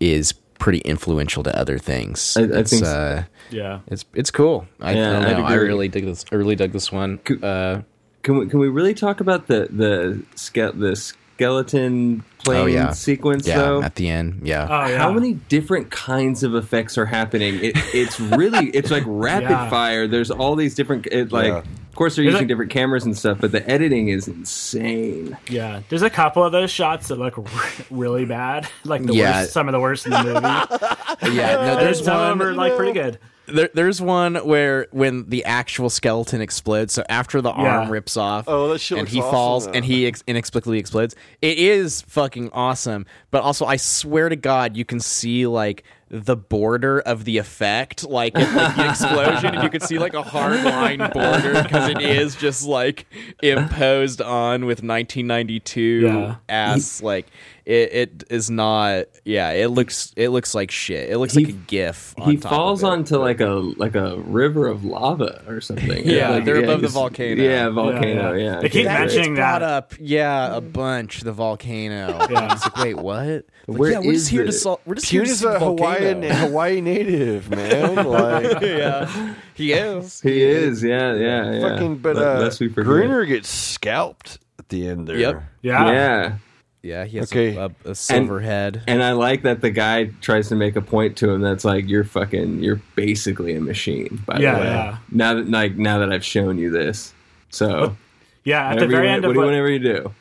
is 0.00 0.32
pretty 0.58 0.78
influential 0.80 1.42
to 1.42 1.58
other 1.58 1.78
things. 1.78 2.36
I- 2.36 2.42
I 2.42 2.44
it's, 2.60 2.70
think 2.70 2.84
so. 2.84 2.90
uh, 2.90 3.22
Yeah. 3.50 3.80
it's 3.86 4.04
it's 4.14 4.30
cool. 4.30 4.66
I, 4.80 4.92
Yeah, 4.92 5.08
I 5.08 5.12
don't 5.12 5.24
I'd 5.24 5.38
know. 5.38 5.44
I 5.44 5.54
really 5.54 5.88
dig 5.88 6.04
this. 6.04 6.24
I 6.30 6.34
really 6.36 6.56
dug 6.56 6.72
this 6.72 6.92
one. 6.92 7.18
Uh, 7.42 7.80
Can 8.22 8.36
we 8.38 8.46
can 8.48 8.58
we 8.58 8.68
really 8.68 8.94
talk 8.94 9.20
about 9.20 9.46
the 9.46 9.68
the 9.70 10.22
ske- 10.36 10.78
the 10.78 10.96
skeleton 11.36 12.22
oh, 12.22 12.42
plane 12.44 12.60
Oh, 12.62 12.66
yeah. 12.66 12.90
sequence 12.92 13.46
yeah, 13.46 13.58
though? 13.58 13.82
at 13.82 13.94
the 13.96 14.08
end. 14.08 14.40
Yeah. 14.44 14.66
Oh 14.70 14.88
yeah. 14.88 14.98
How 14.98 15.12
many 15.12 15.34
different 15.34 15.90
kinds 15.90 16.42
of 16.42 16.54
effects 16.54 16.96
are 16.98 17.06
happening? 17.06 17.56
It, 17.62 17.74
it's 17.94 18.20
really 18.20 18.68
it's 18.70 18.90
like 18.90 19.02
rapid 19.06 19.50
Yeah. 19.50 19.70
fire. 19.70 20.06
There's 20.06 20.30
all 20.30 20.54
these 20.56 20.74
different 20.74 21.06
it, 21.06 21.32
like 21.32 21.46
Yeah. 21.48 21.58
of 21.58 21.94
course 21.94 22.16
they're 22.16 22.24
There's 22.24 22.34
using 22.34 22.44
a- 22.46 22.48
different 22.48 22.70
cameras 22.70 23.04
and 23.04 23.16
stuff, 23.16 23.38
but 23.40 23.52
the 23.52 23.68
editing 23.68 24.08
is 24.08 24.28
insane. 24.28 25.36
Yeah, 25.48 25.82
there's 25.88 26.02
a 26.02 26.10
couple 26.10 26.44
of 26.44 26.52
those 26.52 26.70
shots 26.70 27.08
that 27.08 27.18
look 27.18 27.38
r- 27.38 27.44
really 27.90 28.24
bad, 28.24 28.68
like 28.84 29.04
the 29.04 29.14
Yeah. 29.14 29.40
worst, 29.40 29.52
some 29.52 29.68
of 29.68 29.72
the 29.72 29.80
worst 29.80 30.06
in 30.06 30.12
the 30.12 30.22
movie. 30.22 30.40
yeah. 31.36 31.54
No, 31.54 31.60
And 31.60 31.80
there's 31.80 32.04
some 32.04 32.16
of 32.20 32.38
them 32.38 32.46
are 32.46 32.52
like 32.54 32.76
pretty 32.76 32.92
good. 32.92 33.18
There, 33.46 33.68
there's 33.74 34.00
one 34.00 34.36
where 34.36 34.86
when 34.90 35.28
the 35.28 35.44
actual 35.44 35.90
skeleton 35.90 36.40
explodes, 36.40 36.94
so 36.94 37.04
after 37.08 37.40
the 37.42 37.50
Yeah. 37.50 37.80
arm 37.80 37.90
rips 37.90 38.16
off, 38.16 38.44
Oh, 38.48 38.68
that 38.72 38.78
shit 38.78 38.98
and 38.98 39.08
he 39.08 39.18
awesome, 39.20 39.30
falls 39.30 39.66
though. 39.66 39.72
and 39.72 39.84
he 39.84 40.06
ex- 40.06 40.24
inexplicably 40.26 40.78
explodes. 40.78 41.14
It 41.42 41.58
is 41.58 42.02
fucking 42.08 42.50
awesome, 42.52 43.04
but 43.30 43.42
also 43.42 43.66
I 43.66 43.76
swear 43.76 44.28
to 44.30 44.36
God, 44.36 44.76
you 44.76 44.84
can 44.84 44.98
see 45.00 45.46
like 45.46 45.84
the 46.08 46.36
border 46.36 47.00
of 47.00 47.24
the 47.24 47.38
effect, 47.38 48.04
like, 48.04 48.34
in, 48.36 48.54
like 48.54 48.76
the 48.76 48.88
explosion, 48.90 49.54
and 49.54 49.62
you 49.62 49.70
could 49.70 49.82
see 49.82 49.98
like 49.98 50.14
a 50.14 50.22
hard 50.22 50.62
line 50.64 50.98
border 50.98 51.62
because 51.62 51.88
it 51.88 52.00
is 52.00 52.36
just 52.36 52.66
like 52.66 53.06
imposed 53.42 54.20
on 54.22 54.66
with 54.66 54.82
1992 54.82 55.80
Yeah. 55.80 56.36
ass 56.48 57.02
like. 57.02 57.26
It, 57.66 57.92
it 57.94 58.24
is 58.28 58.50
not. 58.50 59.06
Yeah, 59.24 59.52
it 59.52 59.68
looks. 59.68 60.12
It 60.18 60.28
looks 60.28 60.54
like 60.54 60.70
shit. 60.70 61.08
It 61.08 61.16
looks 61.16 61.34
like 61.34 61.48
a 61.48 61.52
GIF. 61.52 62.14
On 62.18 62.30
he 62.30 62.36
top 62.36 62.52
of 62.52 62.58
falls 62.58 62.82
it. 62.82 62.86
onto 62.88 63.16
like 63.16 63.40
a 63.40 63.46
like 63.46 63.94
a 63.94 64.18
river 64.18 64.66
of 64.66 64.84
lava 64.84 65.42
or 65.48 65.62
something. 65.62 65.84
Yeah, 66.06 66.28
Like, 66.28 66.44
they're 66.44 66.62
above 66.62 66.82
the 66.82 66.88
volcano. 66.88 67.42
Yeah, 67.42 67.70
volcano. 67.70 68.34
yeah. 68.34 68.44
Yeah, 68.56 68.60
They 68.60 68.68
keep 68.68 68.84
That 68.84 69.00
mentioning 69.00 69.36
brought 69.36 69.60
that. 69.60 69.62
up, 69.62 69.94
yeah, 69.98 70.54
a 70.54 70.60
bunch. 70.60 71.20
The 71.22 71.32
volcano. 71.32 72.26
Yeah. 72.30 72.52
It's 72.52 72.64
like, 72.76 72.84
wait, 72.84 72.96
what? 72.98 73.46
Like, 73.66 73.78
Where 73.78 73.90
yeah, 73.92 73.98
we're 74.00 74.12
is 74.12 74.20
just 74.24 74.30
here 74.30 74.42
to 74.42 74.48
it? 74.50 74.52
solve. 74.52 74.80
We're 74.84 74.96
just 74.96 75.08
here 75.08 75.24
to 75.24 75.30
is 75.30 75.38
see 75.40 75.46
a 75.46 75.52
the 75.52 75.58
volcano. 75.60 75.88
Hawaiian 75.98 76.22
Hawaii 76.22 76.80
native, 76.80 77.50
man. 77.50 77.94
Like 78.06 78.60
yeah, 78.62 79.34
he 79.54 79.72
is. 79.72 80.20
He 80.20 80.42
is. 80.42 80.82
Yeah, 80.82 81.14
yeah, 81.14 81.52
yeah. 81.52 81.60
fucking, 81.68 81.98
but 81.98 82.16
Le- 82.16 82.36
uh, 82.36 82.40
lest 82.40 82.60
we 82.60 82.68
forget. 82.68 82.84
Gruner 82.84 83.24
gets 83.24 83.48
scalped 83.48 84.38
at 84.58 84.68
the 84.68 84.88
end 84.88 85.06
there. 85.08 85.16
Yep. 85.18 85.42
Yeah, 85.62 85.92
Yeah. 85.92 86.36
Yeah, 86.82 87.04
he 87.06 87.16
has 87.16 87.32
Okay. 87.32 87.56
a, 87.56 87.70
a, 87.86 87.90
a 87.92 87.94
silver 87.94 88.40
head. 88.40 88.82
And 88.86 89.02
I 89.02 89.12
like 89.12 89.40
that 89.44 89.62
the 89.62 89.70
guy 89.70 90.10
tries 90.20 90.50
to 90.50 90.54
make 90.54 90.76
a 90.76 90.82
point 90.82 91.16
to 91.16 91.30
him 91.30 91.40
that's 91.40 91.64
like, 91.64 91.88
"You're 91.88 92.04
fucking, 92.04 92.62
you're 92.62 92.80
basically 92.94 93.54
a 93.56 93.60
machine." 93.62 94.22
By 94.26 94.38
Yeah, 94.40 94.52
the 94.54 94.60
way, 94.60 94.66
yeah. 94.66 94.98
now 95.10 95.32
that 95.34 95.48
like 95.48 95.76
now 95.76 95.98
that 96.00 96.12
I've 96.12 96.24
shown 96.26 96.58
you 96.58 96.70
this, 96.70 97.14
so 97.48 97.96
yeah. 98.44 98.68
At 98.68 98.80
the 98.80 98.86
very 98.86 99.06
you, 99.06 99.14
end 99.14 99.22
what 99.22 99.30
of 99.30 99.34
do 99.34 99.38
what- 99.40 99.46
whatever 99.46 99.70
you 99.70 99.78
do, 99.78 100.12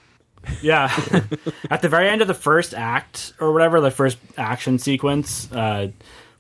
Yeah. 0.62 0.92
At 1.70 1.82
the 1.82 1.90
very 1.90 2.10
end 2.10 2.22
of 2.22 2.28
the 2.28 2.34
first 2.34 2.74
act 2.74 3.34
or 3.40 3.52
whatever, 3.54 3.82
the 3.82 3.92
first 3.92 4.18
action 4.38 4.80
sequence, 4.80 5.52
uh, 5.52 5.90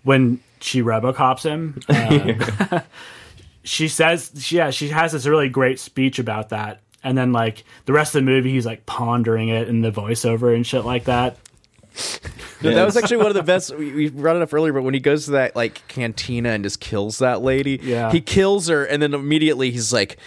when 0.03 0.39
she 0.59 0.81
robocops 0.81 1.43
him, 1.43 1.79
uh, 1.89 2.79
she 3.63 3.87
says, 3.87 4.31
she, 4.39 4.57
yeah, 4.57 4.69
she 4.71 4.89
has 4.89 5.11
this 5.11 5.25
really 5.25 5.49
great 5.49 5.79
speech 5.79 6.19
about 6.19 6.49
that. 6.49 6.81
And 7.05 7.17
then, 7.17 7.33
like, 7.33 7.65
the 7.85 7.91
rest 7.93 8.15
of 8.15 8.19
the 8.21 8.25
movie, 8.25 8.51
he's 8.51 8.65
like 8.65 8.85
pondering 8.85 9.49
it 9.49 9.67
in 9.67 9.81
the 9.81 9.91
voiceover 9.91 10.55
and 10.55 10.65
shit 10.65 10.85
like 10.85 11.05
that. 11.05 11.37
No, 12.61 12.73
that 12.73 12.85
was 12.85 12.95
actually 12.97 13.17
one 13.17 13.27
of 13.27 13.33
the 13.33 13.43
best. 13.43 13.75
We, 13.75 13.91
we 13.93 14.09
brought 14.09 14.37
it 14.37 14.41
up 14.41 14.53
earlier, 14.53 14.71
but 14.73 14.83
when 14.83 14.93
he 14.93 14.99
goes 15.01 15.25
to 15.25 15.31
that 15.31 15.55
like 15.55 15.85
cantina 15.89 16.49
and 16.49 16.63
just 16.63 16.79
kills 16.79 17.19
that 17.19 17.41
lady, 17.41 17.79
Yeah. 17.83 18.09
he 18.11 18.21
kills 18.21 18.67
her, 18.67 18.85
and 18.85 19.01
then 19.01 19.13
immediately 19.13 19.71
he's 19.71 19.93
like. 19.93 20.17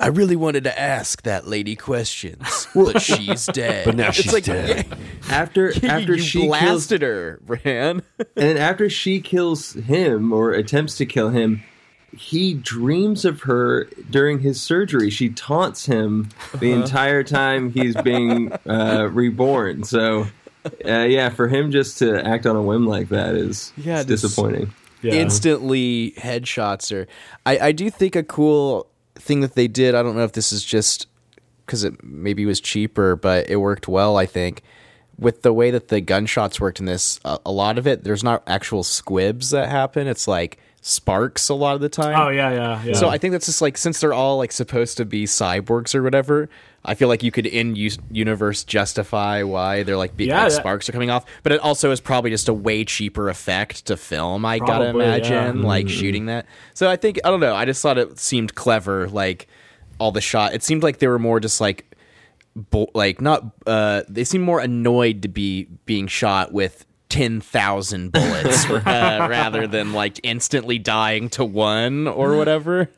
I 0.00 0.08
really 0.08 0.36
wanted 0.36 0.64
to 0.64 0.80
ask 0.80 1.22
that 1.22 1.46
lady 1.46 1.76
questions, 1.76 2.66
but 2.74 3.00
she's 3.02 3.46
dead. 3.46 3.84
But 3.84 3.96
now 3.96 4.08
It's 4.08 4.16
she's 4.16 4.32
like, 4.32 4.44
dead. 4.44 4.86
after 5.30 5.70
yeah, 5.82 5.96
after 5.98 6.14
you 6.16 6.22
she 6.22 6.38
kills, 6.40 6.48
blasted 6.48 7.02
her, 7.02 7.40
man. 7.64 8.02
and 8.36 8.58
after 8.58 8.88
she 8.90 9.20
kills 9.20 9.74
him 9.74 10.32
or 10.32 10.52
attempts 10.52 10.96
to 10.96 11.06
kill 11.06 11.28
him, 11.30 11.62
he 12.16 12.54
dreams 12.54 13.24
of 13.24 13.42
her 13.42 13.84
during 14.10 14.40
his 14.40 14.60
surgery. 14.60 15.10
She 15.10 15.28
taunts 15.28 15.86
him 15.86 16.30
the 16.58 16.72
Uh-huh. 16.72 16.82
entire 16.82 17.22
time 17.22 17.70
he's 17.70 17.94
being 17.96 18.52
uh, 18.66 19.08
reborn. 19.12 19.84
So. 19.84 20.26
Uh, 20.84 21.04
yeah, 21.08 21.30
for 21.30 21.48
him 21.48 21.70
just 21.70 21.96
to 22.00 22.22
act 22.22 22.44
on 22.44 22.54
a 22.54 22.60
whim 22.60 22.86
like 22.86 23.08
that 23.08 23.34
is 23.34 23.72
Yeah, 23.78 24.02
disappointing. 24.02 24.74
Yeah. 25.00 25.14
instantly 25.14 26.12
headshots 26.18 26.90
her. 26.90 27.06
I, 27.46 27.58
I 27.68 27.72
do 27.72 27.88
think 27.88 28.14
a 28.14 28.22
cool 28.22 28.86
thing 29.20 29.40
that 29.40 29.54
they 29.54 29.68
did. 29.68 29.94
I 29.94 30.02
don't 30.02 30.16
know 30.16 30.24
if 30.24 30.32
this 30.32 30.52
is 30.52 30.64
just 30.64 31.06
because 31.64 31.84
it 31.84 32.02
maybe 32.02 32.46
was 32.46 32.60
cheaper, 32.60 33.16
but 33.16 33.48
it 33.48 33.56
worked 33.56 33.86
well. 33.86 34.16
I 34.16 34.26
think 34.26 34.62
with 35.18 35.42
the 35.42 35.52
way 35.52 35.70
that 35.70 35.88
the 35.88 36.00
gunshots 36.00 36.60
worked 36.60 36.80
in 36.80 36.86
this, 36.86 37.20
a, 37.24 37.38
a 37.46 37.52
lot 37.52 37.78
of 37.78 37.86
it 37.86 38.04
there's 38.04 38.24
not 38.24 38.42
actual 38.46 38.82
squibs 38.82 39.50
that 39.50 39.68
happen. 39.68 40.06
It's 40.06 40.26
like 40.26 40.58
sparks 40.82 41.48
a 41.48 41.54
lot 41.54 41.74
of 41.74 41.80
the 41.80 41.88
time. 41.88 42.18
Oh 42.18 42.28
yeah, 42.30 42.50
yeah, 42.50 42.82
yeah. 42.84 42.92
So 42.94 43.08
I 43.08 43.18
think 43.18 43.32
that's 43.32 43.46
just 43.46 43.60
like 43.60 43.76
since 43.76 44.00
they're 44.00 44.14
all 44.14 44.38
like 44.38 44.52
supposed 44.52 44.96
to 44.96 45.04
be 45.04 45.24
cyborgs 45.24 45.94
or 45.94 46.02
whatever, 46.02 46.48
I 46.84 46.94
feel 46.94 47.08
like 47.08 47.22
you 47.22 47.30
could 47.30 47.46
in 47.46 47.76
use 47.76 47.98
universe 48.10 48.64
justify 48.64 49.42
why 49.42 49.82
they're 49.82 49.98
like, 49.98 50.16
be, 50.16 50.26
Yeah, 50.26 50.44
like 50.44 50.52
that- 50.52 50.56
sparks 50.56 50.88
are 50.88 50.92
coming 50.92 51.10
off, 51.10 51.26
but 51.42 51.52
it 51.52 51.60
also 51.60 51.90
is 51.90 52.00
probably 52.00 52.30
just 52.30 52.48
a 52.48 52.54
way 52.54 52.84
cheaper 52.84 53.28
effect 53.28 53.84
to 53.86 53.96
film. 53.98 54.44
I 54.46 54.58
gotta 54.58 54.84
Probably, 54.86 55.04
yeah. 55.04 55.14
imagine 55.16 55.62
like 55.62 55.88
shooting 55.88 56.26
that. 56.26 56.46
So 56.74 56.88
I 56.88 56.96
think 56.96 57.20
I 57.24 57.30
don't 57.30 57.40
know. 57.40 57.54
I 57.54 57.66
just 57.66 57.82
thought 57.82 57.98
it 57.98 58.18
seemed 58.18 58.54
clever, 58.54 59.08
like 59.08 59.48
all 59.98 60.12
the 60.12 60.22
shot. 60.22 60.54
It 60.54 60.62
seemed 60.62 60.82
like 60.82 60.98
they 60.98 61.08
were 61.08 61.18
more 61.18 61.40
just 61.40 61.60
like. 61.60 61.86
Bu- 62.70 62.88
like 62.94 63.20
not 63.20 63.44
uh 63.64 64.02
they 64.08 64.24
seem 64.24 64.42
more 64.42 64.58
annoyed 64.58 65.22
to 65.22 65.28
be 65.28 65.68
being 65.86 66.08
shot 66.08 66.52
with 66.52 66.84
10,000 67.10 68.12
bullets 68.12 68.64
uh, 68.70 69.26
rather 69.28 69.66
than 69.66 69.92
like 69.92 70.18
instantly 70.22 70.78
dying 70.78 71.28
to 71.30 71.44
one 71.44 72.08
or 72.08 72.36
whatever 72.36 72.88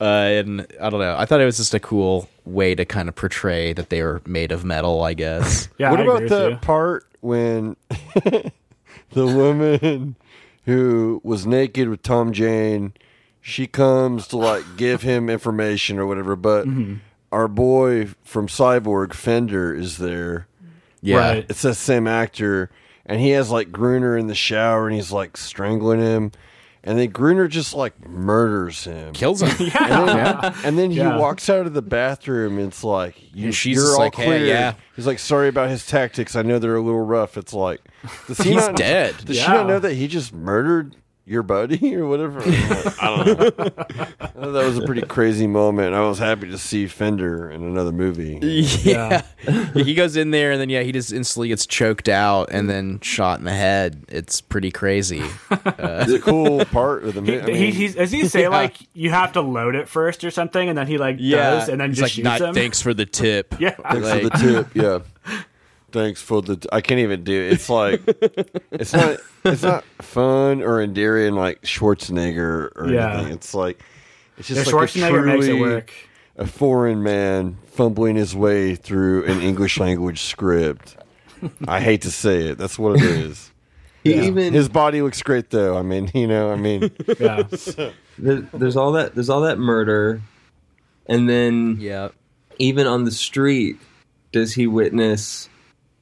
uh, 0.00 0.04
and 0.04 0.66
I 0.80 0.88
don't 0.88 1.00
know. 1.00 1.14
I 1.18 1.26
thought 1.26 1.42
it 1.42 1.44
was 1.44 1.58
just 1.58 1.74
a 1.74 1.78
cool 1.80 2.26
way 2.46 2.74
to 2.74 2.86
kind 2.86 3.06
of 3.06 3.14
portray 3.14 3.74
that 3.74 3.90
they 3.90 4.02
were 4.02 4.22
made 4.24 4.50
of 4.50 4.64
metal. 4.64 5.02
I 5.02 5.12
guess. 5.12 5.68
yeah, 5.78 5.90
what 5.90 6.00
I 6.00 6.04
about 6.04 6.16
agree 6.22 6.28
the 6.30 6.42
with 6.44 6.50
you. 6.52 6.56
part 6.56 7.06
when 7.20 7.76
the 8.24 9.26
woman 9.26 10.16
who 10.64 11.20
was 11.22 11.44
naked 11.46 11.90
with 11.90 12.02
Tom 12.02 12.32
Jane, 12.32 12.94
she 13.42 13.66
comes 13.66 14.26
to 14.28 14.38
like 14.38 14.64
give 14.78 15.02
him 15.02 15.28
information 15.28 15.98
or 15.98 16.06
whatever, 16.06 16.34
but 16.34 16.66
Mm-hmm. 16.66 16.94
our 17.30 17.46
boy 17.46 18.06
from 18.24 18.46
Cyborg 18.46 19.12
Fender 19.12 19.74
is 19.74 19.98
there. 19.98 20.46
Yeah. 21.02 21.16
Right. 21.18 21.46
It's 21.48 21.60
the 21.60 21.74
same 21.74 22.06
actor, 22.06 22.70
and 23.10 23.20
he 23.20 23.30
has 23.30 23.50
like 23.50 23.70
Gruner 23.72 24.16
in 24.16 24.26
the 24.28 24.34
shower, 24.34 24.86
and 24.86 24.94
he's 24.96 25.12
like 25.12 25.36
strangling 25.36 26.00
him, 26.00 26.32
and 26.84 26.98
then 26.98 27.10
Gruner 27.10 27.46
just 27.48 27.74
like 27.74 28.08
murders 28.08 28.84
him. 28.84 29.12
Kills 29.12 29.42
him. 29.42 29.50
And 29.80 30.08
then, 30.08 30.54
and 30.64 30.78
then 30.78 30.90
he 30.90 30.96
Yeah. 30.98 31.18
walks 31.18 31.50
out 31.50 31.66
of 31.66 31.74
the 31.74 31.82
bathroom. 31.82 32.58
And 32.58 32.68
it's 32.68 32.82
like 32.84 33.16
you, 33.34 33.46
And 33.46 33.54
she's 33.54 33.76
you're 33.76 33.92
all 33.92 33.98
like, 33.98 34.14
hey, 34.14 34.24
clear. 34.24 34.46
yeah. 34.46 34.74
He's 34.96 35.06
like, 35.06 35.18
sorry 35.18 35.48
about 35.48 35.68
his 35.68 35.86
tactics. 35.86 36.36
I 36.36 36.42
know 36.42 36.58
they're 36.58 36.76
a 36.76 36.80
little 36.80 37.04
rough. 37.04 37.36
It's 37.36 37.52
like, 37.52 37.80
does 38.26 38.38
he 38.38 38.52
He's 38.54 38.66
not, 38.66 38.76
dead. 38.76 39.14
Does 39.24 39.36
she 39.38 39.46
not 39.46 39.66
know 39.66 39.78
that 39.78 39.92
he 39.94 40.08
just 40.08 40.32
murdered 40.32 40.96
your 41.30 41.42
buddy 41.44 41.94
or 41.96 42.06
whatever? 42.06 42.40
I'm 42.42 42.68
like, 42.68 43.02
I 43.02 43.24
don't 43.24 43.58
know. 43.58 43.86
That 44.50 44.64
was 44.64 44.78
a 44.78 44.82
pretty 44.82 45.02
crazy 45.02 45.46
moment. 45.46 45.94
I 45.94 46.00
was 46.00 46.18
happy 46.18 46.48
to 46.48 46.56
see 46.58 46.86
Fender 46.86 47.50
in 47.50 47.62
another 47.62 47.92
movie. 47.92 48.38
Yeah. 48.42 49.22
he 49.74 49.94
goes 49.94 50.16
in 50.16 50.30
there 50.30 50.50
and 50.52 50.60
then 50.60 50.70
yeah, 50.70 50.82
he 50.82 50.92
just 50.92 51.12
instantly 51.12 51.48
gets 51.48 51.66
choked 51.66 52.08
out 52.08 52.48
and 52.50 52.68
then 52.68 53.00
shot 53.00 53.38
in 53.38 53.44
the 53.44 53.52
head. 53.52 54.02
It's 54.08 54.40
pretty 54.40 54.70
crazy. 54.70 55.22
Uh, 55.50 55.60
it's 55.76 56.12
a 56.12 56.20
cool 56.20 56.64
part 56.66 57.04
of 57.04 57.14
the 57.14 57.20
He, 57.20 57.30
movie. 57.32 57.52
I 57.52 57.54
he, 57.54 57.62
mean, 57.64 57.72
he's, 57.74 57.94
does 57.94 58.10
he 58.10 58.26
say 58.28 58.42
Yeah. 58.42 58.48
like 58.48 58.76
you 58.94 59.10
have 59.10 59.32
to 59.34 59.40
load 59.42 59.74
it 59.74 59.88
first 59.88 60.24
or 60.24 60.30
something, 60.30 60.68
and 60.68 60.76
then 60.76 60.86
he 60.86 60.96
like 60.98 61.18
does, 61.18 61.68
and 61.68 61.80
then 61.80 61.90
He's 61.90 61.98
just 61.98 62.02
like, 62.06 62.12
shoots 62.12 62.24
"Not- 62.24 62.40
him? 62.40 62.54
thanks 62.54 62.80
for 62.80 62.94
the 62.94 63.06
tip. 63.06 63.54
Yeah. 63.60 63.70
Thanks 63.70 64.08
Like- 64.08 64.22
for 64.22 64.28
the 64.30 64.36
tip. 64.64 64.74
Yeah. 64.74 64.98
Thanks 65.92 66.20
for 66.22 66.42
the. 66.42 66.56
T- 66.56 66.68
I 66.72 66.80
can't 66.80 67.00
even 67.00 67.24
do 67.24 67.32
it. 67.32 67.52
It's 67.52 67.68
like 67.68 68.00
it's 68.72 68.92
not. 68.92 69.18
It's 69.44 69.62
not 69.62 69.84
fun 70.02 70.62
or 70.62 70.80
endearing 70.82 71.34
like 71.34 71.62
Schwarzenegger 71.62 72.70
or 72.76 72.88
Yeah. 72.92 73.14
anything. 73.14 73.32
It's 73.34 73.54
like 73.54 73.80
it's 74.38 74.50
Yeah, 74.50 74.56
just 74.56 74.72
like 74.72 74.82
a 74.84 74.92
Schwarzenegger 74.98 75.24
makes 75.26 75.46
it 75.46 75.54
work. 75.60 75.92
a 76.36 76.46
foreign 76.46 77.02
man 77.02 77.56
fumbling 77.66 78.16
his 78.16 78.34
way 78.34 78.74
through 78.74 79.24
an 79.26 79.40
English 79.40 79.78
language 79.78 80.22
script. 80.22 80.96
I 81.66 81.80
hate 81.80 82.02
to 82.02 82.10
say 82.10 82.48
it. 82.48 82.58
That's 82.58 82.78
what 82.78 82.96
it 82.96 83.02
is. 83.02 83.50
He 84.02 84.14
even 84.26 84.54
His 84.54 84.70
body 84.70 85.02
looks 85.02 85.22
great 85.22 85.50
though. 85.50 85.76
I 85.76 85.82
mean, 85.82 86.10
you 86.14 86.26
know, 86.26 86.50
I 86.50 86.56
mean, 86.56 86.90
Yeah. 87.18 87.42
there, 88.18 88.40
there's 88.54 88.74
all 88.76 88.92
that 88.92 89.14
there's 89.14 89.28
all 89.28 89.42
that 89.42 89.58
murder, 89.58 90.22
and 91.06 91.28
then 91.28 91.76
Yeah. 91.78 92.08
even 92.58 92.86
on 92.86 93.04
the 93.04 93.10
street, 93.10 93.76
does 94.32 94.54
he 94.54 94.66
witness 94.66 95.49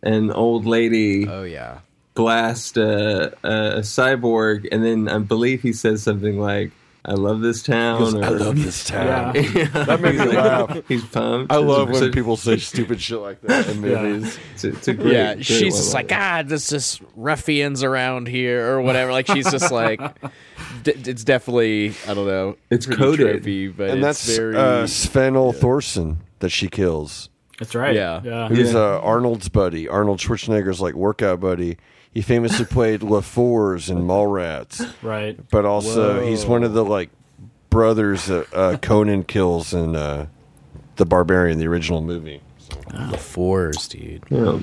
an 0.02 0.30
old 0.30 0.66
lady 0.66 1.26
Oh 1.28 1.42
yeah. 1.44 1.80
blast 2.14 2.76
a, 2.76 3.32
a, 3.44 3.78
a 3.78 3.80
cyborg, 3.80 4.66
and 4.72 4.84
then 4.84 5.08
I 5.08 5.18
believe 5.18 5.62
he 5.62 5.72
says 5.72 6.02
something 6.02 6.38
like, 6.38 6.70
"I 7.04 7.12
love 7.14 7.40
this 7.40 7.62
town." 7.62 7.98
goes, 8.00 8.14
or, 8.14 8.24
I 8.24 8.28
love 8.28 8.62
this 8.62 8.84
town. 8.84 9.34
Yeah. 9.34 9.64
That 9.88 10.00
makes 10.00 10.18
me 10.18 10.36
laugh. 10.36 10.78
He's 10.88 11.04
pumped. 11.04 11.52
I 11.52 11.56
love 11.56 11.88
when 11.90 11.98
So- 12.00 12.10
people 12.12 12.36
say 12.36 12.56
stupid 12.58 13.00
shit 13.00 13.18
like 13.20 13.40
that 13.42 13.68
in 13.68 13.82
Yeah. 13.82 14.02
movies. 14.02 14.38
It's, 14.54 14.64
a- 14.64 14.68
it's 14.68 14.88
a 14.88 14.94
great. 14.94 15.12
Yeah, 15.14 15.34
great 15.34 15.44
she's 15.46 15.74
just 15.76 15.94
like, 15.94 16.10
ah, 16.12 16.42
there's 16.44 16.68
just 16.68 17.00
ruffians 17.16 17.82
around 17.82 18.28
here 18.28 18.68
or 18.70 18.82
whatever. 18.82 19.12
Like 19.12 19.26
she's 19.28 19.50
just 19.50 19.70
like, 19.72 20.00
d- 20.82 20.92
it's 21.06 21.24
definitely 21.24 21.94
I 22.06 22.14
don't 22.14 22.26
know. 22.26 22.56
It's 22.70 22.86
pretty 22.86 23.00
coded. 23.02 23.42
tropey, 23.44 23.76
but 23.76 23.90
and 23.90 23.98
it's 24.04 24.24
that's 24.26 24.36
very 24.36 24.56
uh, 24.56 24.86
Sven-Ole 24.86 25.52
Thorsen 25.54 26.16
that 26.40 26.50
she 26.50 26.68
kills. 26.68 27.28
That's 27.58 27.74
right. 27.74 27.94
Yeah. 27.94 28.20
Yeah. 28.24 28.48
Who's 28.48 28.74
uh, 28.74 29.00
Arnold's 29.00 29.48
buddy, 29.48 29.88
Arnold 29.88 30.18
Schwarzenegger's 30.20 30.80
like 30.80 30.94
workout 30.94 31.40
buddy. 31.40 31.76
He 32.12 32.22
famously 32.22 32.64
played 32.70 33.00
LaFours 33.02 33.90
in 33.90 33.98
Mallrats, 34.04 34.92
Right. 35.02 35.38
but 35.50 35.64
also 35.64 36.24
he's 36.24 36.46
one 36.46 36.64
of 36.64 36.72
the 36.72 36.84
like 36.84 37.10
brothers 37.70 38.26
that 38.26 38.46
uh, 38.54 38.76
Conan 38.82 39.24
kills 39.24 39.74
in 39.74 39.94
uh, 39.96 40.26
the 40.96 41.04
Barbarian, 41.04 41.58
the 41.58 41.66
original 41.66 42.00
movie. 42.00 42.40
the 43.10 43.18
fours, 43.18 43.88
dude. 43.88 44.22
Yeah. 44.30 44.58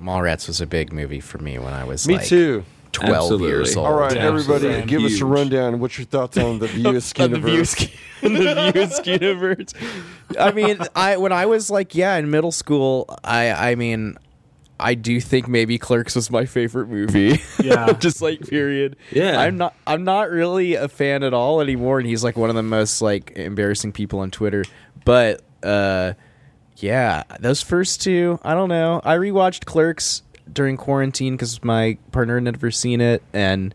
Mallrats 0.00 0.48
was 0.48 0.60
a 0.60 0.66
big 0.66 0.92
movie 0.92 1.20
for 1.20 1.38
me 1.38 1.58
when 1.58 1.72
I 1.72 1.84
was 1.84 2.06
Me 2.06 2.16
like 2.16 2.26
too. 2.26 2.64
Twelve 2.94 3.14
Absolutely. 3.16 3.48
years 3.48 3.76
old. 3.76 3.86
All 3.88 3.94
right, 3.94 4.16
everybody, 4.16 4.68
Absolutely. 4.68 4.86
give 4.86 5.02
us 5.02 5.20
a 5.20 5.24
rundown. 5.26 5.80
What's 5.80 5.98
your 5.98 6.06
thoughts 6.06 6.38
on 6.38 6.60
the 6.60 6.66
View 6.68 6.94
Askew 6.94 7.24
Of 7.24 7.30
the 7.32 7.36
universe? 7.38 7.74
Views, 7.74 7.90
the 8.22 8.72
Views 8.72 9.06
universe. 9.20 9.74
I 10.38 10.52
mean, 10.52 10.78
I 10.94 11.16
when 11.16 11.32
I 11.32 11.46
was 11.46 11.70
like, 11.70 11.94
yeah, 11.94 12.14
in 12.16 12.30
middle 12.30 12.52
school, 12.52 13.18
I 13.24 13.50
I 13.50 13.74
mean, 13.74 14.16
I 14.78 14.94
do 14.94 15.20
think 15.20 15.48
maybe 15.48 15.76
Clerks 15.78 16.14
was 16.14 16.30
my 16.30 16.46
favorite 16.46 16.88
movie. 16.88 17.40
Yeah. 17.62 17.92
just 17.94 18.22
like 18.22 18.40
period. 18.48 18.96
Yeah. 19.10 19.40
I'm 19.40 19.56
not 19.56 19.74
I'm 19.86 20.04
not 20.04 20.30
really 20.30 20.74
a 20.74 20.88
fan 20.88 21.22
at 21.24 21.34
all 21.34 21.60
anymore, 21.60 21.98
and 21.98 22.06
he's 22.08 22.22
like 22.22 22.36
one 22.36 22.48
of 22.48 22.56
the 22.56 22.62
most 22.62 23.02
like 23.02 23.32
embarrassing 23.36 23.92
people 23.92 24.20
on 24.20 24.30
Twitter. 24.30 24.64
But 25.04 25.42
uh, 25.62 26.14
yeah, 26.76 27.24
those 27.40 27.60
first 27.62 28.02
two, 28.02 28.38
I 28.42 28.54
don't 28.54 28.68
know. 28.68 29.00
I 29.04 29.16
rewatched 29.16 29.64
Clerks 29.64 30.22
during 30.54 30.76
quarantine 30.76 31.34
because 31.34 31.62
my 31.62 31.98
partner 32.12 32.36
had 32.36 32.44
never 32.44 32.70
seen 32.70 33.00
it, 33.00 33.22
and 33.32 33.74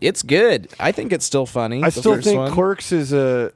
it's 0.00 0.22
good. 0.22 0.68
I 0.78 0.92
think 0.92 1.12
it's 1.12 1.24
still 1.24 1.46
funny. 1.46 1.82
I 1.82 1.88
still 1.88 2.20
think 2.20 2.38
one. 2.38 2.52
Clerks 2.52 2.92
is 2.92 3.12
a 3.12 3.52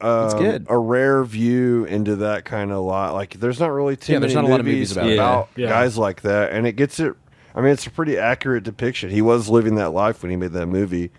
um, 0.00 0.38
good. 0.38 0.66
a 0.68 0.78
rare 0.78 1.24
view 1.24 1.84
into 1.84 2.16
that 2.16 2.44
kind 2.44 2.72
of 2.72 2.84
lot. 2.84 3.14
Like, 3.14 3.34
there's 3.34 3.60
not 3.60 3.72
really 3.72 3.96
too 3.96 4.12
Yeah, 4.12 4.18
many 4.18 4.32
there's 4.32 4.42
not 4.42 4.44
a 4.44 4.48
lot 4.48 4.60
of 4.60 4.66
movies 4.66 4.92
about 4.92 5.06
it. 5.06 5.60
Yeah. 5.60 5.68
guys 5.68 5.98
like 5.98 6.22
that, 6.22 6.52
and 6.52 6.66
it 6.66 6.72
gets 6.72 7.00
it. 7.00 7.14
I 7.54 7.60
mean, 7.60 7.72
it's 7.72 7.86
a 7.86 7.90
pretty 7.90 8.16
accurate 8.16 8.62
depiction. 8.62 9.10
He 9.10 9.22
was 9.22 9.48
living 9.48 9.74
that 9.74 9.90
life 9.90 10.22
when 10.22 10.30
he 10.30 10.36
made 10.36 10.52
that 10.52 10.66
movie. 10.66 11.10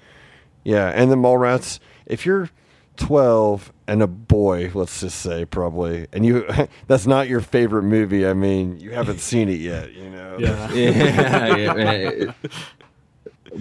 Yeah, 0.63 0.87
and 0.87 1.11
the 1.11 1.15
Mallrats. 1.15 1.79
If 2.05 2.25
you're 2.25 2.49
12 2.97 3.71
and 3.91 4.01
a 4.01 4.07
boy, 4.07 4.71
let's 4.73 5.01
just 5.01 5.19
say 5.19 5.43
probably, 5.43 6.07
and 6.13 6.25
you 6.25 6.45
that's 6.87 7.05
not 7.05 7.27
your 7.27 7.41
favorite 7.41 7.83
movie. 7.83 8.25
I 8.25 8.33
mean, 8.33 8.79
you 8.79 8.91
haven't 8.91 9.19
seen 9.19 9.49
it 9.49 9.59
yet. 9.59 9.91
You 9.91 10.09
know. 10.09 10.37
Yeah. 10.39 10.71
yeah, 10.73 11.55
yeah, 11.57 11.73
man. 11.73 12.35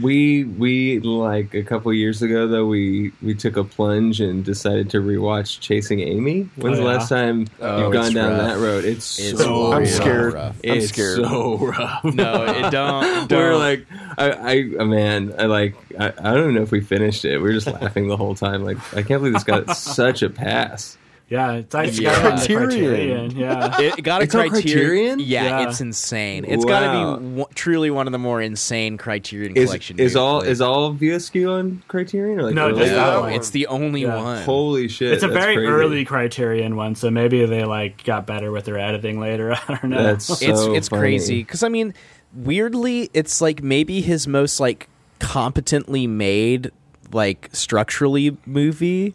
We 0.01 0.45
we 0.45 1.01
like 1.01 1.53
a 1.55 1.65
couple 1.65 1.93
years 1.93 2.23
ago 2.23 2.47
though 2.47 2.65
we 2.67 3.11
we 3.21 3.35
took 3.35 3.57
a 3.57 3.65
plunge 3.65 4.21
and 4.21 4.45
decided 4.45 4.89
to 4.91 4.99
rewatch 4.99 5.59
Chasing 5.59 5.99
Amy. 5.99 6.43
When's 6.55 6.79
Oh, 6.79 6.83
the 6.83 6.89
yeah? 6.89 6.97
last 6.97 7.09
time 7.09 7.49
Oh, 7.61 7.83
you've 7.83 7.93
gone 7.93 8.13
down 8.13 8.31
rough. 8.39 8.41
that 8.55 8.59
road? 8.65 8.85
It's, 8.85 9.19
It's 9.19 9.43
so 9.43 9.73
I'm 9.73 9.87
scared. 9.87 10.35
rough. 10.35 10.57
I'm 10.65 10.71
It's 10.79 10.89
scared. 10.91 11.17
so 11.17 11.57
rough. 11.59 12.05
No, 12.05 12.45
it 12.45 12.71
don't. 12.71 13.29
don't. 13.29 13.39
We're 13.39 13.57
like, 13.57 13.85
I, 14.17 14.31
I, 14.31 14.65
uh, 14.79 14.85
man, 14.85 15.35
I 15.37 15.47
like, 15.47 15.75
I, 15.99 16.07
I 16.09 16.35
don't 16.35 16.39
even 16.43 16.55
know 16.55 16.63
if 16.63 16.71
we 16.71 16.83
finished 16.83 17.25
it. 17.25 17.39
We 17.39 17.43
were 17.45 17.53
just 17.53 17.67
laughing 17.67 18.07
the 18.07 18.17
whole 18.17 18.37
time. 18.37 18.63
Like, 18.63 18.79
I 18.95 19.03
can't 19.03 19.21
believe 19.21 19.33
this 19.35 19.43
got 19.45 19.77
such 19.77 20.23
a 20.23 20.31
pass. 20.31 20.97
Yeah. 21.31 21.53
It's 21.53 21.73
like 21.73 21.99
Yeah. 21.99 22.11
got 22.23 22.33
on 22.33 22.39
the 22.41 22.47
Criterion. 22.47 23.31
criterion. 23.31 23.31
Yeah. 23.39 23.81
It 23.81 24.03
got 24.03 24.21
a 24.21 24.25
It's 24.25 24.35
on 24.35 24.49
criterion. 24.51 24.63
Criterion? 24.79 25.19
Yeah, 25.21 25.45
Yeah. 25.45 25.69
it's 25.69 25.81
insane. 25.81 26.45
It's 26.47 26.65
Wow. 26.65 26.69
got 26.69 26.81
to 26.81 26.91
be 27.21 27.27
w- 27.29 27.47
truly 27.55 27.91
one 27.91 28.07
of 28.09 28.13
the 28.13 28.19
more 28.19 28.43
insane 28.43 28.99
Criterion 28.99 29.57
Is 29.57 29.67
collection. 29.71 29.99
is 30.01 30.17
all 30.17 30.41
Like, 30.41 30.49
is 30.49 30.61
all 30.61 30.91
View 30.93 31.15
Askew 31.15 31.51
on 31.53 31.83
Criterion? 31.89 32.41
Or 32.41 32.43
like 32.43 32.55
No, 32.55 32.71
just 32.73 32.91
that 32.93 33.13
no, 33.15 33.21
one. 33.21 33.33
it's 33.33 33.51
the 33.51 33.67
only 33.69 34.03
Yeah. 34.03 34.17
one. 34.23 34.43
Holy 34.43 34.89
shit! 34.89 35.13
It's 35.13 35.23
a 35.23 35.29
very 35.29 35.55
crazy. 35.55 35.71
early 35.71 36.05
Criterion 36.05 36.75
one, 36.77 36.95
so 36.97 37.11
maybe 37.11 37.47
they 37.47 37.65
like 37.65 38.03
got 38.05 38.27
better 38.27 38.51
with 38.51 38.65
their 38.65 38.79
editing 38.79 39.21
later. 39.21 39.53
I 39.69 39.75
don't 39.81 39.85
know. 39.91 40.03
That's 40.03 40.25
so 40.27 40.35
it's 40.35 40.63
it's 40.77 40.89
funny. 40.89 41.01
crazy 41.01 41.39
because 41.45 41.63
I 41.63 41.69
mean, 41.69 41.95
weirdly, 42.35 43.09
it's 43.15 43.41
like 43.41 43.63
maybe 43.63 44.01
his 44.01 44.27
most 44.27 44.59
like 44.59 44.89
competently 45.21 46.07
made 46.07 46.71
like 47.13 47.49
structurally 47.53 48.37
movie, 48.47 49.15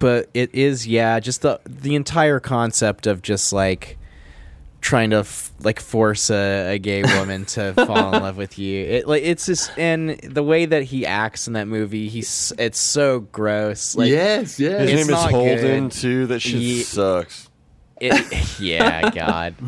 but 0.00 0.28
it 0.34 0.52
is 0.52 0.86
yeah, 0.88 1.20
just 1.20 1.42
the 1.42 1.60
the 1.64 1.94
entire 1.94 2.40
concept 2.40 3.06
of 3.06 3.22
just 3.22 3.52
like 3.52 3.96
trying 4.80 5.10
to 5.10 5.18
f- 5.18 5.52
like 5.60 5.78
force 5.78 6.30
a, 6.30 6.72
a 6.74 6.78
gay 6.78 7.02
woman 7.18 7.44
to 7.44 7.74
fall 7.74 8.14
in 8.14 8.22
love 8.22 8.36
with 8.38 8.58
you. 8.58 8.82
It 8.84 9.06
like 9.06 9.22
it's 9.22 9.46
just 9.46 9.70
and 9.78 10.18
the 10.20 10.42
way 10.42 10.64
that 10.64 10.82
he 10.84 11.04
acts 11.06 11.46
in 11.46 11.52
that 11.52 11.68
movie, 11.68 12.08
he's 12.08 12.52
it's 12.58 12.80
so 12.80 13.20
gross. 13.20 13.94
Like 13.94 14.08
yes, 14.10 14.58
yes. 14.58 14.80
His 14.88 14.90
name 14.92 15.00
is 15.00 15.08
not 15.10 15.30
Holden 15.30 15.84
good. 15.88 15.92
too. 15.92 16.26
That 16.26 16.40
shit 16.40 16.54
Ye- 16.60 16.82
sucks. 16.82 17.48
it, 18.00 18.58
yeah, 18.60 19.10
God. 19.10 19.54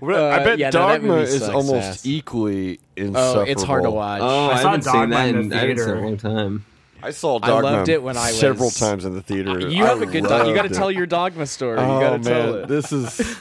Well, 0.00 0.30
I 0.30 0.36
Uh, 0.36 0.44
bet 0.44 0.58
yeah, 0.58 0.70
Dogma 0.70 1.08
movie 1.08 1.22
is 1.32 1.42
almost 1.48 1.72
ass. 1.72 2.06
equally 2.06 2.78
Oh, 2.98 3.40
it's 3.40 3.62
hard 3.62 3.84
to 3.84 3.90
watch. 3.90 4.20
Oh, 4.22 4.48
I, 4.48 4.52
I 4.52 4.58
haven't 4.60 4.82
seen 4.82 5.08
that 5.10 5.28
in 5.30 5.36
in, 5.44 5.52
I 5.52 5.56
haven't 5.60 5.78
seen 5.78 5.88
a 5.88 6.00
long 6.02 6.16
time. 6.18 6.66
I 7.04 7.10
saw 7.10 7.38
I 7.42 7.60
loved 7.60 7.90
it 7.90 8.02
when 8.02 8.16
I 8.16 8.28
was 8.28 8.40
several 8.40 8.70
times 8.70 9.04
in 9.04 9.14
the 9.14 9.20
theater. 9.20 9.50
Uh, 9.50 9.66
you 9.66 9.84
have 9.84 10.00
I 10.00 10.04
a 10.04 10.06
good 10.06 10.24
time. 10.24 10.46
You 10.46 10.54
got 10.54 10.62
to 10.62 10.70
tell 10.70 10.90
your 10.90 11.04
dogma 11.04 11.46
story. 11.46 11.78
Oh 11.78 11.94
you 11.94 12.00
got 12.00 12.16
to 12.16 12.28
tell 12.30 12.52
man, 12.52 12.62
it. 12.62 12.68
this 12.68 12.92
is 12.92 13.38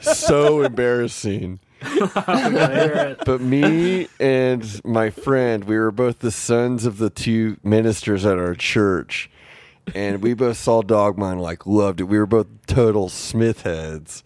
so 0.00 0.62
embarrassing. 0.62 1.60
But 2.12 3.40
me 3.40 4.08
and 4.20 4.84
my 4.84 5.08
friend, 5.10 5.64
we 5.64 5.78
were 5.78 5.90
both 5.90 6.18
the 6.18 6.30
sons 6.30 6.84
of 6.84 6.98
the 6.98 7.08
two 7.08 7.56
ministers 7.62 8.26
at 8.26 8.38
our 8.38 8.54
church, 8.54 9.30
and 9.94 10.22
we 10.22 10.34
both 10.34 10.58
saw 10.58 10.82
Dogma 10.82 11.30
and 11.30 11.40
like 11.40 11.66
loved 11.66 12.00
it. 12.00 12.04
We 12.04 12.18
were 12.18 12.26
both 12.26 12.48
total 12.66 13.08
Smith 13.08 13.62
heads. 13.62 14.24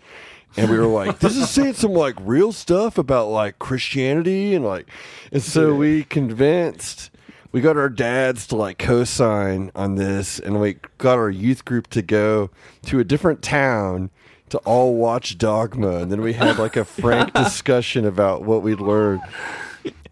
And 0.57 0.69
we 0.69 0.79
were 0.79 0.87
like, 0.87 1.21
this 1.21 1.37
is 1.37 1.49
saying 1.49 1.75
some 1.75 1.93
like 1.93 2.17
real 2.21 2.51
stuff 2.51 2.99
about 2.99 3.29
like 3.29 3.61
Christianity 3.61 4.55
and 4.57 4.65
like 4.65 4.89
and 5.31 5.43
so 5.43 5.77
we 5.77 6.03
convinced 6.03 7.10
we 7.53 7.61
got 7.61 7.77
our 7.77 7.89
dads 7.89 8.47
to 8.49 8.57
like 8.57 8.79
co-sign 8.79 9.71
on 9.75 9.97
this 9.97 10.39
and 10.39 10.61
we 10.61 10.77
got 10.99 11.19
our 11.19 11.31
youth 11.31 11.65
group 11.65 11.89
to 11.89 12.03
go 12.03 12.51
to 12.87 12.99
a 13.01 13.05
different 13.05 13.43
town 13.43 14.11
to 14.51 14.59
all 14.59 14.95
watch 14.95 15.39
Dogma 15.39 15.99
and 15.99 16.13
then 16.13 16.21
we 16.23 16.33
had 16.33 16.59
like 16.59 16.77
a 16.77 16.85
frank 17.01 17.33
discussion 17.35 18.05
about 18.05 18.43
what 18.43 18.63
we'd 18.63 18.81
learned. 18.81 19.23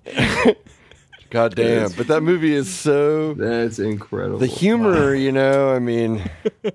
God 1.30 1.54
damn. 1.54 1.92
But 1.92 2.06
that 2.08 2.22
movie 2.22 2.54
is 2.54 2.72
so 2.72 3.34
That's 3.34 3.78
incredible. 3.78 4.38
the 4.38 4.46
humor, 4.46 5.14
you 5.14 5.30
know, 5.32 5.72
I 5.74 5.78
mean 5.78 6.30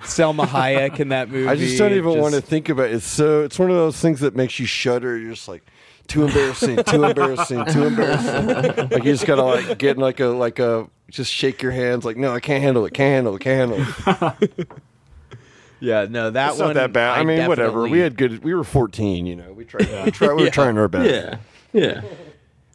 Salma 0.00 0.46
Hayek 0.46 1.00
in 1.00 1.08
that 1.08 1.28
movie. 1.28 1.48
I 1.48 1.56
just 1.56 1.76
don't 1.78 1.92
even 1.92 2.12
just- 2.12 2.18
want 2.22 2.34
to 2.34 2.40
think 2.40 2.68
about 2.68 2.86
it. 2.86 2.94
It's 2.94 3.06
so 3.06 3.42
it's 3.42 3.58
one 3.58 3.70
of 3.70 3.76
those 3.76 4.00
things 4.00 4.20
that 4.20 4.34
makes 4.36 4.58
you 4.58 4.66
shudder. 4.66 5.18
You're 5.18 5.32
just 5.34 5.48
like 5.48 5.62
too 6.08 6.24
embarrassing, 6.24 6.82
too 6.84 7.04
embarrassing, 7.04 7.64
too 7.66 7.84
embarrassing. 7.84 8.46
like 8.90 9.04
you 9.04 9.12
just 9.12 9.26
gotta 9.26 9.42
like 9.42 9.78
get 9.78 9.96
in 9.96 10.02
like 10.02 10.20
a 10.20 10.26
like 10.26 10.58
a 10.58 10.88
just 11.10 11.32
shake 11.32 11.62
your 11.62 11.72
hands 11.72 12.04
like 12.04 12.16
no, 12.16 12.32
I 12.34 12.40
can't 12.40 12.62
handle 12.62 12.84
it, 12.86 12.92
can't 12.94 13.12
handle 13.12 13.36
it, 13.36 13.40
can't 13.40 13.70
handle 13.70 14.36
it. 14.40 14.68
Yeah, 15.78 16.06
no, 16.08 16.30
that 16.30 16.52
It's 16.52 16.58
one. 16.58 16.68
not 16.68 16.74
that 16.74 16.92
bad. 16.94 17.18
I, 17.18 17.22
mean, 17.22 17.46
whatever. 17.46 17.86
We 17.86 17.98
had 17.98 18.16
good. 18.16 18.42
We 18.42 18.54
were 18.54 18.64
14. 18.64 19.26
You 19.26 19.36
know, 19.36 19.52
we 19.52 19.64
tried. 19.64 20.06
We, 20.06 20.10
tried, 20.10 20.32
we 20.34 20.44
were 20.44 20.50
trying 20.50 20.78
our 20.78 20.88
best. 20.88 21.10
Yeah, 21.10 21.38
yeah. 21.78 22.00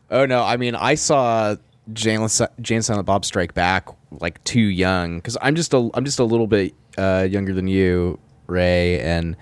Oh 0.09 0.25
no, 0.25 0.43
I 0.43 0.57
mean, 0.57 0.75
I 0.75 0.95
saw 0.95 1.55
Jane, 1.93 2.27
Jay 2.61 2.75
and 2.75 2.85
Silent 2.85 3.05
Bob 3.05 3.25
Strike 3.25 3.53
Back 3.53 3.87
like 4.11 4.43
too 4.43 4.59
young 4.59 5.17
because 5.17 5.37
I'm 5.41 5.55
just 5.55 5.73
a 5.73 5.89
I'm 5.93 6.05
just 6.05 6.19
a 6.19 6.23
little 6.23 6.47
bit 6.47 6.75
uh, 6.97 7.27
younger 7.29 7.53
than 7.53 7.67
you, 7.67 8.19
Ray, 8.47 8.99
and 8.99 9.35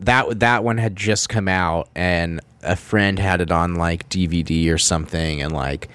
that 0.00 0.40
that 0.40 0.62
one 0.62 0.78
had 0.78 0.94
just 0.94 1.28
come 1.28 1.48
out, 1.48 1.88
and 1.96 2.40
a 2.62 2.76
friend 2.76 3.18
had 3.18 3.40
it 3.40 3.50
on 3.50 3.74
like 3.76 4.08
DVD 4.08 4.72
or 4.72 4.78
something, 4.78 5.42
and 5.42 5.52
like 5.52 5.88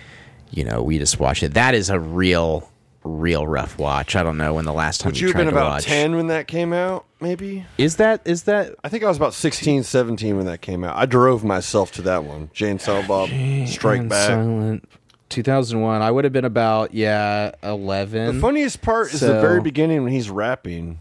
you 0.52 0.64
know 0.64 0.82
we 0.82 0.98
just 0.98 1.20
watched 1.20 1.44
it. 1.44 1.54
That 1.54 1.76
is 1.76 1.90
a 1.90 2.00
real 2.00 2.70
real 3.06 3.46
rough 3.48 3.78
watch. 3.78 4.16
I 4.16 4.24
don't 4.24 4.38
know 4.38 4.56
when 4.56 4.66
the 4.66 4.74
last 4.74 5.02
time 5.02 5.12
Would 5.12 5.20
you 5.20 5.28
you 5.28 5.34
have 5.34 5.40
been 5.40 5.48
about 5.48 5.70
watch. 5.70 5.86
10 5.86 6.16
when 6.16 6.28
that 6.28 6.48
came 6.48 6.74
out? 6.74 7.06
Maybe. 7.20 7.66
Is 7.78 7.98
that 7.98 8.22
is 8.26 8.44
that 8.44 8.76
I 8.84 8.90
think 8.90 9.04
I 9.04 9.08
was 9.08 9.18
about 9.18 9.34
16, 9.34 9.84
17 9.84 10.38
when 10.38 10.46
that 10.48 10.62
came 10.62 10.84
out. 10.84 10.98
I 10.98 11.06
drove 11.06 11.44
myself 11.44 11.92
to 11.94 12.02
that 12.04 12.24
one. 12.24 12.50
Jay 12.54 12.70
and 12.70 12.82
Silent 12.82 13.08
Bob 13.08 13.30
Strike 13.68 14.10
Back. 14.10 14.28
Silent 14.28 14.90
2001? 15.30 16.02
I 16.02 16.12
would 16.12 16.24
have 16.24 16.34
been 16.34 16.46
about 16.46 16.94
yeah 16.94 17.52
11. 17.64 18.36
The 18.36 18.42
funniest 18.42 18.82
part 18.82 19.14
is 19.14 19.22
the 19.22 19.40
very 19.40 19.62
beginning 19.62 20.04
when 20.04 20.12
he's 20.12 20.30
rapping. 20.30 21.00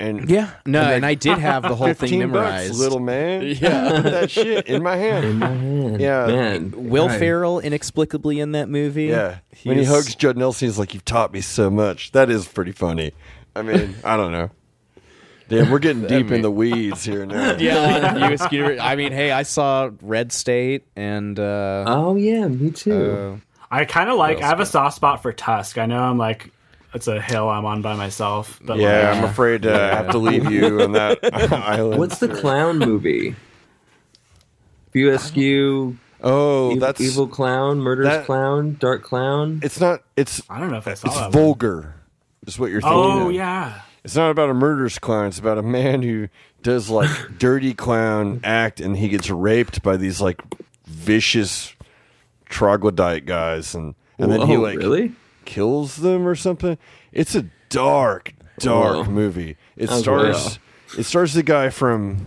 And 0.00 0.28
Yeah, 0.28 0.50
no, 0.66 0.80
And 0.82 0.92
and, 0.92 1.06
I 1.06 1.14
did 1.14 1.38
have 1.38 1.62
the 1.62 1.76
whole 1.76 1.94
thing 1.94 2.18
memorized. 2.18 2.70
bucks, 2.70 2.78
little 2.80 2.98
man. 3.00 3.42
Yeah. 3.60 4.00
Put 4.02 4.10
that 4.10 4.30
shit 4.30 4.66
in 4.66 4.82
my 4.82 4.96
hand. 4.96 5.38
Man, 5.38 6.00
Yeah. 6.00 6.26
man. 6.26 6.72
Will 6.90 7.06
God. 7.08 7.18
Ferrell 7.20 7.60
inexplicably 7.60 8.40
in 8.40 8.52
that 8.52 8.68
movie. 8.68 9.04
Yeah. 9.06 9.38
when 9.62 9.78
he 9.78 9.84
hugs 9.84 10.14
Judd 10.16 10.36
Nelson, 10.36 10.66
he's 10.68 10.78
like, 10.78 10.94
You've 10.94 11.04
taught 11.04 11.32
me 11.32 11.40
so 11.40 11.70
much. 11.70 12.10
That 12.12 12.28
is 12.28 12.46
pretty 12.48 12.72
funny. 12.72 13.12
I 13.54 13.62
mean, 13.62 13.94
I 14.04 14.16
don't 14.16 14.32
know. 14.32 14.50
Damn, 15.48 15.70
we're 15.70 15.78
getting 15.78 16.06
deep 16.06 16.30
in 16.30 16.40
the 16.40 16.50
weeds 16.50 17.04
here 17.04 17.26
now. 17.26 17.56
Yeah, 17.58 18.16
US 18.30 18.42
Skeeter. 18.42 18.78
I 18.80 18.96
mean, 18.96 19.12
hey, 19.12 19.30
I 19.30 19.42
saw 19.42 19.90
Red 20.00 20.32
State 20.32 20.84
and 20.96 21.38
uh, 21.38 21.84
Oh 21.86 22.16
yeah, 22.16 22.48
me 22.48 22.70
too. 22.70 23.10
uh, 23.12 23.36
I 23.70 23.84
kind 23.84 24.08
of 24.08 24.16
like. 24.16 24.40
I 24.40 24.46
have 24.46 24.60
a 24.60 24.66
soft 24.66 24.96
spot 24.96 25.20
for 25.22 25.32
Tusk. 25.34 25.76
I 25.76 25.84
know 25.86 25.98
I'm 25.98 26.16
like, 26.16 26.50
it's 26.94 27.06
a 27.08 27.20
hill 27.20 27.48
I'm 27.48 27.64
on 27.64 27.82
by 27.82 27.94
myself. 27.96 28.58
But 28.62 28.78
Yeah, 28.78 29.10
like, 29.10 29.18
I'm 29.18 29.24
afraid 29.30 29.62
to 29.62 29.72
have 29.72 30.10
to 30.10 30.18
leave 30.18 30.50
you 30.50 30.80
on 30.82 30.92
that 30.92 31.18
island. 31.52 31.98
What's 31.98 32.18
the 32.18 32.28
clown 32.28 32.78
movie? 32.78 33.34
View 34.92 35.10
Askew, 35.12 35.96
Oh, 36.22 36.70
Evil, 36.70 36.80
that's 36.80 37.00
Evil 37.00 37.26
Clown, 37.28 37.80
Murderous 37.80 38.08
that- 38.08 38.26
Clown, 38.26 38.76
Dark 38.78 39.02
Clown. 39.02 39.60
It's 39.62 39.78
not. 39.80 40.02
It's 40.16 40.40
I 40.48 40.58
don't 40.60 40.70
know 40.70 40.78
if 40.78 40.86
I 40.88 40.94
saw 40.94 41.08
it's 41.08 41.16
that. 41.16 41.22
one. 41.24 41.32
vulgar. 41.32 41.94
Is 42.46 42.58
what 42.58 42.70
you're 42.70 42.80
oh, 42.84 43.02
thinking. 43.02 43.22
Oh 43.22 43.28
of. 43.28 43.34
yeah. 43.34 43.80
It's 44.04 44.14
not 44.16 44.30
about 44.30 44.50
a 44.50 44.54
murderous 44.54 44.98
clown. 44.98 45.28
It's 45.28 45.38
about 45.38 45.56
a 45.58 45.62
man 45.62 46.02
who 46.02 46.28
does 46.62 46.90
like 46.90 47.10
dirty 47.38 47.74
clown 47.74 48.40
act, 48.44 48.80
and 48.80 48.96
he 48.96 49.08
gets 49.08 49.28
raped 49.30 49.82
by 49.82 49.96
these 49.96 50.20
like 50.20 50.40
vicious 50.86 51.74
troglodyte 52.48 53.26
guys, 53.26 53.74
and 53.74 53.94
and 54.18 54.30
then 54.30 54.46
he 54.46 54.56
like 54.56 54.78
really? 54.78 55.12
Kills 55.44 55.96
them 55.96 56.26
or 56.26 56.34
something. 56.34 56.78
It's 57.12 57.34
a 57.34 57.46
dark, 57.68 58.34
dark 58.58 59.06
Whoa. 59.06 59.12
movie. 59.12 59.56
It 59.76 59.90
Oh, 59.90 60.00
stars. 60.00 60.58
It 60.98 61.04
stars 61.04 61.34
the 61.34 61.42
guy 61.42 61.70
from 61.70 62.26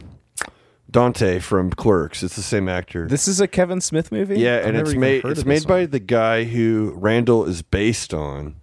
Dante 0.89 1.39
from 1.39 1.69
Clerks. 1.71 2.23
It's 2.23 2.35
the 2.35 2.41
same 2.41 2.67
actor. 2.69 3.07
this 3.07 3.27
is 3.27 3.41
a 3.41 3.47
Kevin 3.47 3.81
Smith 3.81 4.11
movie. 4.11 4.39
Yeah, 4.39 4.57
I've 4.59 4.65
and 4.67 4.77
it's 4.77 4.93
made 4.93 5.25
it's 5.25 5.45
made 5.45 5.57
this 5.57 5.65
by 5.65 5.81
one. 5.81 5.89
the 5.91 5.99
guy 5.99 6.43
who 6.45 6.93
Randall 6.95 7.45
is 7.45 7.61
based 7.61 8.13
on, 8.13 8.55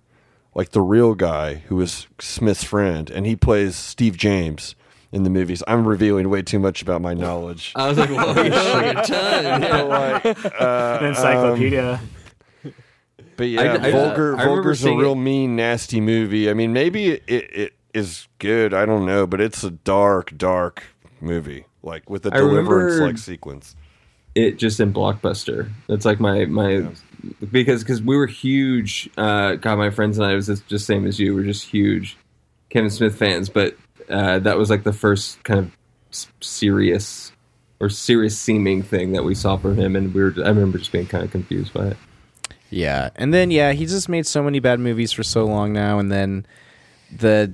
like 0.55 0.71
the 0.71 0.81
real 0.83 1.15
guy 1.15 1.57
who 1.69 1.77
was 1.77 2.07
Smith's 2.21 2.65
friend, 2.65 3.11
and 3.11 3.27
he 3.27 3.37
plays 3.37 3.77
Steve 3.77 4.17
James 4.17 4.75
in 5.13 5.23
the 5.23 5.31
movies. 5.31 5.63
I'm 5.67 5.87
revealing 5.87 6.29
way 6.31 6.43
too 6.43 6.59
much 6.59 6.83
about 6.83 7.01
my 7.03 7.15
knowledge. 7.15 7.73
I 7.77 7.89
was 7.89 7.99
like, 7.99 8.11
whoa, 8.11 8.43
you 8.43 8.51
know 8.51 8.73
like 8.75 8.97
a 8.97 9.03
ton. 9.03 9.63
Yeah. 9.63 9.83
Like, 9.83 10.27
uh, 10.61 10.99
An 11.01 11.07
encyclopedia. 11.07 12.01
But 13.37 13.45
yeah, 13.45 13.63
I- 13.63 13.87
I- 13.87 13.91
Vulgar. 13.91 14.37
I 14.37 14.45
Vulgar's 14.45 14.85
a 14.85 14.95
real 14.95 15.13
it- 15.13 15.17
mean, 15.17 15.57
nasty 15.57 16.01
movie. 16.01 16.49
I 16.51 16.55
mean, 16.55 16.73
maybe 16.73 17.09
it, 17.09 17.23
it, 17.29 17.73
is 17.93 18.27
good. 18.41 18.75
I 18.75 18.87
don't 18.87 19.07
know, 19.07 19.25
but 19.27 19.41
it's 19.41 19.63
a 19.63 19.71
dark, 19.71 20.37
dark 20.37 20.83
movie, 21.21 21.65
like 21.83 22.11
with 22.11 22.27
a 22.27 22.31
deliverance 22.31 23.01
like 23.01 23.19
sequence. 23.19 23.77
it 24.35 24.59
just 24.59 24.81
in 24.81 24.93
blockbuster 24.93 25.71
that's 25.89 26.05
like 26.05 26.19
my 26.19 26.45
my 26.47 26.87
because 27.53 27.83
because 27.85 28.03
we 28.03 28.17
were 28.17 28.27
huge 28.27 29.09
uh 29.17 29.55
god 29.55 29.79
my 29.79 29.89
friends 29.91 30.19
and 30.19 30.27
i 30.27 30.35
was 30.35 30.49
just, 30.49 30.67
just 30.67 30.87
same 30.87 31.07
as 31.07 31.19
you 31.21 31.35
we're 31.35 31.45
just 31.45 31.65
huge 31.65 32.17
kevin 32.69 32.91
smith 32.91 33.17
fans 33.17 33.49
but 33.49 33.77
uh 34.11 34.39
that 34.41 34.59
was 34.59 34.69
like 34.71 34.83
the 34.83 34.93
first 34.93 35.43
kind 35.45 35.61
of 35.61 35.71
serious 36.41 37.33
or 37.81 37.89
serious 37.89 38.39
seeming 38.39 38.83
thing 38.83 39.13
that 39.13 39.25
we 39.25 39.35
saw 39.35 39.57
from 39.57 39.77
him 39.79 39.97
and 39.97 40.13
we 40.13 40.23
were 40.23 40.35
i 40.45 40.49
remember 40.49 40.79
just 40.79 40.93
being 40.93 41.07
kind 41.07 41.25
of 41.25 41.31
confused 41.31 41.73
by 41.73 41.87
it 41.87 41.97
Yeah, 42.71 43.11
and 43.17 43.33
then 43.33 43.51
yeah, 43.51 43.73
he 43.73 43.87
just 43.87 44.09
made 44.09 44.27
so 44.27 44.43
many 44.43 44.59
bad 44.59 44.81
movies 44.81 45.13
for 45.13 45.23
so 45.23 45.45
long 45.45 45.73
now, 45.73 45.99
and 45.99 46.11
then 46.11 46.47
the. 47.17 47.53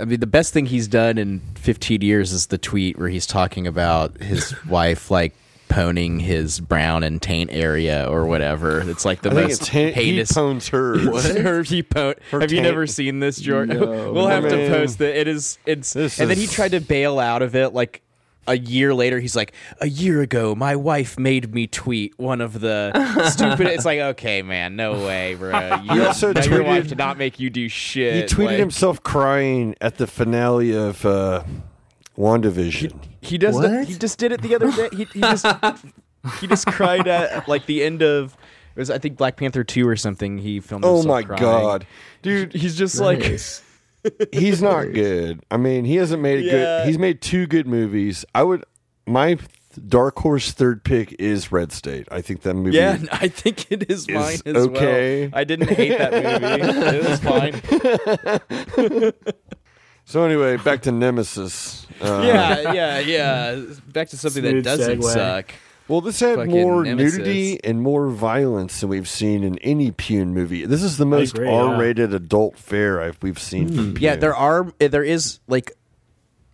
I 0.00 0.04
mean, 0.04 0.20
the 0.20 0.28
best 0.28 0.52
thing 0.52 0.66
he's 0.66 0.86
done 0.86 1.18
in 1.18 1.40
15 1.56 2.02
years 2.02 2.30
is 2.32 2.46
the 2.46 2.58
tweet 2.58 2.96
where 3.00 3.08
he's 3.08 3.26
talking 3.26 3.66
about 3.66 4.22
his 4.22 4.54
wife 4.68 5.10
like 5.10 5.34
poning 5.68 6.20
his 6.20 6.60
brown 6.60 7.02
and 7.02 7.20
taint 7.20 7.50
area 7.52 8.08
or 8.08 8.24
whatever. 8.26 8.88
It's 8.88 9.04
like 9.04 9.22
the 9.22 9.30
I 9.30 9.34
think 9.34 9.48
most 9.48 9.60
it's 9.62 9.68
he, 9.70 9.84
he 9.86 9.90
heinous. 9.90 10.30
pones 10.32 10.68
hers. 10.70 11.36
Her- 11.36 11.62
he 11.64 11.82
po- 11.82 12.14
Her 12.30 12.40
Have 12.40 12.52
you 12.52 12.62
never 12.62 12.86
seen 12.86 13.18
this, 13.18 13.40
Jordan? 13.40 13.80
No. 13.80 14.12
we'll 14.12 14.28
have 14.28 14.44
to 14.44 14.68
post 14.68 15.00
it. 15.00 15.16
It 15.16 15.26
is. 15.26 15.58
It's. 15.66 15.92
This 15.94 16.20
and 16.20 16.30
then 16.30 16.36
he 16.38 16.46
tried 16.46 16.70
to 16.70 16.80
bail 16.80 17.18
out 17.18 17.42
of 17.42 17.56
it 17.56 17.70
like 17.74 18.00
a 18.46 18.56
year 18.56 18.94
later. 18.94 19.20
He's 19.20 19.36
like, 19.36 19.52
a 19.80 19.88
year 19.88 20.22
ago, 20.22 20.54
my 20.54 20.76
wife 20.76 21.18
made 21.18 21.52
me 21.52 21.66
tweet 21.66 22.18
one 22.18 22.40
of 22.40 22.60
the 22.60 22.92
stupid. 23.30 23.66
It's 23.66 23.84
like, 23.84 24.00
okay, 24.00 24.42
man, 24.42 24.76
no 24.76 25.04
way, 25.04 25.34
bro. 25.34 25.76
You, 25.82 25.92
He 25.92 26.00
also 26.00 26.32
no, 26.32 26.40
your 26.42 26.62
wife 26.62 26.88
did 26.88 26.98
not 26.98 27.18
make 27.18 27.38
you 27.38 27.50
do 27.50 27.68
shit. 27.68 28.30
He 28.30 28.36
tweeted 28.36 28.46
Like, 28.46 28.58
himself 28.58 29.02
crying 29.02 29.74
at 29.80 29.98
the 29.98 30.06
finale 30.06 30.74
of 30.74 31.04
uh, 31.04 31.44
WandaVision. 32.16 32.98
He 33.20 33.38
does. 33.38 33.58
The, 33.60 33.84
he 33.84 33.94
just 33.94 34.18
did 34.18 34.32
it 34.32 34.42
the 34.42 34.54
other 34.54 34.70
day. 34.72 34.88
He, 34.96 35.04
he 35.04 35.20
just. 35.20 35.46
he 36.40 36.46
just 36.46 36.66
cried 36.66 37.06
at 37.06 37.48
like 37.48 37.66
the 37.66 37.82
end 37.82 38.02
of. 38.02 38.36
It 38.76 38.80
was 38.80 38.90
I 38.90 38.98
think 38.98 39.16
Black 39.16 39.36
Panther 39.36 39.64
two 39.64 39.86
or 39.88 39.96
something. 39.96 40.38
He 40.38 40.60
filmed. 40.60 40.84
oh 40.84 40.96
himself 40.96 41.06
my 41.14 41.22
crying. 41.22 41.40
god, 41.40 41.86
dude! 42.22 42.52
He's 42.52 42.76
just 42.76 43.00
like. 43.00 43.22
Nice. 44.18 44.28
he's 44.32 44.62
not 44.62 44.92
good. 44.92 45.44
I 45.50 45.56
mean, 45.56 45.84
he 45.84 45.96
hasn't 45.96 46.22
made 46.22 46.40
a 46.40 46.42
Yeah. 46.42 46.50
good. 46.52 46.86
He's 46.86 46.98
made 46.98 47.20
two 47.20 47.46
good 47.46 47.66
movies. 47.66 48.24
I 48.34 48.42
would 48.42 48.64
my 49.06 49.38
dark 49.86 50.18
horse 50.18 50.50
third 50.52 50.82
pick 50.84 51.14
is 51.20 51.52
Red 51.52 51.72
State. 51.72 52.08
I 52.10 52.20
think 52.20 52.42
that 52.42 52.54
movie. 52.54 52.76
Yeah, 52.76 52.98
I 53.12 53.28
think 53.28 53.70
it 53.70 53.90
is 53.90 54.08
mine 54.08 54.34
Is 54.44 54.56
as 54.56 54.66
okay. 54.68 55.28
well. 55.28 55.38
I 55.40 55.44
didn't 55.44 55.70
hate 55.70 55.96
that 55.98 56.12
movie. 56.12 56.96
it 56.96 57.08
was 57.08 57.20
fine. 59.04 59.12
So 60.04 60.24
anyway, 60.24 60.56
back 60.56 60.80
to 60.82 60.90
Nemesis. 60.90 61.86
Uh, 62.00 62.22
Yeah, 62.24 62.72
yeah, 62.72 62.98
yeah. 62.98 63.62
Back 63.92 64.08
to 64.08 64.16
something 64.16 64.42
Smooth 64.42 64.64
that 64.64 64.76
doesn't 64.78 65.00
segue. 65.00 65.12
suck. 65.12 65.52
Well, 65.88 66.00
this 66.02 66.20
had 66.20 66.48
more 66.48 66.84
Nemesis. 66.84 67.18
nudity 67.18 67.64
and 67.64 67.80
more 67.80 68.08
violence 68.10 68.80
than 68.80 68.90
we've 68.90 69.08
seen 69.08 69.42
in 69.42 69.58
any 69.60 69.90
Pyun 69.90 70.28
movie. 70.28 70.66
This 70.66 70.82
is 70.82 70.98
the 70.98 71.06
most 71.06 71.34
agree. 71.34 71.48
R-rated 71.48 72.12
adult 72.12 72.58
fare 72.58 73.00
I've, 73.00 73.18
we've 73.22 73.38
seen. 73.38 73.68
from 73.74 73.96
Yeah, 73.98 74.16
there 74.16 74.34
are 74.36 74.70
there 74.78 75.02
is 75.02 75.40
like 75.48 75.72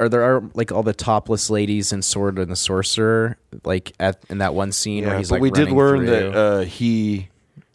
or 0.00 0.08
there 0.08 0.22
are 0.22 0.42
like 0.54 0.70
all 0.72 0.82
the 0.82 0.92
topless 0.92 1.50
ladies 1.50 1.92
in 1.92 2.02
Sword 2.02 2.38
and 2.38 2.50
the 2.50 2.56
Sorcerer, 2.56 3.36
like 3.64 3.92
at 3.98 4.18
in 4.30 4.38
that 4.38 4.54
one 4.54 4.70
scene 4.72 5.04
where 5.04 5.18
he's 5.18 5.30
but 5.30 5.36
like 5.36 5.42
we 5.42 5.50
did 5.50 5.70
learn 5.70 5.98
through. 5.98 6.06
that 6.10 6.34
uh, 6.36 6.60
he 6.60 7.28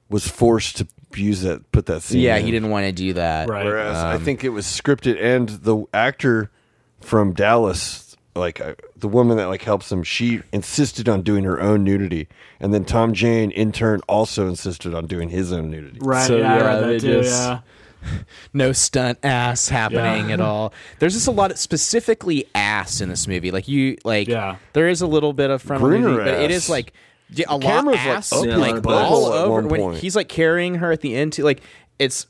was 0.09 0.27
forced 0.27 0.77
to 0.77 0.87
use 1.15 1.41
that, 1.41 1.71
put 1.71 1.85
that 1.87 2.01
scene. 2.03 2.21
yeah, 2.21 2.35
in. 2.37 2.45
he 2.45 2.51
didn't 2.51 2.69
want 2.69 2.85
to 2.85 2.91
do 2.91 3.13
that. 3.13 3.49
Right. 3.49 3.65
Whereas 3.65 3.97
I 3.97 4.15
Um, 4.15 4.23
think 4.23 4.43
it 4.43 4.49
was 4.49 4.65
scripted, 4.65 5.21
and 5.21 5.49
the 5.49 5.85
actor 5.93 6.51
from 6.99 7.33
Dallas, 7.33 8.08
like 8.39 8.59
uh, 8.61 8.75
the 8.95 9.07
woman 9.07 9.37
that 9.37 9.47
like 9.47 9.61
helps 9.61 9.91
him, 9.91 10.03
she 10.03 10.41
insisted 10.51 11.07
on 11.09 11.21
doing 11.21 11.43
her 11.43 11.59
own 11.61 11.83
nudity, 11.83 12.27
and 12.59 12.73
then 12.73 12.85
Tom 12.85 13.13
Jane, 13.13 13.51
in 13.51 13.71
turn, 13.71 14.01
also 14.07 14.47
insisted 14.47 14.93
on 14.95 15.05
doing 15.05 15.29
his 15.29 15.51
own 15.53 15.69
nudity. 15.69 15.99
Right. 16.01 16.25
So, 16.27 16.37
yeah, 16.37 16.53
I 16.53 16.57
yeah, 16.57 16.63
read 16.67 16.83
they 16.83 16.93
that 16.93 16.99
too. 17.01 17.21
just- 17.21 17.47
Yeah. 17.47 17.59
no 18.53 18.71
stunt 18.71 19.19
ass 19.23 19.67
happening 19.67 20.29
Yeah. 20.29 20.35
at 20.35 20.39
all. 20.41 20.73
There's 20.99 21.13
just 21.13 21.27
a 21.27 21.31
lot 21.31 21.51
of 21.51 21.57
specifically 21.57 22.45
ass 22.55 23.01
in 23.01 23.09
this 23.09 23.27
movie. 23.27 23.51
Like 23.51 23.67
you 23.67 23.97
like 24.05 24.29
Yeah. 24.29 24.55
there 24.71 24.87
is 24.87 25.01
a 25.01 25.07
little 25.07 25.33
bit 25.33 25.49
of 25.49 25.61
frontal 25.61 25.89
Gruner 25.89 26.07
nudity, 26.11 26.31
but 26.31 26.39
it 26.41 26.49
ass. 26.51 26.63
is 26.63 26.69
like 26.69 26.93
yeah, 27.31 27.45
a 27.49 27.53
lot 27.57 27.61
camera's, 27.61 27.97
like, 27.97 28.07
ass 28.07 28.31
up 28.31 28.45
his 28.45 28.55
like 28.55 28.81
butt 28.81 29.03
all 29.05 29.33
at 29.33 29.39
over 29.45 29.67
when 29.67 29.81
point. 29.81 29.97
he's 29.99 30.15
like 30.15 30.29
carrying 30.29 30.75
her 30.75 30.93
at 30.93 31.01
the 31.01 31.13
end 31.13 31.33
too 31.33 31.43
like 31.43 31.59
it's 31.99 32.25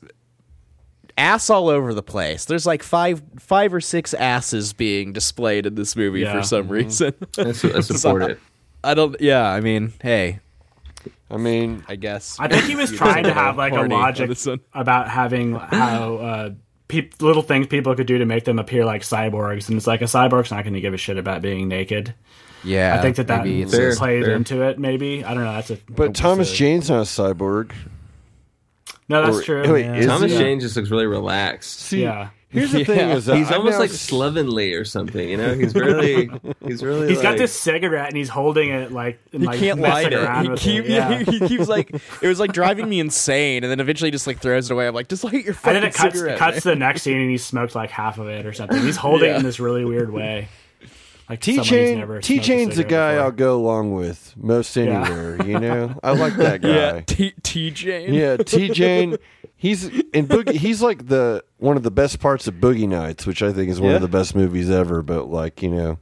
ass 1.18 1.50
all 1.50 1.68
over 1.68 1.92
the 1.94 2.02
place. 2.02 2.44
There's 2.44 2.66
like 2.66 2.82
five 2.82 3.22
five 3.38 3.72
or 3.74 3.80
six 3.80 4.14
asses 4.14 4.72
being 4.72 5.12
displayed 5.12 5.66
in 5.66 5.74
this 5.74 5.96
movie 5.96 6.20
Yeah. 6.20 6.32
for 6.32 6.42
some 6.42 6.68
reason. 6.68 7.14
I, 7.38 7.52
su- 7.52 7.72
I 7.74 7.80
support 7.80 8.22
it. 8.30 8.38
I 8.82 8.94
don't 8.94 9.20
yeah, 9.20 9.46
I 9.50 9.60
mean, 9.60 9.92
hey, 10.02 10.40
I 11.30 11.36
mean, 11.36 11.84
I 11.88 11.96
guess 11.96 12.36
I 12.40 12.48
think 12.48 12.64
he 12.64 12.76
was 12.76 12.90
trying 12.96 13.24
to 13.24 13.32
have 13.34 13.56
like 13.56 13.72
a 13.72 13.82
logic 13.82 14.30
about 14.74 15.08
having 15.08 15.54
how 15.54 16.16
uh, 16.16 16.50
peop 16.88 17.20
little 17.20 17.42
things 17.42 17.66
people 17.66 17.94
could 17.94 18.06
do 18.06 18.18
to 18.18 18.24
make 18.24 18.44
them 18.44 18.58
appear 18.58 18.84
like 18.84 19.02
cyborgs, 19.02 19.68
and 19.68 19.76
it's 19.76 19.86
like 19.86 20.00
a 20.02 20.06
cyborg's 20.06 20.50
not 20.50 20.64
going 20.64 20.74
to 20.74 20.80
give 20.80 20.94
a 20.94 20.96
shit 20.98 21.18
about 21.18 21.42
being 21.42 21.68
naked. 21.68 22.14
yeah. 22.64 22.96
I 22.98 23.02
think 23.02 23.16
that 23.16 23.26
that 23.28 23.44
maybe 23.44 23.62
it's 23.62 23.74
Fair, 23.74 23.94
played 23.94 24.24
fair. 24.24 24.34
into 24.34 24.62
it. 24.62 24.78
Maybe 24.78 25.24
I 25.24 25.34
don't 25.34 25.44
know. 25.44 25.52
That's 25.52 25.70
a 25.70 25.78
but 25.88 26.14
Thomas 26.14 26.50
Jane's 26.52 26.88
not 26.90 26.98
a 27.00 27.02
cyborg. 27.02 27.72
No, 29.10 29.24
that's 29.26 29.38
Or- 29.38 29.42
true. 29.42 29.72
wait, 29.72 29.84
yeah. 29.86 30.06
Thomas 30.06 30.30
he? 30.32 30.38
Jane 30.38 30.60
just 30.60 30.76
looks 30.76 30.88
really 30.90 31.06
relaxed. 31.06 31.80
See, 31.80 32.02
Yeah. 32.02 32.28
here's 32.50 32.70
the 32.72 32.78
Yeah. 32.80 32.84
thing: 32.84 33.10
is 33.10 33.26
that 33.26 33.36
He's 33.36 33.48
I've 33.48 33.58
almost 33.58 33.74
now 33.74 33.80
like 33.80 33.90
slovenly 33.90 34.72
or 34.74 34.84
something, 34.84 35.28
you 35.28 35.36
know. 35.36 35.54
He's 35.54 35.74
really, 35.74 36.30
he's 36.66 36.82
really. 36.82 37.08
He's 37.08 37.20
got 37.20 37.36
this 37.36 37.52
cigarette 37.52 38.06
and 38.08 38.16
he's 38.16 38.28
holding 38.28 38.70
it 38.70 38.92
like 38.92 39.18
and, 39.32 39.42
He 39.42 39.48
like, 39.48 39.58
can't 39.58 39.80
light 39.80 40.12
it. 40.12 40.48
He, 40.48 40.56
keep, 40.56 40.84
it. 40.84 40.90
Yeah. 40.90 41.18
he 41.24 41.40
keeps 41.40 41.68
like 41.68 41.90
it 42.22 42.26
was 42.28 42.38
like 42.40 42.52
driving 42.52 42.88
me 42.88 43.00
insane, 43.00 43.64
and 43.64 43.70
then 43.70 43.80
eventually 43.80 44.10
just 44.12 44.26
like 44.28 44.38
throws 44.38 44.70
it 44.70 44.72
away. 44.74 44.86
I'm 44.86 44.94
like, 44.94 45.08
just 45.08 45.24
light 45.24 45.44
your 45.44 45.56
and 45.64 45.74
then 45.76 45.82
it 45.84 45.92
cuts, 45.94 46.14
cigarette. 46.14 46.38
cuts 46.38 46.62
to 46.62 46.68
the 46.70 46.76
next 46.76 47.02
scene 47.02 47.16
and 47.20 47.30
he 47.30 47.38
smoked 47.38 47.74
like 47.74 47.90
half 47.90 48.18
of 48.18 48.28
it 48.28 48.46
or 48.46 48.52
something. 48.52 48.80
He's 48.80 48.96
holding 48.96 49.30
it 49.30 49.36
in 49.36 49.42
this 49.44 49.58
really 49.60 49.84
weird 49.84 50.12
way. 50.12 50.48
Like 51.30 51.40
T 51.40 51.52
someone 51.52 51.64
Chain. 51.64 52.20
T 52.22 52.40
Chain's 52.40 52.72
a 52.72 52.76
cigarette 52.78 52.88
guy 52.90 53.12
before. 53.12 53.24
I'll 53.24 53.30
go 53.32 53.56
along 53.56 53.92
with 53.94 54.34
most 54.36 54.74
Yeah. 54.76 54.82
anywhere. 55.06 55.46
You 55.46 55.58
know, 55.60 55.94
I 56.02 56.10
like 56.12 56.34
that 56.36 56.60
guy. 56.60 56.68
yeah, 56.68 57.00
T 57.06 57.32
T 57.42 57.70
Jane. 57.70 58.12
Yeah, 58.12 58.36
T 58.36 58.68
Jane. 58.70 59.16
He's 59.56 59.84
in 59.84 60.26
Boogie. 60.26 60.54
He's 60.54 60.82
like 60.82 61.06
the 61.08 61.44
one 61.58 61.76
of 61.76 61.82
the 61.84 61.90
best 61.90 62.18
parts 62.18 62.48
of 62.48 62.54
Boogie 62.54 62.88
Nights, 62.88 63.26
which 63.26 63.42
I 63.42 63.52
think 63.52 63.70
is 63.70 63.80
one 63.80 63.90
Yeah. 63.90 63.96
of 63.96 64.02
the 64.02 64.08
best 64.08 64.34
movies 64.34 64.68
ever. 64.70 65.02
But 65.02 65.28
like 65.30 65.62
you 65.62 65.68
know, 65.70 65.98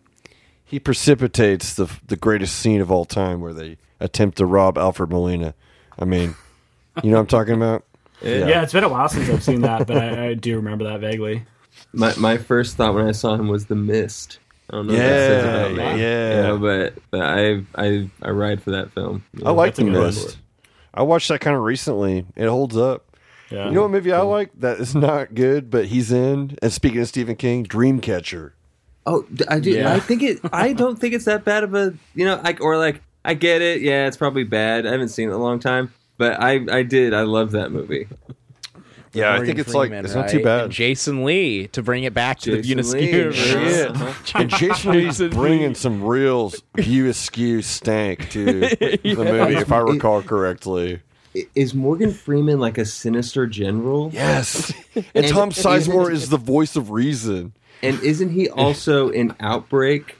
he 0.65 0.81
precipitates 0.81 1.75
the 1.75 1.89
the 2.07 2.17
greatest 2.17 2.57
scene 2.57 2.81
of 2.81 2.91
all 2.91 3.05
time, 3.05 3.41
where 3.41 3.53
they 3.53 3.77
attempt 4.01 4.39
to 4.39 4.47
rob 4.47 4.79
Alfred 4.79 5.11
Molina. 5.11 5.55
I 5.99 6.05
mean, 6.07 6.37
you 7.03 7.11
know 7.11 7.17
what 7.17 7.23
I'm 7.23 7.27
talking 7.27 7.55
about? 7.55 7.85
Yeah, 8.23 8.63
it's 8.63 8.73
been 8.73 8.85
a 8.85 8.89
while 8.89 9.09
since 9.09 9.29
I've 9.29 9.43
seen 9.45 9.61
that, 9.61 9.87
but 9.87 9.97
I, 9.99 10.29
I 10.29 10.35
do 10.35 10.57
remember 10.57 10.85
that 10.85 11.01
vaguely. 11.01 11.45
My 11.93 12.15
my 12.17 12.39
first 12.39 12.77
thought 12.77 12.95
when 12.95 13.07
I 13.07 13.13
saw 13.13 13.35
him 13.35 13.49
was 13.49 13.67
the 13.67 13.77
mist. 13.77 14.39
I 14.71 14.77
don't 14.77 14.87
know 14.87 14.93
what 14.93 14.99
that 14.99 15.09
says 15.09 15.45
Yeah, 15.45 15.67
about 15.67 15.95
me. 15.97 16.03
yeah. 16.03 16.57
But 16.61 16.95
but 17.11 17.21
I 17.23 17.65
I 17.75 18.11
I 18.23 18.31
ride 18.31 18.63
for 18.63 18.73
that 18.73 18.93
film. 18.93 19.25
I 19.45 19.51
like 19.51 19.75
The 19.77 19.85
good. 19.85 19.93
Mist. 19.93 20.39
I 20.93 21.03
watched 21.03 21.29
that 21.29 21.41
kind 21.41 21.57
of 21.57 21.63
recently. 21.63 22.27
It 22.37 22.49
holds 22.49 22.77
up. 22.77 23.17
Yeah. 23.51 23.67
You 23.69 23.73
know 23.73 23.83
what 23.83 23.91
movie 23.93 24.13
I 24.13 24.21
like 24.21 24.51
that 24.61 24.79
is 24.79 24.95
not 24.95 25.35
good, 25.35 25.71
but 25.71 25.87
he's 25.87 26.13
in. 26.13 26.59
And 26.61 26.71
speaking 26.73 27.01
of 27.01 27.09
Stephen 27.09 27.37
King, 27.37 27.65
Dreamcatcher. 27.65 28.53
Oh, 29.07 29.25
d- 29.33 29.45
I 29.49 29.59
do. 29.59 29.71
Yeah. 29.71 29.95
I 29.95 30.01
think 30.01 30.23
it. 30.23 30.39
I 30.53 30.73
don't 30.75 30.99
think 30.99 31.15
it's 31.15 31.25
that 31.25 31.45
bad 31.45 31.65
of 31.65 31.75
a. 31.75 31.95
You 32.15 32.27
know, 32.27 32.39
I, 32.45 32.55
or 32.61 32.77
like 32.77 33.01
I 33.25 33.33
get 33.35 33.63
it. 33.63 33.81
Yeah, 33.81 34.07
it's 34.07 34.19
probably 34.19 34.45
bad. 34.45 34.87
I 34.87 34.91
haven't 34.93 35.09
seen 35.09 35.29
it 35.29 35.33
in 35.33 35.37
a 35.39 35.43
long 35.43 35.61
time, 35.61 35.95
but 36.19 36.39
I 36.43 36.61
I 36.71 36.83
did. 36.83 37.15
I 37.15 37.23
love 37.23 37.53
that 37.53 37.73
movie. 37.73 38.07
Yeah, 39.13 39.33
I 39.35 39.45
think 39.45 39.59
it's 39.59 39.75
like 39.75 39.89
Freeman, 39.91 40.05
it's 40.05 40.15
not 40.15 40.29
too 40.29 40.43
bad. 40.43 40.65
And 40.65 40.73
Jason 40.73 41.25
Lee 41.25 41.69
to 41.69 41.83
bring 41.83 42.05
it 42.05 42.15
back 42.15 42.39
to 42.41 42.51
the 42.53 42.63
Jason 42.63 42.79
Unisque 42.79 42.95
Lee, 42.95 43.11
universe. 43.11 43.47
yeah. 43.47 43.93
Yeah. 43.99 44.15
And 44.41 44.51
Jason 44.51 44.93
Lee's 44.93 45.19
Jason 45.19 45.31
bringing 45.31 45.75
some 45.75 46.03
real 46.05 46.53
view 46.77 47.09
askew 47.09 47.63
stank 47.63 48.31
to 48.31 48.45
the 48.61 49.01
movie, 49.03 49.57
if 49.57 49.73
I 49.73 49.79
recall 49.79 50.23
correctly. 50.23 51.01
Is 51.55 51.75
Morgan 51.75 52.13
Freeman 52.13 52.59
like 52.59 52.79
a 52.79 52.85
sinister 52.85 53.47
general? 53.47 54.11
Yes. 54.13 54.73
And, 54.95 55.07
And 55.15 55.29
Tom 55.29 55.51
Sizemore 55.51 56.11
is 56.11 56.29
the 56.29 56.37
voice 56.39 56.75
of 56.75 56.91
reason. 56.91 57.53
And 57.83 58.01
isn't 58.03 58.31
he 58.31 58.49
also 58.49 59.11
in 59.11 59.35
Outbreak 59.39 60.17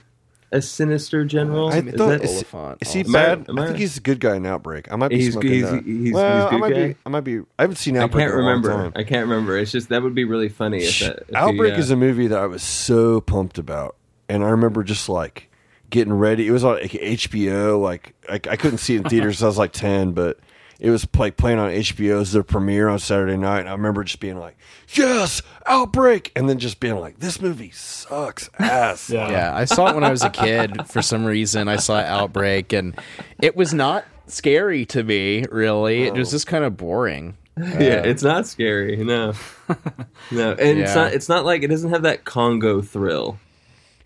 a 0.51 0.61
sinister 0.61 1.25
general? 1.25 1.69
I 1.69 1.77
Is 1.79 1.93
thought, 1.95 2.07
that- 2.09 2.23
is, 2.23 2.31
Olyphant 2.31 2.77
is 2.81 2.93
he 2.93 2.99
also. 3.03 3.09
I- 3.09 3.13
bad? 3.35 3.45
I, 3.49 3.61
I- 3.61 3.65
think 3.67 3.77
he's 3.79 3.97
a 3.97 4.01
good 4.01 4.19
guy 4.19 4.35
in 4.35 4.45
Outbreak. 4.45 4.91
I 4.91 4.95
might 4.95 5.09
be 5.09 5.19
He's- 5.19 5.33
smoking 5.33 5.51
he's- 5.51 5.69
that. 5.71 5.83
he's- 5.83 6.13
well, 6.13 6.35
he's 6.35 6.45
I 6.45 6.49
good 6.49 6.59
might 6.59 6.73
guy? 6.73 6.87
be. 6.87 6.95
I 7.05 7.09
might 7.09 7.19
be. 7.23 7.37
I 7.57 7.61
haven't 7.63 7.75
seen 7.77 7.97
Outbreak. 7.97 8.23
I 8.23 8.27
can't 8.29 8.33
in 8.33 8.39
a 8.39 8.43
long 8.49 8.61
remember. 8.63 8.83
time. 8.83 8.91
I 8.95 9.03
can't 9.03 9.27
remember. 9.27 9.57
It's 9.57 9.71
just 9.71 9.89
that 9.89 10.01
would 10.03 10.15
be 10.15 10.23
really 10.25 10.49
funny 10.49 10.79
if 10.83 10.99
that. 10.99 11.23
If 11.29 11.35
Outbreak 11.35 11.73
he, 11.73 11.77
uh, 11.77 11.81
is 11.81 11.91
a 11.91 11.95
movie 11.95 12.27
that 12.27 12.39
I 12.39 12.45
was 12.47 12.63
so 12.63 13.21
pumped 13.21 13.57
about, 13.57 13.95
and 14.27 14.43
I 14.43 14.49
remember 14.49 14.83
just 14.83 15.07
like 15.09 15.49
getting 15.89 16.13
ready. 16.13 16.47
It 16.47 16.51
was 16.51 16.63
on 16.63 16.75
like, 16.81 16.91
HBO. 16.91 17.79
Like 17.81 18.13
I, 18.27 18.35
I 18.35 18.55
couldn't 18.55 18.77
see 18.79 18.95
it 18.95 19.03
in 19.03 19.09
theaters. 19.09 19.41
I 19.43 19.45
was 19.47 19.57
like 19.57 19.71
ten, 19.73 20.11
but 20.13 20.39
it 20.79 20.89
was 20.89 21.05
like 21.17 21.35
playing 21.35 21.59
on 21.59 21.69
HBO 21.69 22.21
as 22.21 22.31
their 22.31 22.43
premiere 22.43 22.87
on 22.87 22.99
Saturday 22.99 23.35
night. 23.35 23.61
And 23.61 23.69
I 23.69 23.73
remember 23.73 24.03
just 24.03 24.19
being 24.19 24.39
like, 24.39 24.57
"Yes, 24.93 25.41
Outbreak," 25.65 26.31
and 26.35 26.49
then 26.49 26.57
just 26.57 26.79
being 26.79 26.97
like, 26.97 27.19
"This 27.19 27.41
movie 27.41 27.71
sucks 27.71 28.49
ass." 28.59 29.09
Yeah. 29.09 29.29
Yeah, 29.29 29.55
I 29.55 29.65
saw 29.65 29.89
it 29.89 29.95
when 29.95 30.03
I 30.03 30.11
was 30.11 30.23
a 30.23 30.29
kid. 30.29 30.87
For 30.87 31.01
some 31.01 31.25
reason, 31.25 31.67
I 31.67 31.75
saw 31.75 31.99
Outbreak, 31.99 32.71
and 32.73 32.95
it 33.41 33.55
was 33.55 33.73
not 33.73 34.05
scary 34.27 34.85
to 34.87 35.03
me. 35.03 35.45
Really, 35.51 36.03
it 36.03 36.13
was 36.13 36.31
just 36.31 36.47
kind 36.47 36.63
of 36.63 36.77
boring. 36.77 37.35
yeah, 37.57 38.03
it's 38.03 38.23
not 38.23 38.47
scary. 38.47 38.95
No, 38.95 39.33
no, 40.31 40.51
and 40.51 40.79
it's 40.79 40.95
not. 40.95 41.13
It's 41.13 41.27
not 41.27 41.43
like 41.43 41.61
it 41.63 41.67
doesn't 41.67 41.89
have 41.89 42.03
that 42.03 42.23
Congo 42.23 42.81
thrill. 42.81 43.37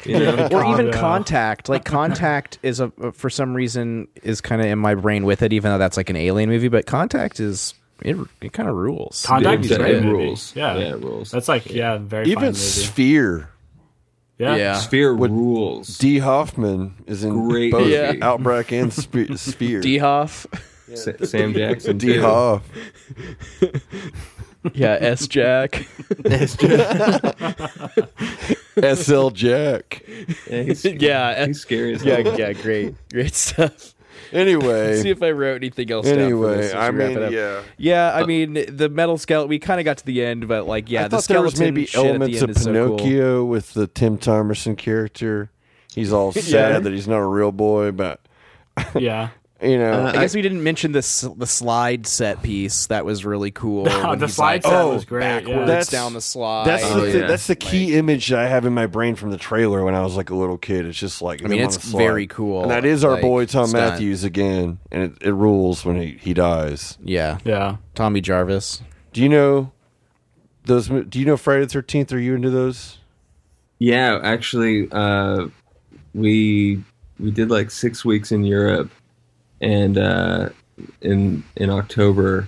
You 0.14 0.20
know, 0.20 0.48
or 0.52 0.66
even 0.66 0.88
Congo. 0.88 0.92
Contact. 0.92 1.70
Like 1.70 1.86
Contact 1.86 2.60
is 2.64 2.80
a 2.80 2.92
uh, 3.02 3.12
for 3.12 3.30
some 3.30 3.54
reason 3.54 4.08
is 4.22 4.42
kind 4.42 4.62
of 4.62 4.68
in 4.68 4.80
my 4.80 4.96
brain 4.96 5.24
with 5.26 5.42
it, 5.42 5.54
even 5.54 5.72
though 5.72 5.78
that's 5.78 5.98
like 5.98 6.10
an 6.10 6.16
alien 6.16 6.50
movie. 6.50 6.68
But 6.68 6.86
Contact 6.86 7.40
is 7.40 7.74
it, 8.02 8.18
it 8.42 8.52
kind 8.54 8.68
of 8.68 8.76
rules. 8.76 9.26
Contact 9.26 9.64
Yeah, 9.66 9.76
a 9.76 9.80
great 9.80 10.04
rules. 10.04 10.56
Yeah. 10.56 10.78
Yeah, 10.78 10.94
it 10.96 11.00
rules. 11.02 11.32
That's 11.32 11.48
like 11.48 11.70
yeah, 11.72 11.98
very 11.98 12.26
fine 12.26 12.32
Even 12.32 12.46
movie. 12.48 12.58
Sphere. 12.60 13.50
Yeah. 14.38 14.56
Yeah. 14.56 14.74
Sphere 14.80 15.14
rules. 15.14 15.98
D. 16.00 16.20
Hoffman 16.20 16.96
is 17.08 17.24
in 17.24 17.48
Great 17.48 17.72
both 17.72 17.88
movie. 17.88 18.22
Outbreak 18.22 18.72
and 18.72 18.92
Spe- 18.92 19.34
Sphere. 19.36 19.80
D 19.80 20.00
Hoff, 20.00 20.48
Sa- 20.96 21.12
Sam 21.24 21.54
Jackson. 21.54 21.98
D. 21.98 22.18
Hoff. 22.18 22.64
yeah, 24.74 24.98
S 25.00 25.28
Jack. 25.28 25.86
SL 28.82 29.30
Jack. 29.32 30.04
Yeah, 30.50 30.64
he's, 30.64 30.86
yeah, 30.86 31.46
he's 31.46 31.62
scary 31.62 31.96
as 31.96 32.04
yeah, 32.04 32.22
hell. 32.22 32.40
yeah, 32.40 32.54
great, 32.54 32.96
great 33.10 33.34
stuff. 33.34 33.94
Anyway. 34.32 35.00
See 35.02 35.10
if 35.10 35.22
I 35.22 35.32
wrote 35.32 35.58
anything 35.58 35.92
else. 35.92 36.06
down 36.06 36.16
for 36.16 36.22
Anyway, 36.22 36.58
this 36.58 36.74
I 36.74 36.92
mean, 36.92 37.32
yeah. 37.32 37.62
Yeah, 37.78 38.12
I 38.14 38.22
uh, 38.22 38.26
mean 38.26 38.54
the 38.54 38.90
metal 38.90 39.18
skeleton. 39.18 39.50
We 39.50 39.60
kind 39.60 39.80
of 39.80 39.86
got 39.86 39.98
to 40.00 40.06
the 40.06 40.24
end, 40.24 40.48
but 40.48 40.66
like, 40.66 40.90
yeah, 40.90 41.06
I 41.06 41.08
the 41.08 41.18
thought 41.18 41.28
there 41.28 41.42
was 41.42 41.60
maybe 41.60 41.86
shit 41.86 42.04
elements 42.04 42.42
of 42.42 42.50
is 42.50 42.64
so 42.64 42.74
cool. 42.88 42.98
Pinocchio 42.98 43.46
with 43.46 43.74
the 43.74 43.86
Tim 43.86 44.18
Thomerson 44.18 44.76
character. 44.78 45.52
He's 45.94 46.12
all 46.12 46.32
sad 46.34 46.46
Yeah. 46.74 46.80
that 46.80 46.92
he's 46.94 47.08
not 47.08 47.20
a 47.20 47.28
real 47.28 47.52
boy, 47.52 47.92
but 47.92 48.22
Yeah. 48.96 49.30
You 49.64 49.78
know, 49.78 49.94
Uh, 49.94 50.10
I 50.10 50.14
guess 50.14 50.36
we 50.36 50.42
didn't 50.42 50.62
mention 50.64 50.92
this 50.92 51.22
the 51.22 51.48
slide 51.48 52.06
set 52.06 52.44
piece. 52.44 52.88
That 52.88 53.06
was 53.06 53.24
really 53.24 53.52
cool. 53.52 53.88
Oh, 53.90 54.16
the 54.16 54.28
slide 54.28 54.64
like, 54.64 54.64
set 54.64 54.74
oh, 54.74 54.94
was 54.96 55.06
great. 55.06 55.22
backwards 55.22 55.50
Yeah. 55.50 55.66
That's- 55.66 55.88
down 55.88 56.14
the 56.14 56.22
slide. 56.22 56.66
That's 56.68 56.84
Oh, 56.84 57.00
the 57.00 57.12
thi- 57.12 57.20
yeah. 57.20 57.28
that's 57.28 57.48
the 57.48 57.56
key 57.56 57.96
image 57.96 58.28
that 58.30 58.40
I 58.40 58.48
have 58.48 58.66
in 58.66 58.74
my 58.74 58.86
brain 58.88 59.16
from 59.16 59.32
the 59.32 59.38
trailer 59.38 59.84
when 59.86 59.96
I 59.96 60.02
was 60.02 60.18
like 60.18 60.30
a 60.30 60.36
little 60.36 60.58
kid. 60.58 60.86
It's 60.86 60.98
just 61.00 61.22
like 61.22 61.44
I 61.44 61.48
mean, 61.48 61.62
it's 61.62 61.78
on 61.78 61.82
a 61.82 61.86
slide. 61.86 62.00
very 62.04 62.28
cool, 62.28 62.64
and 62.64 62.72
that 62.72 62.84
is 62.84 63.04
our 63.06 63.14
like, 63.14 63.22
boy 63.22 63.46
Tom 63.46 63.68
stunt. 63.68 63.92
Mathews 63.94 64.24
again, 64.26 64.80
and 64.92 65.04
it, 65.04 65.28
it 65.28 65.32
rules 65.34 65.86
when 65.86 65.96
he, 66.02 66.18
he 66.20 66.34
dies. 66.34 66.98
yeah, 67.04 67.38
yeah. 67.46 67.78
Tommy 67.96 68.20
Jarvis. 68.22 68.82
Do 69.14 69.22
you 69.22 69.30
know 69.30 69.72
those? 70.66 70.90
Do 70.90 71.20
you 71.20 71.26
know 71.26 71.38
Friday 71.38 71.62
the 71.66 71.70
Thirteenth? 71.70 72.12
Are 72.12 72.20
you 72.20 72.36
into 72.36 72.50
those? 72.50 72.98
Yeah, 73.80 74.20
actually, 74.24 74.90
uh, 74.92 75.48
we 76.14 76.84
we 77.20 77.32
did 77.32 77.50
like 77.50 77.72
six 77.72 78.04
weeks 78.04 78.32
in 78.32 78.44
Europe, 78.44 78.90
and 79.62 79.98
uh, 79.98 80.50
in 81.02 81.44
in 81.56 81.70
October, 81.70 82.48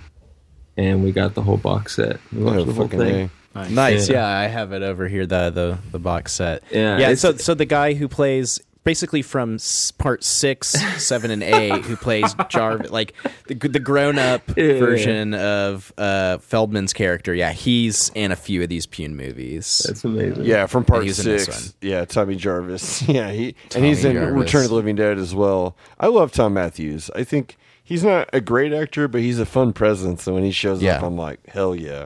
and 0.77 1.03
we 1.03 1.11
got 1.11 1.33
the 1.35 1.41
whole 1.41 1.57
box 1.57 1.95
set. 1.95 2.19
We 2.33 2.43
watched 2.43 2.59
Oh, 2.59 2.63
the 2.65 2.73
whole 2.73 2.87
thing. 2.87 3.29
A. 3.55 3.69
Nice. 3.69 4.09
Yeah. 4.09 4.15
Yeah. 4.17 4.27
I 4.39 4.47
have 4.47 4.73
it 4.73 4.83
over 4.83 5.07
here. 5.07 5.25
The 5.25 5.49
the 5.49 5.77
the 5.91 5.99
box 5.99 6.33
set. 6.33 6.63
Yeah, 6.71 6.97
Yeah. 6.97 7.15
So 7.15 7.37
so 7.37 7.53
the 7.53 7.65
guy 7.65 7.93
who 7.93 8.07
plays 8.09 8.59
basically 8.85 9.21
from 9.21 9.57
part 9.97 10.23
six, 10.23 10.69
seven, 11.03 11.31
and 11.31 11.43
eight, 11.43 11.83
who 11.83 11.97
plays 11.97 12.33
Jarvis, 12.47 12.89
like 12.91 13.13
the 13.47 13.55
the 13.55 13.79
grown 13.81 14.17
up 14.17 14.43
Yeah. 14.55 14.79
version 14.79 15.33
of 15.33 15.91
uh, 15.97 16.37
Feldman's 16.37 16.93
character. 16.93 17.33
Yeah, 17.33 17.51
he's 17.51 18.09
in 18.15 18.31
a 18.31 18.37
few 18.37 18.63
of 18.63 18.69
these 18.69 18.87
Pyun 18.87 19.11
movies. 19.15 19.81
That's 19.85 20.05
amazing. 20.05 20.45
Yeah, 20.45 20.67
from 20.67 20.85
part 20.85 21.03
he 21.03 21.09
was 21.09 21.19
in 21.19 21.25
this 21.33 21.45
six. 21.45 21.73
Yeah, 21.81 22.05
Tommy 22.05 22.37
Jarvis. 22.37 23.01
Yeah, 23.09 23.31
he 23.31 23.55
and 23.75 23.83
he's 23.83 24.05
in 24.05 24.13
Jarvis. 24.13 24.39
Return 24.39 24.63
of 24.63 24.69
the 24.69 24.75
Living 24.75 24.95
Dead 24.95 25.17
as 25.17 25.35
well. 25.35 25.75
I 25.99 26.07
love 26.07 26.31
Thom 26.31 26.53
Mathews. 26.53 27.09
I 27.15 27.23
think 27.25 27.57
he's 27.83 28.03
not 28.03 28.29
a 28.31 28.39
great 28.39 28.71
actor, 28.71 29.07
but 29.09 29.19
he's 29.21 29.39
a 29.39 29.45
fun 29.45 29.73
presence. 29.73 30.25
And 30.27 30.35
when 30.35 30.43
he 30.45 30.51
shows 30.51 30.81
Yeah. 30.81 30.97
up, 30.97 31.03
I'm 31.03 31.17
like, 31.17 31.39
hell 31.47 31.75
yeah. 31.75 32.05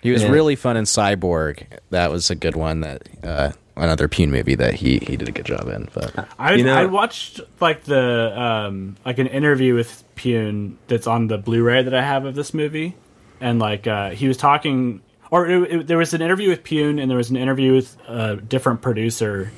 He 0.00 0.10
was 0.12 0.22
Yeah. 0.22 0.30
really 0.30 0.56
fun 0.56 0.76
in 0.78 0.84
Cyborg. 0.84 1.64
That 1.90 2.10
was 2.10 2.30
a 2.30 2.34
good 2.34 2.56
one. 2.56 2.80
That 2.80 3.02
uh, 3.22 3.52
another 3.80 4.08
Pyun 4.08 4.28
movie 4.28 4.54
that 4.54 4.74
he 4.74 4.98
he 4.98 5.16
did 5.16 5.28
a 5.28 5.32
good 5.32 5.46
job 5.46 5.66
in. 5.68 5.88
But 5.94 6.28
I 6.38 6.54
You 6.54 6.64
know- 6.64 6.74
I 6.74 6.86
watched 6.86 7.40
like 7.60 7.84
the 7.84 8.40
um 8.40 8.96
like 9.04 9.18
an 9.18 9.26
interview 9.26 9.74
with 9.74 10.04
Pyun 10.16 10.74
that's 10.88 11.06
on 11.06 11.26
the 11.26 11.38
Blu-ray 11.38 11.82
that 11.82 11.94
I 11.94 12.02
have 12.02 12.24
of 12.24 12.34
this 12.34 12.52
movie, 12.54 12.94
and 13.40 13.58
like 13.58 13.86
uh, 13.86 14.10
he 14.10 14.28
was 14.28 14.36
talking, 14.36 15.00
or 15.30 15.46
it, 15.48 15.72
it, 15.72 15.86
there 15.86 15.98
was 15.98 16.12
an 16.14 16.22
interview 16.22 16.50
with 16.50 16.62
Pyun 16.62 17.00
and 17.00 17.10
there 17.10 17.16
was 17.18 17.30
an 17.30 17.36
interview 17.36 17.74
with 17.74 17.96
a 18.06 18.36
different 18.36 18.82
producer, 18.82 19.50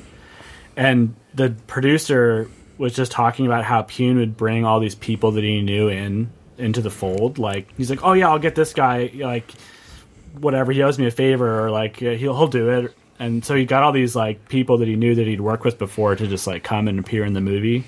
and 0.76 1.14
the 1.34 1.54
producer 1.66 2.48
was 2.78 2.94
just 2.94 3.12
talking 3.12 3.46
about 3.46 3.64
how 3.64 3.82
Pyun 3.82 4.16
would 4.16 4.36
bring 4.36 4.64
all 4.64 4.80
these 4.80 4.94
people 4.94 5.32
that 5.32 5.44
he 5.44 5.62
knew 5.62 5.88
in 5.88 6.30
into 6.58 6.80
the 6.80 6.90
fold. 6.90 7.38
Like 7.38 7.68
he's 7.76 7.90
like, 7.90 8.04
oh 8.04 8.12
yeah, 8.12 8.28
I'll 8.30 8.38
get 8.38 8.54
this 8.54 8.72
guy. 8.72 9.10
Like 9.14 9.50
whatever 10.38 10.72
he 10.72 10.82
owes 10.82 10.98
me 10.98 11.06
a 11.06 11.10
favor 11.10 11.64
or 11.64 11.70
like 11.70 12.02
uh, 12.02 12.10
he'll 12.12 12.36
he'll 12.36 12.46
do 12.46 12.68
it 12.70 12.94
and 13.22 13.44
so 13.44 13.54
he 13.54 13.64
got 13.64 13.82
all 13.82 13.92
these 13.92 14.14
like 14.16 14.48
people 14.48 14.78
that 14.78 14.88
he 14.88 14.96
knew 14.96 15.14
that 15.14 15.26
he'd 15.26 15.40
worked 15.40 15.64
with 15.64 15.78
before 15.78 16.14
to 16.16 16.26
just 16.26 16.46
like 16.46 16.62
come 16.62 16.88
and 16.88 16.98
appear 16.98 17.24
in 17.24 17.32
the 17.32 17.40
movie. 17.40 17.84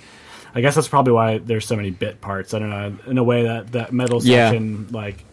I 0.54 0.60
guess 0.60 0.74
that's 0.76 0.88
probably 0.88 1.12
why 1.12 1.38
there's 1.38 1.66
so 1.66 1.74
many 1.76 1.90
bit 1.90 2.20
parts. 2.20 2.54
I 2.54 2.58
don't 2.60 2.70
know. 2.70 2.96
In 3.10 3.18
a 3.18 3.24
way 3.24 3.42
that 3.42 3.72
that 3.72 3.92
middle 3.92 4.22
Yeah. 4.24 4.50
section 4.50 4.86
like 4.92 5.24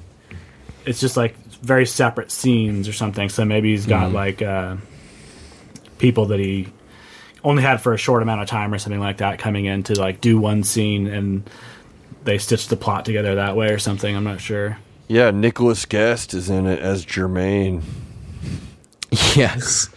it's 0.85 0.99
just 0.99 1.15
like 1.15 1.35
very 1.61 1.85
separate 1.85 2.31
scenes 2.31 2.87
or 2.87 2.93
something. 2.93 3.29
So 3.29 3.45
maybe 3.45 3.71
he's 3.71 3.85
got 3.85 4.11
like 4.11 4.41
uh 4.41 4.77
people 5.99 6.25
that 6.27 6.39
he 6.39 6.67
only 7.43 7.63
had 7.63 7.81
for 7.81 7.93
a 7.93 7.97
short 7.97 8.21
amount 8.23 8.41
of 8.41 8.47
time 8.47 8.73
or 8.73 8.79
something 8.79 8.99
like 8.99 9.17
that 9.17 9.39
coming 9.39 9.65
in 9.65 9.83
to 9.83 9.99
like 9.99 10.21
do 10.21 10.39
one 10.39 10.63
scene 10.63 11.07
and 11.07 11.47
they 12.23 12.37
stitched 12.37 12.69
the 12.69 12.75
plot 12.75 13.05
together 13.05 13.35
that 13.35 13.55
way 13.55 13.69
or 13.69 13.79
something. 13.79 14.15
I'm 14.15 14.23
not 14.23 14.41
sure. 14.41 14.77
Yeah, 15.07 15.31
Nicholas 15.31 15.85
Guest 15.85 16.33
is 16.33 16.49
in 16.49 16.65
it 16.65 16.79
as 16.79 17.05
Jermaine. 17.05 17.81
yes, 19.35 19.89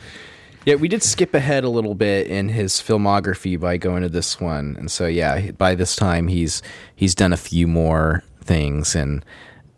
yeah, 0.64 0.74
we 0.76 0.88
did 0.88 1.02
skip 1.02 1.34
ahead 1.34 1.64
a 1.64 1.68
little 1.68 1.94
bit 1.94 2.26
in 2.26 2.48
his 2.48 2.74
filmography 2.74 3.58
by 3.58 3.76
going 3.76 4.02
to 4.02 4.08
this 4.08 4.40
one, 4.40 4.76
and 4.78 4.90
so 4.90 5.06
yeah, 5.06 5.50
by 5.52 5.74
this 5.74 5.94
time 5.96 6.28
he's 6.28 6.62
he's 6.96 7.14
done 7.14 7.32
a 7.32 7.36
few 7.36 7.66
more 7.66 8.22
things 8.42 8.94
and 8.94 9.24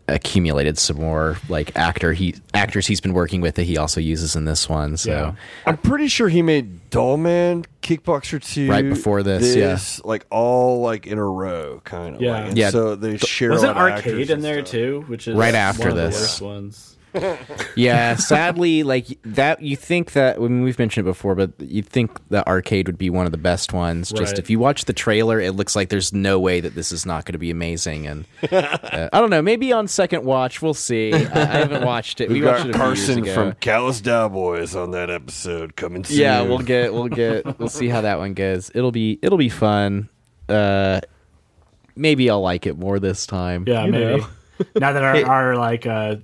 accumulated 0.09 0.77
some 0.77 0.95
more 0.95 1.37
like 1.49 1.75
actor 1.75 2.13
he 2.13 2.33
actors 2.53 2.87
he's 2.87 3.01
been 3.01 3.11
working 3.11 3.41
with 3.41 3.55
that 3.55 3.63
he 3.63 3.77
also 3.77 3.99
uses 3.99 4.37
in 4.37 4.45
this 4.45 4.69
one. 4.69 4.95
So 4.95 5.11
Yeah. 5.11 5.33
I'm 5.65 5.75
pretty 5.75 6.07
sure 6.07 6.29
he 6.29 6.41
made 6.41 6.89
Dollman, 6.91 7.65
Kickboxer 7.81 8.41
2. 8.41 8.69
Right 8.69 8.87
before 8.87 9.21
this, 9.21 9.53
yeah. 9.53 9.77
Like 10.07 10.25
all 10.29 10.79
like 10.79 11.07
in 11.07 11.17
a 11.17 11.25
row, 11.25 11.81
kind 11.83 12.15
of. 12.15 12.21
Yeah. 12.21 12.31
Like. 12.31 12.45
And 12.49 12.57
Yeah. 12.57 12.69
So 12.69 12.95
they 12.95 13.17
share 13.17 13.49
Wasn't 13.49 13.71
a 13.71 13.75
lot 13.75 13.91
of 13.91 13.97
actors 13.97 14.13
arcade 14.13 14.29
in 14.29 14.41
there 14.41 14.59
stuff. 14.65 14.71
too? 14.71 15.03
Which 15.07 15.27
is 15.27 15.35
Right 15.35 15.55
after 15.55 15.89
one 15.89 15.91
of 15.91 15.95
this. 15.97 16.15
the 16.15 16.21
worst 16.21 16.41
ones. 16.41 16.96
Yeah, 17.75 18.15
sadly, 18.15 18.83
like 18.83 19.05
that, 19.23 19.61
you 19.61 19.75
think 19.75 20.13
that 20.13 20.37
I 20.37 20.39
mean, 20.39 20.63
we've 20.63 20.77
mentioned 20.79 21.05
it 21.07 21.09
before, 21.11 21.35
but 21.35 21.51
you 21.59 21.81
think 21.83 22.11
the 22.29 22.47
arcade 22.47 22.87
would 22.87 22.97
be 22.97 23.09
one 23.09 23.25
of 23.25 23.31
the 23.31 23.37
best 23.37 23.71
ones. 23.73 24.09
Just 24.09 24.33
Right. 24.33 24.39
if 24.39 24.49
you 24.49 24.57
watch 24.59 24.85
the 24.85 24.93
trailer, 24.93 25.39
it 25.39 25.53
looks 25.53 25.75
like 25.75 25.89
there's 25.89 26.11
no 26.11 26.39
way 26.39 26.59
that 26.59 26.73
this 26.75 26.91
is 26.91 27.05
not 27.05 27.25
going 27.25 27.33
to 27.33 27.37
be 27.39 27.51
amazing. 27.51 28.07
And 28.07 28.25
uh, 28.51 29.09
I 29.13 29.19
don't 29.19 29.29
know, 29.29 29.41
maybe 29.41 29.71
on 29.71 29.87
second 29.87 30.23
watch, 30.25 30.61
we'll 30.61 30.73
see. 30.73 31.13
I, 31.13 31.17
I 31.19 31.45
haven't 31.45 31.85
watched 31.85 32.19
it. 32.21 32.29
We've 32.29 32.41
we 32.43 32.47
watched 32.47 32.65
got 32.65 32.69
it 32.69 32.75
a 32.75 32.77
few 32.79 32.85
years 32.87 32.97
Carson 33.05 33.23
ago. 33.23 33.33
from 33.33 33.53
Callous 33.53 34.01
Cowboys 34.01 34.75
on 34.75 34.91
that 34.91 35.09
episode 35.09 35.75
coming 35.75 36.03
soon. 36.03 36.19
Yeah, 36.19 36.41
we'll 36.41 36.59
get, 36.59 36.93
we'll 36.93 37.07
get, 37.09 37.59
we'll 37.59 37.69
see 37.69 37.87
how 37.89 38.01
that 38.01 38.17
one 38.17 38.33
goes. 38.33 38.71
It'll 38.73 38.91
be, 38.91 39.19
it'll 39.21 39.37
be 39.37 39.49
fun. 39.49 40.09
Uh, 40.49 41.01
maybe 41.95 42.29
I'll 42.29 42.41
like 42.41 42.65
it 42.65 42.77
more 42.77 42.99
this 42.99 43.25
time. 43.27 43.65
Yeah, 43.67 43.85
you 43.85 43.91
maybe. 43.91 44.21
know? 44.21 44.27
now 44.79 44.93
that 44.93 45.03
our, 45.03 45.25
our 45.29 45.55
like 45.55 45.85
uh, 45.85 46.15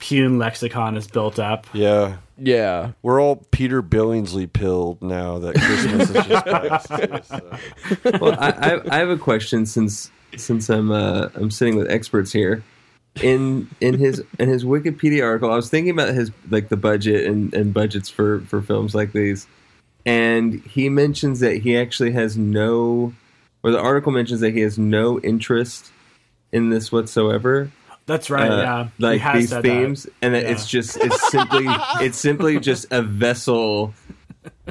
Pyun 0.00 0.38
lexicon 0.38 0.96
is 0.96 1.06
built 1.06 1.38
up. 1.38 1.66
Yeah. 1.72 2.16
Yeah. 2.38 2.92
We're 3.02 3.20
all 3.20 3.36
Peter 3.50 3.82
Billingsley 3.82 4.50
pilled 4.50 5.02
now 5.02 5.38
that 5.38 5.54
Christmas 5.56 6.10
is 6.10 6.26
just 6.26 6.46
passed. 6.46 6.88
too, 6.88 8.00
so. 8.02 8.18
well, 8.20 8.36
I, 8.40 8.50
I, 8.50 8.96
I 8.96 8.98
have 8.98 9.10
a 9.10 9.18
question 9.18 9.66
since 9.66 10.10
since 10.36 10.68
I'm 10.70 10.90
uh, 10.90 11.28
I'm 11.34 11.50
sitting 11.50 11.76
with 11.76 11.90
experts 11.90 12.32
here. 12.32 12.62
In 13.22 13.68
in 13.80 13.98
his 13.98 14.22
in 14.38 14.48
his 14.48 14.64
Wikipedia 14.64 15.24
article, 15.24 15.52
I 15.52 15.56
was 15.56 15.68
thinking 15.68 15.90
about 15.90 16.14
his 16.14 16.30
like 16.48 16.68
the 16.68 16.76
budget 16.76 17.26
and, 17.26 17.52
and 17.52 17.74
budgets 17.74 18.08
for 18.08 18.40
for 18.42 18.62
films 18.62 18.94
like 18.94 19.12
these, 19.12 19.46
and 20.06 20.62
he 20.62 20.88
mentions 20.88 21.40
that 21.40 21.58
he 21.58 21.76
actually 21.76 22.12
has 22.12 22.38
no, 22.38 23.12
or 23.62 23.70
the 23.72 23.80
article 23.80 24.12
mentions 24.12 24.40
that 24.40 24.54
he 24.54 24.60
has 24.60 24.78
no 24.78 25.20
interest 25.20 25.90
in 26.52 26.70
this 26.70 26.90
whatsoever. 26.92 27.70
That's 28.10 28.28
right. 28.28 28.50
uh, 28.50 28.56
yeah, 28.56 28.88
like 28.98 29.20
has 29.20 29.50
these 29.50 29.60
themes, 29.60 30.02
that. 30.02 30.12
and 30.22 30.34
Yeah. 30.34 30.40
it's 30.50 30.66
just 30.66 30.96
it's 30.96 31.30
simply 31.30 31.66
it's 32.00 32.18
simply 32.18 32.58
just 32.58 32.86
a 32.90 33.02
vessel 33.02 33.94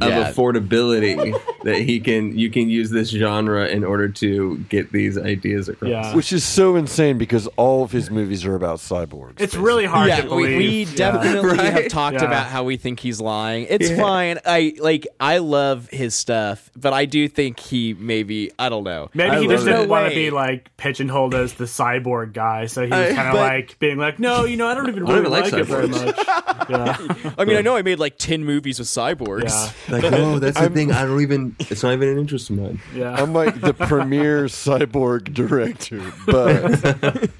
of 0.02 0.10
Yeah. 0.10 0.32
affordability 0.32 1.40
that 1.64 1.78
he 1.82 2.00
can 2.00 2.38
you 2.38 2.50
can 2.50 2.70
use 2.70 2.90
this 2.90 3.10
genre 3.10 3.68
in 3.68 3.84
order 3.84 4.08
to 4.10 4.58
get 4.70 4.92
these 4.92 5.18
ideas 5.18 5.70
across. 5.70 5.90
Yeah. 5.90 6.16
Which 6.16 6.32
is 6.34 6.44
so 6.44 6.76
insane 6.76 7.18
because 7.18 7.48
all 7.58 7.84
of 7.84 7.92
his 7.92 8.10
movies 8.10 8.46
are 8.46 8.56
about 8.56 8.80
cyborgs. 8.80 9.40
It's 9.42 9.56
really 9.56 9.86
hard 9.86 10.08
yeah, 10.10 10.22
to 10.22 10.36
we, 10.36 10.44
believe. 10.44 10.58
we 10.58 10.84
Yeah. 10.84 10.96
definitely 10.96 11.58
have 11.66 11.74
Right? 11.76 11.90
talked 11.90 12.16
Yeah. 12.22 12.26
about 12.26 12.48
how 12.48 12.64
we 12.64 12.78
think 12.78 13.00
he's 13.00 13.20
lying. 13.22 13.68
It's 13.70 13.90
Yeah. 13.90 13.98
fine. 14.02 14.40
I 14.46 14.74
like 14.80 15.08
I 15.20 15.38
love 15.40 15.90
his 15.92 16.16
stuff, 16.16 16.70
but 16.76 16.94
I 16.94 17.06
do 17.06 17.28
think 17.28 17.60
he 17.60 17.96
maybe 17.98 18.52
I 18.60 18.70
don't 18.70 18.84
know. 18.84 19.10
Maybe 19.14 19.30
I 19.32 19.40
he 19.42 19.48
just 19.48 19.66
didn't 19.66 19.82
it. 19.84 19.90
want 19.90 20.10
to 20.10 20.16
be 20.16 20.30
way. 20.30 20.30
like 20.32 20.76
pigeonholed 20.78 21.36
as 21.36 21.54
the 21.54 21.66
cyborg 21.66 22.34
guy, 22.34 22.66
so 22.68 22.84
he 22.86 22.90
was 22.90 23.14
kind 23.16 23.30
of 23.30 23.36
like 23.36 23.78
being 23.80 23.98
like, 23.98 24.20
"No, 24.20 24.46
you 24.46 24.58
know, 24.58 24.68
I 24.68 24.74
don't 24.74 24.88
even 24.90 25.04
I 25.04 25.08
don't 25.08 25.24
really 25.24 25.40
even 25.40 25.44
like, 25.44 25.52
like 25.52 25.62
it 25.62 25.66
very 25.66 25.88
much." 25.88 26.16
Yeah, 26.70 26.96
I 27.38 27.46
mean, 27.46 27.58
I 27.58 27.62
know 27.62 27.76
I 27.76 27.82
made 27.82 27.98
like 27.98 28.18
ten 28.20 28.46
movies 28.46 28.78
with 28.78 28.88
cyborgs. 28.88 29.74
Yeah, 29.90 29.98
Like, 29.98 30.12
no, 30.12 30.40
that's 30.40 30.60
the 30.60 30.70
thing. 30.70 30.92
I 30.92 31.06
don't 31.06 31.22
even. 31.22 31.56
It's 31.60 31.84
not 31.84 31.94
even 31.94 32.10
an 32.10 32.18
interest 32.18 32.50
of 32.50 32.58
mine. 32.58 32.82
yeah. 32.94 33.14
I'm 33.16 33.34
like 33.34 33.60
the 33.62 33.74
premier 33.74 34.46
cyborg 34.48 35.34
director, 35.34 36.02
but 36.26 37.32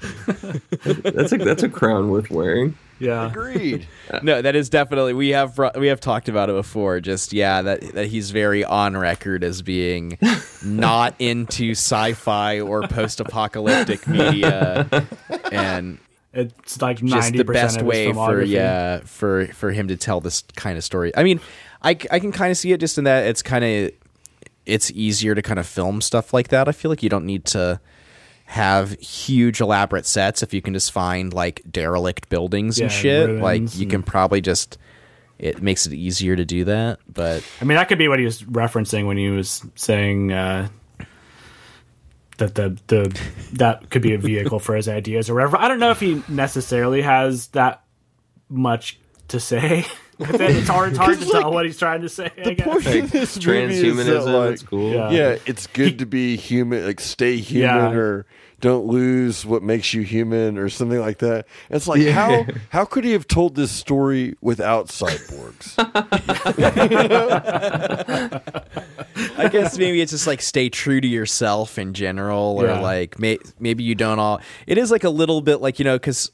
That's 1.14 1.32
a 1.32 1.38
that's 1.38 1.62
a 1.62 1.68
crown 1.68 2.10
worth 2.10 2.30
wearing. 2.30 2.76
yeah. 2.98 3.28
agreed. 3.28 3.86
No, 4.22 4.42
that 4.42 4.56
is 4.56 4.68
definitely 4.68 5.14
we 5.14 5.28
have 5.30 5.56
we 5.76 5.86
have 5.86 6.00
talked 6.00 6.28
about 6.28 6.50
it 6.50 6.54
before. 6.54 6.98
Just 7.00 7.32
yeah, 7.32 7.62
that 7.62 7.80
that 7.94 8.06
he's 8.08 8.30
very 8.32 8.64
on 8.64 8.96
record 8.96 9.44
as 9.44 9.62
being 9.62 10.18
not 10.64 11.14
into 11.20 11.70
sci-fi 11.72 12.60
or 12.60 12.82
post-apocalyptic 12.88 14.06
media, 14.08 15.06
and 15.52 15.98
It's 16.34 16.82
like 16.82 16.98
just 16.98 17.10
ninety 17.14 17.38
the 17.38 17.44
percent 17.44 17.64
best 17.66 17.80
of 17.80 17.86
way 17.86 18.12
for 18.12 18.42
yeah 18.42 19.00
for 19.04 19.46
for 19.46 19.70
him 19.70 19.88
to 19.88 19.96
tell 19.96 20.20
this 20.20 20.42
kind 20.56 20.76
of 20.76 20.82
story. 20.82 21.12
I 21.16 21.22
mean, 21.22 21.40
I, 21.82 21.90
I 22.10 22.18
can 22.18 22.32
kind 22.32 22.50
of 22.50 22.56
see 22.56 22.72
it 22.72 22.80
just 22.80 22.98
in 22.98 23.04
that 23.04 23.26
it's 23.26 23.42
kind 23.42 23.64
of 23.64 23.92
it's 24.66 24.90
easier 24.90 25.34
to 25.34 25.42
kind 25.42 25.58
of 25.58 25.66
film 25.66 26.00
stuff 26.00 26.32
like 26.32 26.48
that. 26.48 26.68
I 26.68 26.72
feel 26.72 26.90
like 26.90 27.02
you 27.02 27.08
don't 27.08 27.26
need 27.26 27.44
to 27.46 27.80
have 28.44 28.92
huge 29.00 29.60
elaborate 29.60 30.04
sets 30.04 30.42
if 30.42 30.52
you 30.52 30.60
can 30.60 30.74
just 30.74 30.92
find 30.92 31.32
like 31.32 31.62
derelict 31.70 32.28
buildings 32.28 32.80
and 32.80 32.90
shit. 32.90 33.30
Like 33.30 33.76
you 33.76 33.86
can 33.86 34.02
probably 34.02 34.40
just 34.40 34.76
it 35.38 35.62
makes 35.62 35.86
it 35.86 35.94
easier 35.94 36.36
to 36.36 36.44
do 36.44 36.64
that. 36.64 37.00
But 37.12 37.42
I 37.60 37.64
mean, 37.64 37.76
that 37.76 37.88
could 37.88 37.98
be 37.98 38.08
what 38.08 38.18
he 38.18 38.24
was 38.24 38.42
referencing 38.42 39.06
when 39.06 39.16
he 39.16 39.30
was 39.30 39.64
saying 39.74 40.32
uh, 40.32 40.68
that 42.36 42.54
the 42.54 42.78
the 42.88 43.20
that 43.54 43.88
could 43.88 44.02
be 44.02 44.14
a 44.14 44.18
vehicle 44.18 44.58
for 44.58 44.74
his 44.74 44.88
ideas 44.88 45.30
or 45.30 45.34
whatever. 45.34 45.56
I 45.56 45.68
don't 45.68 45.78
know 45.78 45.92
if 45.92 46.00
he 46.00 46.22
necessarily 46.28 47.02
has 47.02 47.48
that 47.48 47.82
much 48.48 48.98
to 49.28 49.40
say. 49.40 49.86
it's 50.20 50.68
hard, 50.68 50.90
it's 50.90 50.98
hard 50.98 51.18
to 51.18 51.26
tell 51.30 51.52
what 51.52 51.64
he's 51.66 51.78
trying 51.78 52.02
to 52.02 52.08
say. 52.08 52.30
I 52.44 52.54
guess. 52.54 52.66
point 52.66 52.86
of 52.86 53.10
this 53.10 53.44
movie 53.46 53.74
is 53.74 54.06
that, 54.06 54.22
Transhumanism, 54.22 54.34
like, 54.44 54.52
it's 54.52 54.62
cool. 54.62 54.92
Yeah. 54.92 55.10
yeah, 55.10 55.36
it's 55.46 55.66
good 55.68 55.98
to 56.00 56.06
be 56.06 56.36
human, 56.36 56.84
like 56.86 57.00
stay 57.00 57.36
human 57.38 57.68
Yeah. 57.92 57.92
or 57.92 58.26
don't 58.60 58.86
lose 58.86 59.46
what 59.46 59.62
makes 59.62 59.94
you 59.94 60.02
human 60.02 60.58
or 60.58 60.68
something 60.68 61.00
like 61.00 61.18
that. 61.20 61.46
It's 61.70 61.88
like 61.88 62.06
how 62.08 62.44
how 62.68 62.84
could 62.84 63.04
he 63.04 63.12
have 63.12 63.26
told 63.26 63.54
this 63.54 63.72
story 63.72 64.36
without 64.42 64.88
cyborgs? 64.88 65.74
I 69.38 69.48
guess 69.48 69.78
maybe 69.78 70.00
it's 70.00 70.12
just 70.12 70.26
like 70.26 70.42
stay 70.42 70.68
true 70.68 71.00
to 71.00 71.08
yourself 71.08 71.78
in 71.78 71.94
general, 71.94 72.58
or 72.60 72.66
Yeah. 72.66 72.80
like 72.80 73.18
may, 73.18 73.38
maybe 73.58 73.82
you 73.84 73.94
don't 73.94 74.18
all. 74.18 74.40
It 74.66 74.76
is 74.78 74.90
like 74.90 75.04
a 75.04 75.10
little 75.10 75.40
bit 75.40 75.60
like 75.62 75.78
you 75.78 75.84
know 75.86 75.96
because 75.96 76.30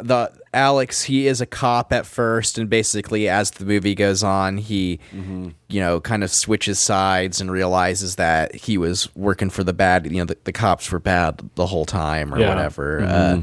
the 0.00 0.32
Alex 0.52 1.02
he 1.04 1.26
is 1.26 1.40
a 1.40 1.46
cop 1.46 1.92
at 1.92 2.04
first, 2.06 2.58
and 2.58 2.68
basically 2.68 3.28
as 3.28 3.52
the 3.52 3.64
movie 3.64 3.94
goes 3.94 4.22
on, 4.24 4.58
he 4.58 4.98
you 5.68 5.80
know 5.80 6.00
kind 6.00 6.24
of 6.24 6.30
switches 6.30 6.78
sides 6.78 7.40
and 7.40 7.50
realizes 7.50 8.16
that 8.16 8.54
he 8.54 8.76
was 8.76 9.14
working 9.14 9.50
for 9.50 9.62
the 9.64 9.72
bad. 9.72 10.06
You 10.10 10.18
know 10.18 10.24
the, 10.24 10.36
the 10.44 10.52
cops 10.52 10.90
were 10.90 10.98
bad 10.98 11.40
the 11.54 11.66
whole 11.66 11.84
time 11.84 12.34
or 12.34 12.38
Yeah. 12.40 12.48
whatever. 12.48 13.02
Uh, 13.02 13.42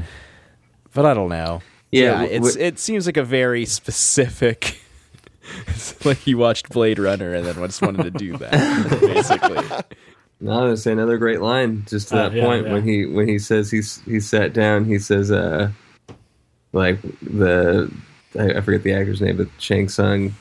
but 0.92 1.06
I 1.06 1.14
don't 1.14 1.30
know. 1.30 1.62
Yeah, 1.92 2.02
Yeah, 2.02 2.10
w- 2.22 2.36
it's 2.36 2.48
w- 2.54 2.66
it 2.66 2.78
seems 2.78 3.06
like 3.06 3.16
a 3.16 3.24
very 3.24 3.64
specific. 3.64 4.78
It's 5.66 6.04
like 6.04 6.18
he 6.18 6.34
watched 6.34 6.68
Blade 6.68 6.98
Runner 6.98 7.34
and 7.34 7.44
then 7.46 7.54
just 7.56 7.82
wanted 7.82 8.04
to 8.04 8.10
do 8.10 8.36
that, 8.36 8.52
basically. 9.00 9.64
No, 10.40 10.68
that's 10.68 10.86
another 10.86 11.18
great 11.18 11.40
line. 11.40 11.84
Just 11.88 12.08
to 12.10 12.16
Uh, 12.16 12.28
that 12.28 12.36
yeah, 12.36 12.44
point 12.44 12.66
yeah. 12.66 12.72
when 12.72 12.82
he 12.84 13.06
when 13.06 13.26
he 13.26 13.38
says 13.38 13.70
he's 13.70 14.00
he 14.04 14.20
sat 14.20 14.52
down. 14.52 14.84
He 14.84 14.98
says, 14.98 15.30
uh, 15.32 15.70
like 16.72 17.00
the 17.22 17.90
I, 18.38 18.50
I 18.54 18.60
forget 18.60 18.82
the 18.82 18.92
actor's 18.94 19.20
name, 19.20 19.36
but 19.36 19.48
Shang 19.58 19.88
Tsung. 19.88 20.34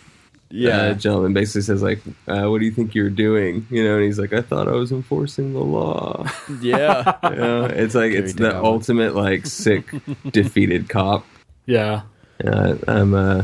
uh, 0.51 0.93
gentleman 0.93 1.33
basically 1.33 1.61
says 1.61 1.81
like, 1.81 1.99
uh, 2.27 2.49
"What 2.49 2.59
do 2.59 2.65
you 2.65 2.71
think 2.71 2.93
you're 2.95 3.09
doing?" 3.09 3.65
You 3.69 3.83
know, 3.83 3.95
and 3.95 4.03
he's 4.05 4.19
like, 4.19 4.33
"I 4.33 4.41
thought 4.41 4.67
I 4.67 4.71
was 4.71 4.91
enforcing 4.91 5.53
the 5.53 5.59
law." 5.59 6.25
yeah. 6.61 7.17
You 7.23 7.35
know, 7.35 7.65
it's 7.65 7.95
like 7.95 8.11
it's 8.13 8.33
the 8.33 8.49
dumb. 8.49 8.65
ultimate 8.65 9.15
like 9.15 9.45
sick, 9.45 9.85
defeated 10.31 10.89
cop. 10.89 11.25
Yeah, 11.65 12.01
Uh, 12.43 12.75
I'm 12.87 13.13
uh, 13.13 13.43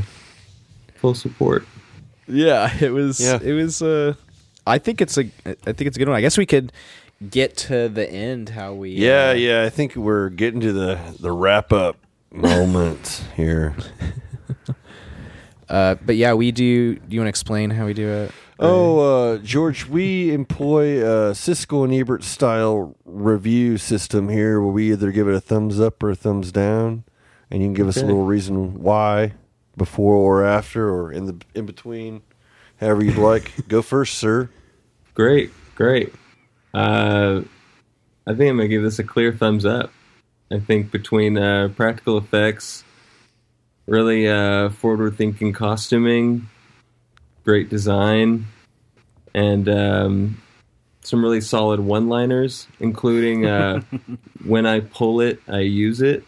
full 0.95 1.13
support. 1.13 1.65
Yeah, 2.27 2.71
it 2.81 2.89
was. 2.91 3.19
Yeah. 3.19 3.39
It 3.41 3.53
was. 3.53 3.81
Uh, 3.81 4.15
I 4.65 4.79
think 4.79 4.99
it's 5.01 5.17
a. 5.17 5.25
I 5.45 5.53
think 5.73 5.81
it's 5.81 5.97
a 5.97 5.99
good 5.99 6.07
one. 6.07 6.17
I 6.17 6.21
guess 6.21 6.38
we 6.39 6.47
could 6.47 6.71
get 7.29 7.55
to 7.57 7.88
the 7.88 8.09
end. 8.09 8.49
How 8.49 8.73
we? 8.73 8.91
yeah, 8.91 9.29
uh, 9.29 9.33
yeah. 9.33 9.63
I 9.63 9.69
think 9.69 9.95
we're 9.95 10.29
getting 10.29 10.59
to 10.61 10.73
the 10.73 10.99
the 11.19 11.31
wrap 11.31 11.71
up 11.71 11.97
moment 12.36 13.23
here. 13.36 13.75
Uh, 15.67 15.95
but 15.95 16.15
yeah, 16.15 16.33
we 16.33 16.51
do. 16.51 16.95
Do 16.95 17.15
you 17.15 17.19
want 17.19 17.25
to 17.25 17.29
explain 17.29 17.71
how 17.71 17.86
we 17.86 17.93
do 17.93 18.07
it? 18.07 18.31
Oh, 18.59 18.99
uh, 18.99 19.38
George, 19.39 19.86
we 19.86 20.31
employ 20.33 21.01
a 21.01 21.31
Siskel 21.31 21.83
and 21.83 21.93
Ebert 21.93 22.23
style 22.23 22.95
review 23.03 23.77
system 23.77 24.29
here 24.29 24.61
where 24.61 24.71
we 24.71 24.91
either 24.91 25.11
give 25.11 25.27
it 25.27 25.36
a 25.36 25.41
thumbs 25.41 25.79
up 25.79 26.01
or 26.01 26.11
a 26.11 26.15
thumbs 26.15 26.51
down, 26.51 27.03
and 27.51 27.61
you 27.61 27.67
can 27.67 27.73
give 27.73 27.88
us 27.88 27.97
a 27.97 28.05
little 28.05 28.25
reason 28.25 28.81
why 28.81 29.33
before 29.75 30.15
or 30.15 30.45
after 30.45 30.89
or 30.89 31.11
in 31.11 31.25
the 31.25 31.41
in 31.53 31.65
between, 31.65 32.21
however 32.79 33.03
you'd 33.03 33.17
like. 33.17 33.51
Go 33.67 33.81
first, 33.81 34.17
sir. 34.17 34.49
Great, 35.15 35.51
great. 35.75 36.13
Uh, 36.73 37.41
I 38.27 38.33
think 38.33 38.49
I'm 38.49 38.57
gonna 38.57 38.67
give 38.67 38.83
this 38.83 38.99
a 38.99 39.03
clear 39.03 39.33
thumbs 39.33 39.65
up. 39.65 39.91
I 40.56 40.60
think 40.60 40.89
between 40.89 41.38
uh, 41.38 41.70
practical 41.76 42.18
effects, 42.18 42.86
really 43.88 44.28
uh, 44.28 44.70
forward-thinking 44.70 45.51
costuming, 45.51 46.47
great 47.43 47.70
design, 47.70 48.45
and 49.34 49.68
um, 49.68 50.41
some 51.01 51.22
really 51.22 51.41
solid 51.41 51.82
one-liners, 51.82 52.68
including 52.80 53.45
uh, 53.45 53.82
"When 54.45 54.66
I 54.66 54.80
pull 54.80 55.20
it, 55.20 55.41
I 55.47 55.60
use 55.60 56.01
it." 56.01 56.24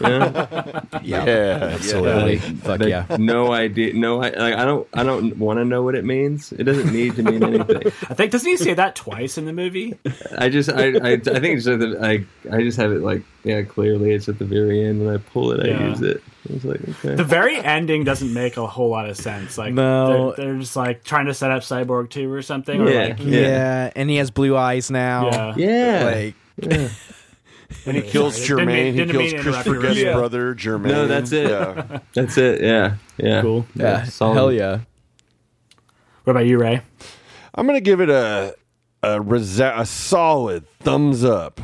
Yeah. 0.00 1.24
Yeah, 1.24 1.58
Absolutely. 1.74 2.38
Fuck 2.38 2.80
Like, 2.80 2.88
yeah. 2.88 3.16
No 3.18 3.52
idea. 3.52 3.94
No, 3.94 4.22
I, 4.22 4.28
I 4.28 4.64
don't. 4.64 4.86
I 4.94 5.02
don't 5.02 5.36
want 5.38 5.58
to 5.58 5.64
know 5.64 5.82
what 5.82 5.94
it 5.94 6.04
means. 6.04 6.52
It 6.52 6.64
doesn't 6.64 6.92
need 6.92 7.16
to 7.16 7.22
mean 7.22 7.42
anything. 7.42 7.82
I 8.08 8.14
think 8.14 8.32
doesn't 8.32 8.48
he 8.48 8.56
say 8.56 8.74
that 8.74 8.96
twice 8.96 9.38
in 9.38 9.46
the 9.46 9.52
movie? 9.52 9.98
I 10.36 10.48
just, 10.48 10.70
I, 10.70 10.88
I, 10.96 11.12
I 11.12 11.18
think 11.18 11.56
it's 11.56 11.64
just 11.64 11.80
that 11.80 11.98
I, 12.02 12.24
I 12.54 12.62
just 12.62 12.76
have 12.78 12.92
it 12.92 13.00
like, 13.02 13.22
yeah, 13.44 13.62
clearly 13.62 14.12
it's 14.12 14.28
at 14.28 14.38
the 14.38 14.44
very 14.44 14.84
end. 14.84 15.04
When 15.04 15.14
I 15.14 15.18
pull 15.18 15.52
it, 15.52 15.60
I 15.64 15.68
Yeah. 15.70 15.88
use 15.88 16.00
it. 16.02 16.22
I 16.48 16.66
like, 16.66 16.88
okay. 16.88 17.14
The 17.14 17.24
very 17.24 17.56
ending 17.56 18.04
doesn't 18.04 18.32
make 18.32 18.56
a 18.56 18.66
whole 18.66 18.88
lot 18.90 19.08
of 19.08 19.16
sense. 19.16 19.56
Like, 19.58 19.74
No. 19.74 20.32
they're, 20.32 20.46
they're 20.46 20.58
just 20.58 20.76
like 20.76 21.04
trying 21.04 21.26
to 21.26 21.34
set 21.34 21.50
up 21.50 21.62
Cyborg 21.62 22.10
Two 22.10 22.32
or 22.32 22.42
something. 22.42 22.80
Or 22.80 22.90
Yeah. 22.90 23.04
like, 23.08 23.18
Yeah. 23.20 23.90
and 23.96 24.08
he 24.10 24.16
has 24.16 24.30
blue 24.30 24.56
eyes 24.56 24.90
now. 24.90 25.30
yeah, 25.30 25.54
yeah. 25.56 26.04
Like, 26.04 26.90
and 27.86 27.96
he 27.96 28.02
kills 28.02 28.34
Sorry, 28.36 28.64
didn't 28.64 28.68
Jermaine. 28.68 28.94
mean- 28.94 28.94
he 28.94 29.12
kills 29.12 29.32
mean 29.32 29.36
to 29.36 29.42
Christopher 29.42 29.78
Guest's 29.80 30.02
yeah. 30.02 30.12
brother, 30.14 30.54
Jermaine. 30.54 30.88
No, 30.88 31.06
that's 31.06 31.32
it. 31.32 31.48
Yeah. 31.50 31.98
That's 32.14 32.36
it. 32.38 32.60
Yeah. 32.62 32.94
Yeah. 33.16 33.40
Cool. 33.42 33.66
yeah, 33.74 34.04
solid. 34.04 34.34
hell 34.34 34.52
yeah. 34.52 34.80
What 36.24 36.32
about 36.32 36.46
you, 36.46 36.58
Ray? 36.58 36.82
I'm 37.54 37.66
gonna 37.66 37.80
give 37.80 38.00
it 38.00 38.10
a 38.10 38.54
a, 39.02 39.20
resa- 39.20 39.74
a 39.76 39.86
solid 39.86 40.66
thumbs 40.80 41.24
up, 41.24 41.60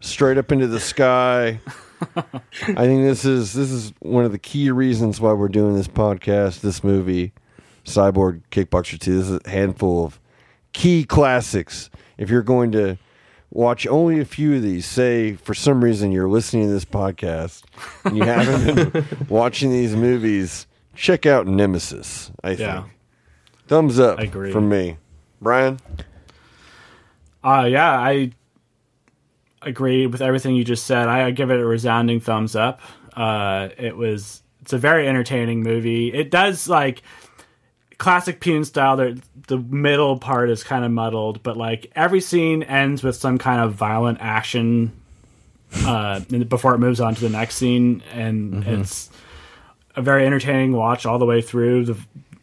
straight 0.00 0.38
up 0.38 0.50
into 0.52 0.66
the 0.66 0.80
sky. 0.80 1.60
I 2.16 2.74
think 2.74 3.02
this 3.02 3.24
is 3.24 3.52
this 3.52 3.70
is 3.70 3.92
one 4.00 4.24
of 4.24 4.32
the 4.32 4.38
key 4.38 4.70
reasons 4.70 5.20
why 5.20 5.32
we're 5.32 5.48
doing 5.48 5.76
this 5.76 5.86
podcast. 5.88 6.60
This 6.60 6.82
movie, 6.82 7.32
Cyborg 7.84 8.42
Kickboxer 8.50 8.98
Two. 8.98 9.18
This 9.18 9.28
is 9.30 9.40
a 9.44 9.48
handful 9.50 10.04
of 10.04 10.18
key 10.72 11.04
classics. 11.04 11.90
If 12.18 12.28
you're 12.30 12.42
going 12.42 12.72
to 12.72 12.98
watch 13.52 13.86
only 13.86 14.18
a 14.18 14.24
few 14.24 14.56
of 14.56 14.62
these, 14.62 14.86
say 14.86 15.34
for 15.34 15.54
some 15.54 15.84
reason 15.84 16.10
you're 16.10 16.28
listening 16.28 16.66
to 16.66 16.72
this 16.72 16.84
podcast 16.86 17.62
and 18.04 18.16
you 18.16 18.24
haven't 18.24 18.92
been 18.92 19.06
watching 19.28 19.70
these 19.70 19.94
movies, 19.94 20.66
check 20.96 21.26
out 21.26 21.46
Nemesis. 21.46 22.30
I 22.42 22.48
think. 22.50 22.60
Yeah. 22.60 22.84
Thumbs 23.68 24.00
up 24.00 24.18
I 24.18 24.22
agree. 24.24 24.50
from 24.52 24.68
me. 24.68 24.96
Bryan? 25.40 25.78
Uh 27.44 27.66
yeah, 27.68 27.92
I 27.98 28.32
agree 29.60 30.06
with 30.06 30.22
everything 30.22 30.54
you 30.56 30.64
just 30.64 30.86
said. 30.86 31.08
I 31.08 31.30
give 31.30 31.50
it 31.50 31.60
a 31.60 31.64
resounding 31.64 32.20
thumbs 32.20 32.56
up. 32.56 32.80
Uh 33.14 33.68
it 33.78 33.96
was 33.96 34.42
it's 34.62 34.72
a 34.72 34.78
very 34.78 35.08
entertaining 35.08 35.62
movie. 35.62 36.12
It 36.12 36.30
does 36.30 36.68
like 36.68 37.02
classic 38.02 38.40
Pyun 38.40 38.66
style. 38.66 38.96
The 38.96 39.22
the 39.46 39.58
middle 39.58 40.18
part 40.18 40.50
is 40.50 40.64
kind 40.64 40.84
of 40.84 40.90
muddled, 40.90 41.40
but 41.44 41.56
like 41.56 41.92
every 41.94 42.20
scene 42.20 42.64
ends 42.64 43.04
with 43.04 43.14
some 43.14 43.38
kind 43.38 43.60
of 43.60 43.74
violent 43.74 44.18
action 44.20 44.92
uh 45.86 46.20
before 46.48 46.74
it 46.74 46.78
moves 46.78 47.00
on 47.00 47.14
to 47.14 47.20
the 47.20 47.30
next 47.30 47.54
scene 47.54 48.02
and 48.12 48.62
it's 48.66 49.08
a 49.96 50.02
very 50.02 50.26
entertaining 50.26 50.72
watch 50.72 51.06
all 51.06 51.20
the 51.20 51.24
way 51.24 51.40
through. 51.40 51.84
The 51.84 51.96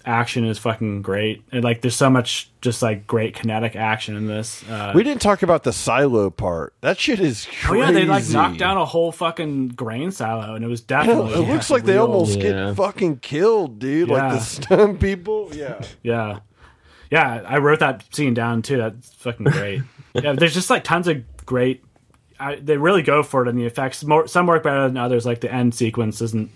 action 0.10 0.43
is 0.45 0.57
fucking 0.57 1.01
great. 1.03 1.43
And 1.51 1.64
like 1.64 1.82
there's 1.82 1.95
so 1.95 2.10
much 2.10 2.49
just 2.62 2.82
like 2.82 3.05
great 3.07 3.36
kinetic 3.36 3.76
action 3.76 4.16
in 4.18 4.26
this. 4.28 4.68
Uh 4.70 4.91
We 4.95 5.03
didn't 5.03 5.22
talk 5.22 5.43
about 5.43 5.64
the 5.64 5.72
silo 5.72 6.30
part. 6.30 6.74
That 6.82 6.97
shit 6.97 7.20
is 7.20 7.47
Oh 7.47 7.68
crazy. 7.68 7.86
yeah, 7.86 7.91
they 7.91 8.05
like 8.05 8.28
knocked 8.30 8.57
down 8.57 8.78
a 8.78 8.86
whole 8.86 9.12
fucking 9.12 9.70
grain 9.70 10.12
silo, 10.12 10.55
and 10.55 10.66
it 10.66 10.68
was 10.68 10.84
I 10.89 11.05
know, 11.05 11.24
definitely. 11.28 11.34
it 11.45 11.53
looks 11.53 11.70
like 11.76 11.84
they 11.84 11.93
real. 11.93 12.07
almost 12.07 12.38
Yeah. 12.39 12.68
get 12.68 12.76
fucking 12.76 13.18
killed, 13.20 13.80
dude. 13.80 14.10
Like 14.10 14.32
the 14.34 14.39
stun 14.39 14.97
people. 14.97 15.49
Yeah. 15.53 15.82
Yeah, 16.03 16.39
yeah. 17.12 17.43
I 17.47 17.60
wrote 17.60 17.80
that 17.80 18.03
scene 18.14 18.34
down 18.34 18.62
too. 18.64 18.78
That's 18.78 19.14
fucking 19.14 19.45
great. 19.45 19.84
yeah, 20.14 20.34
there's 20.34 20.53
just 20.53 20.70
like 20.70 20.84
tons 20.84 21.07
of 21.07 21.24
great. 21.45 21.84
I, 22.41 22.55
they 22.55 22.78
really 22.78 23.01
go 23.01 23.22
for 23.22 23.45
it 23.45 23.49
in 23.49 23.57
the 23.57 23.66
effects. 23.66 24.03
More, 24.05 24.26
some 24.26 24.47
work 24.47 24.64
better 24.64 24.88
than 24.88 24.95
others. 24.95 25.26
Like 25.26 25.41
the 25.41 25.53
end 25.53 25.76
sequence 25.76 26.22
isn't 26.22 26.49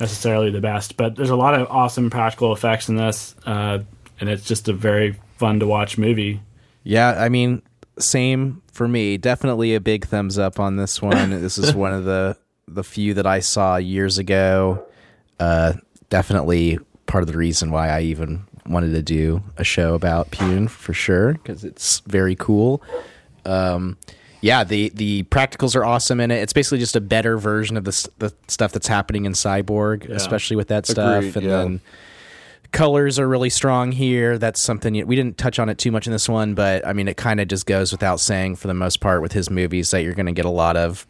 necessarily 0.00 0.50
the 0.50 0.60
best, 0.60 0.96
but 0.96 1.16
there's 1.16 1.30
a 1.30 1.36
lot 1.36 1.54
of 1.54 1.68
awesome 1.70 2.10
practical 2.10 2.52
effects 2.52 2.88
in 2.88 2.96
this, 2.96 3.34
uh, 3.46 3.78
and 4.20 4.28
it's 4.28 4.44
just 4.44 4.68
a 4.68 4.72
very 4.72 5.16
fun 5.36 5.60
to 5.60 5.66
watch 5.66 5.98
movie. 5.98 6.40
Yeah, 6.84 7.10
I 7.18 7.28
mean, 7.28 7.62
same 7.98 8.62
for 8.72 8.88
me. 8.88 9.16
Definitely 9.16 9.74
a 9.74 9.80
big 9.80 10.06
thumbs 10.06 10.38
up 10.38 10.60
on 10.60 10.76
this 10.76 11.02
one. 11.02 11.30
this 11.30 11.58
is 11.58 11.74
one 11.74 11.92
of 11.92 12.04
the 12.04 12.36
the 12.66 12.84
few 12.84 13.14
that 13.14 13.26
I 13.26 13.40
saw 13.40 13.76
years 13.76 14.18
ago. 14.18 14.86
Uh, 15.40 15.74
definitely 16.10 16.78
part 17.06 17.22
of 17.22 17.28
the 17.28 17.36
reason 17.36 17.70
why 17.70 17.88
I 17.88 18.02
even 18.02 18.44
wanted 18.66 18.92
to 18.92 19.02
do 19.02 19.42
a 19.56 19.64
show 19.64 19.94
about 19.94 20.30
Pyun 20.30 20.68
for 20.68 20.92
sure 20.92 21.32
because 21.32 21.64
it's 21.64 22.00
very 22.00 22.36
cool. 22.36 22.82
Um, 23.44 23.96
yeah, 24.40 24.64
the 24.64 24.90
the 24.94 25.24
practicals 25.24 25.74
are 25.74 25.84
awesome 25.84 26.20
in 26.20 26.30
it. 26.30 26.36
It's 26.36 26.52
basically 26.52 26.78
just 26.78 26.96
a 26.96 27.00
better 27.00 27.38
version 27.38 27.76
of 27.76 27.84
the 27.84 28.08
the 28.18 28.34
stuff 28.46 28.72
that's 28.72 28.88
happening 28.88 29.24
in 29.24 29.32
Cyborg, 29.32 30.08
especially 30.08 30.56
with 30.56 30.68
that 30.68 30.86
stuff. 30.86 31.24
Agreed, 31.24 31.36
and 31.36 31.44
yeah. 31.44 31.50
then 31.50 31.80
colors 32.72 33.18
are 33.18 33.28
really 33.28 33.50
strong 33.50 33.92
here. 33.92 34.38
That's 34.38 34.62
something 34.62 34.94
we 35.06 35.16
didn't 35.16 35.38
touch 35.38 35.58
on 35.58 35.68
it 35.68 35.78
too 35.78 35.90
much 35.90 36.06
in 36.06 36.12
this 36.12 36.28
one, 36.28 36.54
but 36.54 36.86
I 36.86 36.92
mean, 36.92 37.08
it 37.08 37.16
kind 37.16 37.40
of 37.40 37.48
just 37.48 37.66
goes 37.66 37.92
without 37.92 38.20
saying 38.20 38.56
for 38.56 38.68
the 38.68 38.74
most 38.74 39.00
part 39.00 39.22
with 39.22 39.32
his 39.32 39.50
movies 39.50 39.90
that 39.90 40.02
you're 40.02 40.14
going 40.14 40.26
to 40.26 40.32
get 40.32 40.44
a 40.44 40.50
lot 40.50 40.76
of 40.76 41.06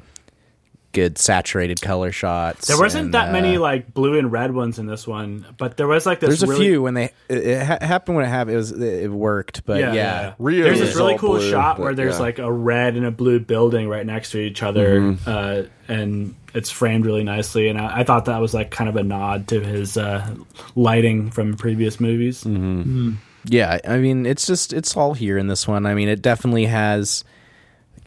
good 0.92 1.18
saturated 1.18 1.80
color 1.80 2.12
shots. 2.12 2.66
There 2.66 2.78
wasn't 2.78 3.06
and, 3.06 3.14
that 3.14 3.28
uh, 3.28 3.32
many 3.32 3.58
like 3.58 3.92
blue 3.92 4.18
and 4.18 4.32
red 4.32 4.52
ones 4.54 4.78
in 4.78 4.86
this 4.86 5.06
one, 5.06 5.46
but 5.58 5.76
there 5.76 5.86
was 5.86 6.06
like 6.06 6.20
this. 6.20 6.40
There's 6.40 6.50
a 6.50 6.56
few 6.56 6.82
when 6.82 6.94
they 6.94 7.04
it, 7.28 7.38
it 7.38 7.82
happened 7.82 8.16
when 8.16 8.24
it 8.24 8.28
happened. 8.28 8.54
It 8.54 8.56
was 8.58 8.72
it 8.72 9.10
worked, 9.10 9.64
but 9.66 9.80
yeah, 9.80 9.92
Yeah, 9.92 10.20
yeah. 10.20 10.34
Rio 10.38 10.64
there's 10.64 10.80
this 10.80 10.96
really 10.96 11.18
cool 11.18 11.36
blue, 11.38 11.50
shot 11.50 11.76
but 11.76 11.82
where 11.82 11.94
there's 11.94 12.16
yeah. 12.16 12.22
like 12.22 12.38
a 12.38 12.50
red 12.50 12.96
and 12.96 13.04
a 13.06 13.10
blue 13.10 13.40
building 13.40 13.88
right 13.88 14.04
next 14.06 14.30
to 14.30 14.38
each 14.38 14.62
other, 14.62 15.00
Mm-hmm. 15.00 15.28
uh, 15.28 15.62
and 15.88 16.34
it's 16.54 16.70
framed 16.70 17.06
really 17.06 17.24
nicely. 17.24 17.68
And 17.68 17.78
I, 17.78 18.00
I 18.00 18.04
thought 18.04 18.24
that 18.24 18.40
was 18.40 18.54
like 18.54 18.70
kind 18.70 18.88
of 18.88 18.96
a 18.96 19.02
nod 19.02 19.48
to 19.48 19.60
his 19.60 19.96
uh, 19.96 20.34
lighting 20.74 21.30
from 21.30 21.56
previous 21.56 22.00
movies. 22.00 22.44
Mm-hmm. 22.44 23.12
Yeah, 23.44 23.78
I 23.86 23.98
mean, 23.98 24.26
it's 24.26 24.46
just 24.46 24.72
it's 24.72 24.96
all 24.96 25.14
here 25.14 25.38
in 25.38 25.46
this 25.46 25.68
one. 25.68 25.86
I 25.86 25.94
mean, 25.94 26.08
it 26.08 26.22
definitely 26.22 26.66
has. 26.66 27.24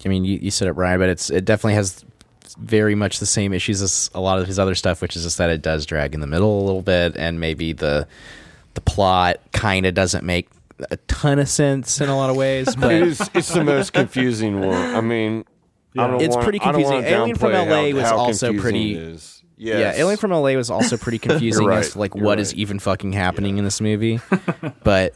I 0.03 0.09
mean, 0.09 0.25
you, 0.25 0.37
you 0.37 0.51
said 0.51 0.67
it, 0.67 0.73
Bryan, 0.73 0.99
but 0.99 1.09
it's 1.09 1.29
it 1.29 1.45
definitely 1.45 1.75
has 1.75 2.03
very 2.59 2.95
much 2.95 3.19
the 3.19 3.25
same 3.25 3.53
issues 3.53 3.81
as 3.81 4.09
a 4.13 4.19
lot 4.21 4.39
of 4.39 4.47
his 4.47 4.57
other 4.59 4.75
stuff, 4.75 5.01
which 5.01 5.15
is 5.15 5.23
just 5.23 5.37
that 5.37 5.49
it 5.49 5.61
does 5.61 5.85
drag 5.85 6.13
in 6.13 6.19
the 6.21 6.27
middle 6.27 6.61
a 6.61 6.63
little 6.65 6.81
bit, 6.81 7.15
and 7.17 7.39
maybe 7.39 7.73
the 7.73 8.07
the 8.73 8.81
plot 8.81 9.37
kind 9.51 9.85
of 9.85 9.93
doesn't 9.93 10.23
make 10.23 10.47
a 10.89 10.97
ton 11.07 11.37
of 11.39 11.47
sense 11.49 11.99
in 12.01 12.09
a 12.09 12.15
lot 12.15 12.29
of 12.29 12.35
ways. 12.35 12.75
But 12.79 12.91
is. 12.93 13.29
It's 13.33 13.53
the 13.53 13.63
most 13.63 13.93
confusing 13.93 14.61
one. 14.61 14.95
I 14.95 15.01
mean, 15.01 15.45
I 15.97 16.07
don't 16.07 16.21
It's 16.21 16.33
wanna- 16.35 16.43
pretty 16.43 16.61
I 16.61 16.71
don't 16.71 16.81
confusing. 16.81 17.03
Alien 17.13 17.35
from 17.37 17.51
LA 17.51 17.65
how- 17.89 17.93
was 17.95 18.03
how 18.05 18.17
also 18.17 18.53
pretty- 18.57 18.93
it 18.95 18.97
is. 19.01 19.43
yeah, 19.57 19.93
Alien 19.95 20.17
from 20.17 20.31
LA 20.31 20.55
was 20.55 20.69
also 20.71 20.97
pretty 20.97 21.19
confusing 21.27 21.63
You're 21.65 21.73
as 21.73 21.91
to 21.91 21.99
like 21.99 22.15
You're 22.15 22.23
what 22.23 22.39
is 22.39 22.53
right. 22.53 22.59
even 22.59 22.79
fucking 22.79 23.11
happening 23.13 23.57
in 23.57 23.65
this 23.65 23.81
movie. 23.81 24.19
but 24.83 25.13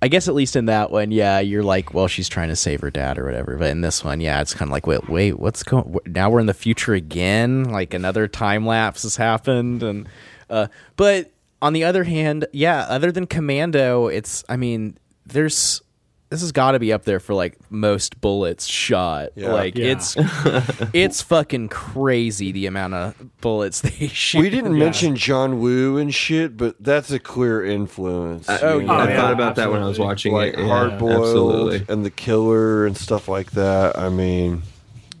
I 0.00 0.08
guess 0.08 0.28
at 0.28 0.34
least 0.34 0.54
in 0.54 0.66
that 0.66 0.90
one, 0.90 1.10
yeah, 1.10 1.40
you're 1.40 1.62
like, 1.62 1.92
well, 1.92 2.06
she's 2.06 2.28
trying 2.28 2.48
to 2.50 2.56
save 2.56 2.80
her 2.82 2.90
dad 2.90 3.18
or 3.18 3.24
whatever. 3.24 3.56
But 3.56 3.70
in 3.70 3.80
this 3.80 4.04
one, 4.04 4.20
yeah, 4.20 4.40
it's 4.40 4.54
kind 4.54 4.68
of 4.68 4.72
like, 4.72 4.86
wait, 4.86 5.08
wait, 5.08 5.38
what's 5.38 5.62
going? 5.64 5.96
Now 6.06 6.30
we're 6.30 6.40
in 6.40 6.46
the 6.46 6.54
future 6.54 6.94
again. 6.94 7.64
Like 7.64 7.94
another 7.94 8.28
time 8.28 8.64
lapse 8.64 9.02
has 9.02 9.16
happened, 9.16 9.82
and 9.82 10.08
uh, 10.48 10.68
but 10.96 11.32
on 11.60 11.72
the 11.72 11.82
other 11.82 12.04
hand, 12.04 12.46
yeah, 12.52 12.86
other 12.88 13.10
than 13.10 13.26
Commando, 13.26 14.06
it's, 14.06 14.44
I 14.48 14.56
mean, 14.56 14.96
there's. 15.26 15.82
This 16.30 16.42
has 16.42 16.52
got 16.52 16.72
to 16.72 16.78
be 16.78 16.92
up 16.92 17.04
there 17.04 17.20
for 17.20 17.32
like 17.32 17.56
most 17.70 18.20
bullets 18.20 18.66
shot. 18.66 19.30
Yeah. 19.34 19.50
Like 19.52 19.76
Yeah. 19.76 19.92
it's 19.92 20.14
it's 20.92 21.22
fucking 21.22 21.68
crazy 21.68 22.52
the 22.52 22.66
amount 22.66 22.92
of 22.94 23.40
bullets 23.40 23.80
they 23.82 24.08
shoot. 24.08 24.40
We 24.40 24.50
didn't 24.50 24.78
mention 24.78 25.16
John 25.16 25.58
Woo 25.60 25.96
and 25.96 26.14
shit, 26.14 26.56
but 26.56 26.76
that's 26.82 27.10
a 27.10 27.18
clear 27.18 27.64
influence. 27.64 28.46
Oh, 28.48 28.78
you 28.78 28.86
yeah. 28.86 28.92
I 28.92 29.08
yeah, 29.08 29.16
thought 29.20 29.32
about 29.32 29.56
that 29.56 29.70
when 29.70 29.82
I 29.82 29.86
was 29.88 29.98
watching 29.98 30.34
like 30.34 30.52
it. 30.54 30.58
Yeah, 30.60 30.66
hard 30.66 30.98
boiled 30.98 31.12
absolutely. 31.24 31.86
and 31.94 32.04
the 32.04 32.10
killer 32.10 32.84
and 32.84 32.94
stuff 32.96 33.26
like 33.28 33.52
that. 33.52 33.98
I 33.98 34.10
mean, 34.10 34.62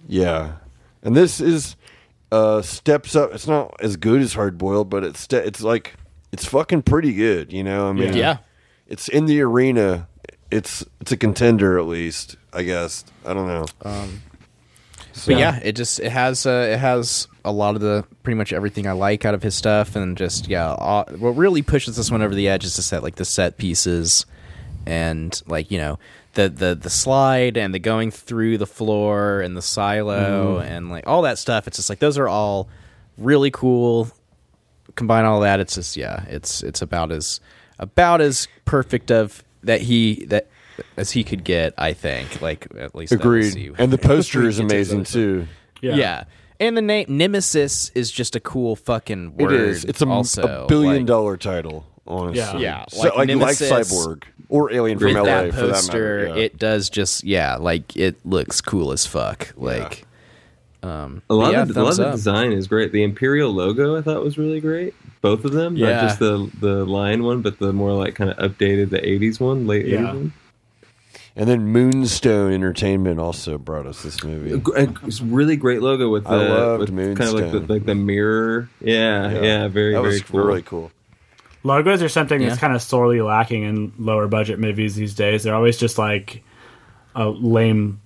yeah. 0.06 0.56
And 1.02 1.16
this 1.16 1.40
is 1.40 1.76
uh 2.30 2.60
steps 2.60 3.16
up. 3.16 3.32
It's 3.32 3.46
not 3.46 3.74
as 3.80 3.96
good 3.96 4.20
as 4.20 4.34
hard 4.34 4.58
boiled, 4.58 4.90
but 4.90 5.04
it's 5.04 5.20
ste- 5.20 5.32
it's 5.34 5.62
like 5.62 5.94
it's 6.32 6.44
fucking 6.44 6.82
pretty 6.82 7.14
good. 7.14 7.50
You 7.50 7.64
know, 7.64 7.88
I 7.88 7.92
mean, 7.92 8.12
Yeah. 8.12 8.38
it's 8.86 9.08
in 9.08 9.24
the 9.24 9.40
arena. 9.40 10.07
It's 10.50 10.84
it's 11.00 11.12
a 11.12 11.16
contender 11.16 11.78
at 11.78 11.86
least. 11.86 12.36
I 12.52 12.62
guess. 12.62 13.04
I 13.24 13.34
don't 13.34 13.46
know. 13.46 13.66
But 15.26 15.38
yeah, 15.38 15.58
it 15.62 15.72
just 15.72 16.00
it 16.00 16.10
has 16.10 16.46
uh, 16.46 16.70
it 16.72 16.78
has 16.78 17.28
a 17.44 17.52
lot 17.52 17.74
of 17.74 17.80
the 17.80 18.04
pretty 18.22 18.36
much 18.36 18.52
everything 18.52 18.86
I 18.86 18.92
like 18.92 19.24
out 19.24 19.34
of 19.34 19.42
his 19.42 19.54
stuff, 19.54 19.96
and 19.96 20.16
just 20.16 20.48
yeah, 20.48 20.70
uh, 20.70 21.04
what 21.16 21.30
really 21.30 21.62
pushes 21.62 21.96
this 21.96 22.10
one 22.10 22.22
over 22.22 22.34
the 22.34 22.48
edge 22.48 22.64
is 22.64 22.76
just 22.76 22.90
that 22.90 23.02
like 23.02 23.16
the 23.16 23.24
set 23.24 23.56
pieces, 23.56 24.26
and 24.86 25.40
like 25.46 25.70
you 25.70 25.78
know 25.78 25.98
the 26.34 26.48
the 26.48 26.74
the 26.74 26.90
slide 26.90 27.56
and 27.56 27.74
the 27.74 27.78
going 27.78 28.10
through 28.10 28.58
the 28.58 28.66
floor 28.66 29.40
and 29.40 29.56
the 29.56 29.62
silo 29.62 30.58
and 30.60 30.90
like 30.90 31.06
all 31.06 31.22
that 31.22 31.38
stuff. 31.38 31.66
It's 31.66 31.76
just 31.78 31.90
like 31.90 31.98
those 31.98 32.18
are 32.18 32.28
all 32.28 32.68
really 33.16 33.50
cool. 33.50 34.08
Combine 34.94 35.24
all 35.24 35.40
that, 35.40 35.60
it's 35.60 35.74
just 35.74 35.96
yeah, 35.96 36.24
it's 36.28 36.62
it's 36.62 36.82
about 36.82 37.10
as 37.10 37.40
about 37.78 38.20
as 38.20 38.46
perfect 38.64 39.10
of 39.10 39.42
that 39.68 39.80
he 39.80 40.24
that 40.26 40.48
as 40.96 41.10
he 41.12 41.22
could 41.24 41.44
get. 41.44 41.74
I 41.78 41.92
think 41.92 42.42
like 42.42 42.66
at 42.76 42.94
least 42.94 43.10
that 43.10 43.24
we'll 43.24 43.42
see. 43.42 43.66
Agreed. 43.66 43.74
And 43.80 43.92
the 43.92 43.98
poster 44.08 44.44
is 44.46 44.58
amazing 44.58 45.04
too. 45.04 45.46
Yeah. 45.80 45.94
yeah. 45.94 46.24
And 46.60 46.76
the 46.76 46.82
name 46.82 47.06
Nemesis 47.08 47.90
is 47.94 48.10
just 48.10 48.34
a 48.34 48.40
cool 48.40 48.74
fucking 48.74 49.34
It 49.38 49.42
word. 49.44 49.52
is. 49.52 49.84
It's 49.84 50.02
a, 50.02 50.08
also, 50.08 50.64
a 50.64 50.66
billion 50.66 50.96
like, 50.96 51.06
dollar 51.06 51.36
title. 51.36 51.86
Honestly. 52.04 52.38
Yeah. 52.62 52.78
Yeah, 52.78 52.84
So, 52.88 53.02
like 53.02 53.08
like, 53.10 53.16
like, 53.18 53.28
Nemesis- 53.28 53.70
Cyborg 53.70 54.24
or 54.48 54.72
Alien 54.72 54.98
from 54.98 55.08
With 55.08 55.16
LA 55.18 55.22
that 55.24 55.54
for 55.54 55.66
that 55.66 55.72
poster, 55.74 55.92
matter. 56.26 56.26
yeah. 56.38 56.44
it 56.46 56.58
does 56.58 56.88
just 56.90 57.22
yeah, 57.22 57.56
like 57.56 57.96
it 57.96 58.16
looks 58.26 58.60
cool 58.60 58.90
as 58.92 59.06
fuck. 59.06 59.52
Like, 59.56 60.04
um, 60.82 61.22
A 61.30 61.34
lot 61.34 61.52
yeah, 61.52 61.62
of 61.62 61.68
the, 61.74 61.80
a 61.80 61.82
lot 61.82 61.90
of 61.90 61.96
the 61.98 62.06
up. 62.08 62.14
design 62.14 62.52
is 62.52 62.66
great. 62.66 62.90
The 62.92 63.02
Imperial 63.04 63.50
logo 63.52 63.96
I 63.96 64.00
thought 64.02 64.24
was 64.24 64.38
really 64.38 64.60
great. 64.60 64.94
Both 65.20 65.44
of 65.44 65.52
them, 65.52 65.76
Yeah. 65.76 65.92
not 65.94 66.00
just 66.02 66.18
the 66.20 66.50
the 66.60 66.84
lion 66.84 67.24
one, 67.24 67.42
but 67.42 67.58
the 67.58 67.72
more 67.72 67.92
like 67.92 68.14
kind 68.14 68.30
of 68.30 68.36
updated 68.38 68.90
the 68.90 68.98
'80s 69.06 69.40
one, 69.40 69.66
late 69.66 69.86
Yeah. 69.86 69.98
'80s 70.00 70.06
one. 70.14 70.32
And 71.36 71.48
then 71.48 71.66
Moonstone 71.68 72.52
Entertainment 72.52 73.20
also 73.20 73.58
brought 73.58 73.86
us 73.86 74.02
this 74.02 74.24
movie. 74.24 74.60
It's 75.06 75.20
really 75.20 75.54
great 75.56 75.82
logo 75.82 76.08
with 76.10 76.24
the 76.24 76.30
I 76.30 76.34
loved 76.48 76.90
with 76.90 77.16
kind 77.16 77.28
of 77.30 77.34
like 77.34 77.52
the 77.52 77.72
like 77.72 77.86
the 77.86 77.94
mirror. 77.94 78.68
Yeah, 78.80 79.30
yeah, 79.40 79.68
very 79.68 79.92
that 79.94 80.02
very 80.02 80.14
was 80.14 80.22
cool. 80.22 80.40
really 80.44 80.62
cool. 80.62 80.90
Logos 81.64 82.02
are 82.02 82.08
something 82.08 82.40
Yeah. 82.40 82.48
that's 82.48 82.60
kind 82.60 82.72
of 82.74 82.82
sorely 82.82 83.20
lacking 83.20 83.62
in 83.64 83.92
lower 83.98 84.26
budget 84.28 84.58
movies 84.58 84.94
these 84.96 85.14
days. 85.14 85.42
They're 85.44 85.54
always 85.54 85.76
just 85.76 85.98
like 85.98 86.42
a 87.14 87.28
lame 87.28 88.00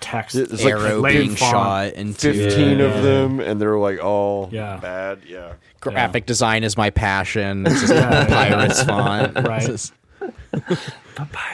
text, 0.00 0.36
It's 0.36 0.62
like 0.64 0.74
arrow 0.74 1.00
lame 1.00 1.16
being 1.16 1.28
font. 1.36 1.50
shot 1.50 1.92
into 1.94 2.32
Fifteen 2.32 2.78
Yeah. 2.78 2.84
of 2.86 3.02
them, 3.02 3.40
and 3.40 3.60
they're 3.60 3.78
like 3.78 4.02
all 4.02 4.48
Yeah. 4.52 4.76
bad. 4.76 5.20
Yeah. 5.28 5.52
Graphic 5.80 6.26
design 6.26 6.64
is 6.64 6.76
my 6.76 6.90
passion. 6.90 7.66
It's 7.66 7.80
just 7.80 7.92
Yeah. 7.94 8.26
pirates 8.26 8.82
font. 8.84 9.34
Right. 9.36 9.62
It's 9.68 9.90
just- 9.90 9.92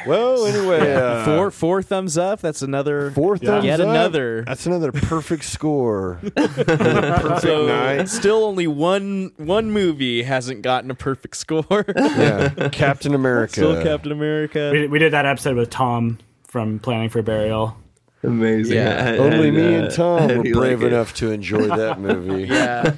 Well, 0.07 0.45
anyway, 0.47 0.93
uh, 0.95 1.25
four 1.25 1.51
four 1.51 1.83
thumbs 1.83 2.19
up. 2.19 2.41
That's 2.41 2.61
another 2.63 3.11
four 3.13 3.37
Yeah. 3.37 3.49
thumbs 3.51 3.65
Yet 3.65 3.81
up. 3.81 3.89
another. 3.89 4.45
That's 4.47 4.67
another 4.67 4.93
perfect 4.93 5.45
score. 5.45 6.21
Perfect 6.37 7.41
So 7.43 7.67
night. 7.67 8.09
still 8.09 8.45
only 8.45 8.67
one 8.67 9.33
one 9.39 9.71
movie 9.71 10.23
hasn't 10.23 10.63
gotten 10.63 10.91
a 10.91 10.95
perfect 10.95 11.37
score. 11.37 11.85
Yeah, 11.97 12.69
Captain 12.73 13.15
America. 13.15 13.53
still 13.55 13.83
Captain 13.83 14.13
America. 14.13 14.71
We, 14.73 14.87
we 14.87 14.99
did 14.99 15.13
that 15.15 15.25
episode 15.27 15.57
with 15.57 15.71
Tom 15.71 16.19
from 16.47 16.79
Planning 16.79 17.09
for 17.09 17.23
Burial. 17.23 17.77
Amazing. 18.23 18.77
Yeah. 18.77 19.03
Had- 19.03 19.19
Only 19.19 19.47
had, 19.47 19.55
me 19.55 19.75
uh, 19.77 19.83
and 19.83 19.91
Tom 19.95 20.29
were 20.29 20.43
brave 20.43 20.81
like 20.81 20.87
it? 20.87 20.93
enough 20.93 21.15
to 21.15 21.31
enjoy 21.31 21.69
that 21.69 21.99
movie. 22.01 22.45
Yeah, 22.53 22.93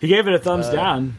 He 0.00 0.08
gave 0.08 0.26
it 0.28 0.34
a 0.34 0.38
thumbs 0.38 0.68
down. 0.68 1.16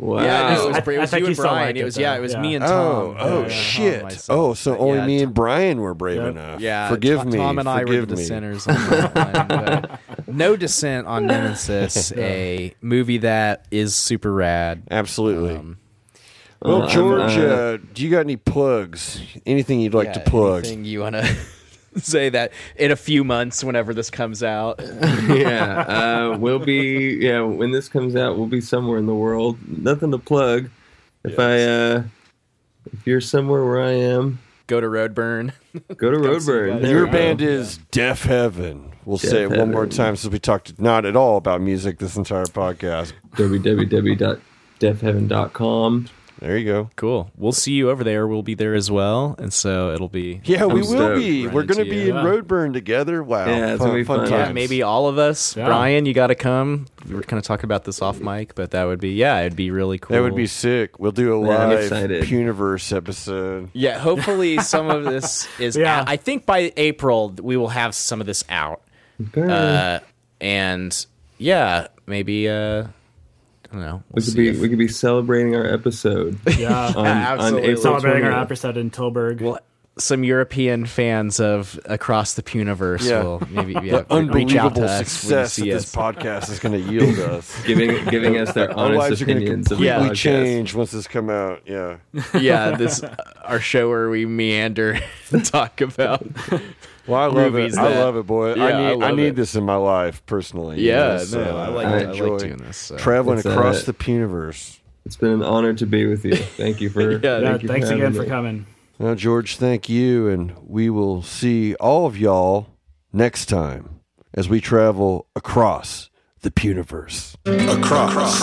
Wow. 0.00 0.22
yeah. 0.22 0.54
No, 0.54 0.62
it 0.64 0.68
was, 0.68 0.76
I- 0.76 0.92
it 0.92 0.98
was 1.00 1.10
think 1.10 1.20
you 1.20 1.26
he 1.26 1.30
and 1.32 1.36
Brian. 1.36 1.54
liked 1.66 1.76
It 1.76 1.80
it, 1.80 1.84
was 1.84 1.98
yeah. 1.98 2.14
It 2.16 2.20
was 2.20 2.32
Yeah. 2.34 2.40
me 2.40 2.54
and 2.54 2.64
Oh, 2.64 2.68
Tom. 2.68 3.16
oh 3.18 3.42
Yeah, 3.42 3.48
shit! 3.48 4.02
myself. 4.04 4.38
Oh, 4.38 4.54
so 4.54 4.78
only 4.78 4.98
yeah, 4.98 5.06
me 5.06 5.22
and 5.24 5.34
Brian 5.34 5.80
were 5.80 5.92
brave 5.94 6.18
Yep. 6.18 6.30
enough. 6.30 6.60
Yeah, 6.60 6.88
forgive 6.88 7.18
Tom, 7.18 7.30
me. 7.30 7.36
Tom 7.38 7.58
and 7.58 7.68
I 7.68 7.80
forgive 7.80 8.00
were 8.02 8.06
the 8.06 8.14
me. 8.16 8.22
dissenters 8.22 8.68
on 8.68 9.14
that 9.14 9.88
one. 10.26 10.36
No 10.36 10.54
dissent 10.54 11.08
on 11.08 11.26
Nemesis, 11.26 12.12
a 12.16 12.74
movie 12.80 13.18
that 13.18 13.64
is 13.72 13.96
super 13.96 14.32
rad. 14.32 14.84
Absolutely. 14.88 15.56
Um, 15.56 15.78
well, 16.62 16.82
Uh, 16.84 16.88
George, 16.88 17.36
uh, 17.36 17.40
uh, 17.40 17.78
do 17.94 18.04
you 18.04 18.10
got 18.10 18.20
any 18.20 18.36
plugs? 18.36 19.20
Anything 19.46 19.80
you'd 19.80 19.94
like 19.94 20.08
yeah, 20.08 20.12
to 20.14 20.20
plug? 20.30 20.64
Anything 20.64 20.84
you 20.84 21.00
want 21.00 21.16
to 21.16 21.36
say 22.02 22.28
that 22.30 22.52
in 22.76 22.90
a 22.90 22.96
few 22.96 23.24
months, 23.24 23.62
whenever 23.62 23.94
this 23.94 24.10
comes 24.10 24.42
out? 24.42 24.80
yeah, 25.28 25.80
uh, 25.80 26.36
we'll 26.38 26.58
be 26.58 27.18
yeah 27.20 27.42
when 27.42 27.70
this 27.70 27.88
comes 27.88 28.16
out, 28.16 28.36
we'll 28.36 28.46
be 28.46 28.60
somewhere 28.60 28.98
in 28.98 29.06
the 29.06 29.14
world. 29.14 29.58
Nothing 29.66 30.10
to 30.12 30.18
plug. 30.18 30.70
If 31.24 31.38
I 31.38 31.62
uh, 31.62 32.02
if 32.92 33.06
you're 33.06 33.20
somewhere 33.20 33.64
where 33.64 33.82
I 33.82 33.92
am, 33.92 34.38
Go 34.68 34.80
to 34.82 34.86
Roadburn. 34.86 35.52
go 35.96 36.10
to 36.10 36.18
see 36.18 36.22
Roadburn. 36.28 36.86
Your 36.86 37.06
we 37.06 37.10
go. 37.10 37.12
band 37.12 37.40
is 37.40 37.78
Deafheaven. 37.90 38.90
We'll 39.06 39.16
say 39.16 39.44
it 39.44 39.48
Deaf 39.48 39.58
one 39.58 39.72
more 39.72 39.86
time 39.86 40.14
since 40.14 40.30
we 40.30 40.38
talked 40.38 40.78
not 40.78 41.06
at 41.06 41.16
all 41.16 41.38
about 41.38 41.62
music 41.62 41.98
this 41.98 42.16
entire 42.16 42.44
podcast. 42.44 43.14
www.deafheaven.com. 43.36 46.08
There 46.40 46.56
you 46.56 46.64
go. 46.64 46.90
Cool. 46.96 47.30
We'll 47.36 47.50
see 47.52 47.72
you 47.72 47.90
over 47.90 48.04
there. 48.04 48.26
We'll 48.28 48.42
be 48.44 48.54
there 48.54 48.74
as 48.74 48.90
well, 48.90 49.34
and 49.38 49.52
so 49.52 49.90
it'll 49.92 50.08
be 50.08 50.40
Yeah, 50.44 50.66
we 50.66 50.80
will 50.82 50.86
stoked. 50.86 51.18
be. 51.20 51.46
We're 51.48 51.64
going 51.64 51.84
to 51.84 51.90
be 51.90 51.96
you. 52.04 52.10
in 52.10 52.14
Yeah. 52.14 52.22
Roadburn 52.24 52.72
together. 52.72 53.22
Wow. 53.24 53.46
Yeah, 53.46 53.72
it's 53.72 53.82
gonna 53.82 53.94
be 53.94 54.04
fun. 54.04 54.30
Yeah, 54.30 54.52
maybe 54.52 54.82
all 54.82 55.08
of 55.08 55.18
us. 55.18 55.56
Yeah. 55.56 55.66
Brian, 55.66 56.06
you 56.06 56.14
got 56.14 56.28
to 56.28 56.34
come. 56.36 56.86
We 57.08 57.14
were 57.14 57.22
kind 57.22 57.38
of 57.38 57.44
talking 57.44 57.64
about 57.64 57.84
this 57.84 58.00
off 58.02 58.20
mic, 58.20 58.54
but 58.54 58.70
that 58.70 58.84
would 58.84 59.00
be 59.00 59.10
yeah, 59.14 59.40
it'd 59.40 59.56
be 59.56 59.70
really 59.72 59.98
cool. 59.98 60.14
That 60.14 60.22
would 60.22 60.36
be 60.36 60.46
sick. 60.46 60.98
We'll 61.00 61.10
do 61.12 61.42
a 61.42 61.42
Man, 61.44 61.60
I'm 61.60 61.68
live 61.70 61.80
excited. 61.80 62.22
Puniverse 62.24 62.96
episode. 62.96 63.70
Yeah, 63.72 63.98
hopefully 63.98 64.58
some 64.62 64.90
of 64.90 65.04
this 65.04 65.48
is. 65.58 65.76
Yeah. 65.76 66.00
out. 66.02 66.08
I 66.08 66.16
think 66.16 66.46
by 66.46 66.72
April 66.76 67.34
we 67.42 67.56
will 67.56 67.68
have 67.68 67.94
some 67.94 68.20
of 68.20 68.26
this 68.28 68.44
out, 68.48 68.82
Okay. 69.36 69.42
uh, 69.42 70.00
and 70.40 71.06
yeah, 71.38 71.88
maybe 72.06 72.48
uh, 72.48 72.84
I 73.70 73.74
don't 73.74 73.80
know. 73.84 74.02
We 74.10 74.14
We'll 74.20 74.24
could 74.24 74.34
be 74.36 74.48
if- 74.48 74.58
we 74.60 74.68
could 74.68 74.78
be 74.78 74.88
celebrating 74.88 75.54
our 75.54 75.66
episode 75.66 76.38
Yeah. 76.58 76.88
on, 76.88 76.96
on 76.96 77.06
Absolutely. 77.06 77.62
April 77.70 77.82
Celebrating 77.82 78.24
our 78.24 78.32
20th. 78.32 78.42
episode 78.42 78.76
in 78.76 78.90
Tilburg. 78.90 79.40
well, 79.40 79.58
some 79.98 80.22
European 80.22 80.86
fans 80.86 81.40
of 81.40 81.78
Across 81.84 82.34
the 82.34 82.42
Puniverse 82.44 83.08
Yeah. 83.10 83.24
will 83.24 83.42
maybe 83.50 83.72
yeah, 83.72 83.80
The 83.80 83.86
reach 83.88 84.04
out 84.04 84.10
unbelievable 84.12 84.70
to 84.70 84.84
us 84.84 84.98
when 85.00 85.04
success 85.06 85.56
that 85.56 85.64
this 85.64 85.92
podcast 85.94 86.50
is 86.50 86.60
going 86.60 86.80
to 86.80 86.90
yield 86.92 87.18
us. 87.30 87.62
giving 87.66 88.04
giving 88.06 88.38
us 88.38 88.52
their 88.52 88.70
Our 88.70 88.86
honest 88.86 88.98
lives 88.98 89.22
are 89.22 89.24
going 89.26 89.38
opinions 89.38 89.72
of 89.72 89.78
completely 89.78 90.08
the 90.10 90.14
change 90.14 90.74
once 90.74 90.92
this 90.92 91.08
come 91.08 91.28
out. 91.28 91.62
Yeah. 91.66 91.96
yeah, 92.32 92.76
this 92.76 93.02
our 93.44 93.58
show 93.58 93.88
where 93.88 94.08
we 94.08 94.24
meander 94.24 95.00
and 95.32 95.44
talk 95.44 95.80
about. 95.80 96.24
Well, 97.08 97.20
I 97.20 97.26
love 97.26 97.52
Movies 97.52 97.74
it. 97.76 97.80
I 97.80 97.98
love 98.00 98.16
it, 98.16 98.26
boy. 98.26 98.54
Yeah, 98.54 98.64
I 98.64 98.70
I 98.70 98.78
need. 98.78 98.86
I, 99.02 99.08
love 99.08 99.16
need 99.16 99.26
it. 99.28 99.36
this 99.36 99.54
in 99.54 99.64
my 99.64 99.76
life 99.76 100.24
personally. 100.26 100.80
you 100.80 100.88
Yeah, 100.88 101.08
know, 101.08 101.18
so 101.18 101.44
no, 101.44 101.56
I 101.56 101.68
like 101.68 101.86
I 101.86 101.98
I, 101.98 102.00
enjoy 102.10 102.28
like 102.32 102.40
doing 102.40 102.56
this. 102.58 102.76
So. 102.76 102.96
traveling 102.98 103.38
It's, 103.38 103.46
across 103.46 103.84
the 103.84 103.94
Puniverse. 103.94 104.78
It's 105.06 105.16
been 105.16 105.32
an 105.32 105.42
honor 105.42 105.72
to 105.72 105.86
be 105.86 106.04
with 106.06 106.24
you. 106.24 106.36
Thank 106.36 106.80
you 106.82 106.90
for 106.90 107.00
Yeah, 107.12 107.38
yeah, 107.38 107.40
thank 107.50 107.62
you 107.62 107.68
thanks 107.68 107.88
for 107.88 107.94
again 107.94 108.06
having 108.12 108.22
for 108.22 108.28
coming. 108.28 108.66
Now, 108.98 109.14
George, 109.14 109.56
thank 109.56 109.88
you, 109.88 110.28
and 110.28 110.54
we 110.66 110.90
will 110.90 111.22
see 111.22 111.74
all 111.76 112.04
of 112.06 112.18
y'all 112.18 112.66
next 113.12 113.46
time 113.46 114.00
as 114.34 114.48
we 114.48 114.60
travel 114.60 115.26
across 115.34 116.10
the 116.42 116.50
Puniverse. 116.50 117.36
across, 117.46 118.38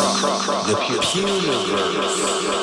the 0.68 0.74
Puniverse. 0.76 2.55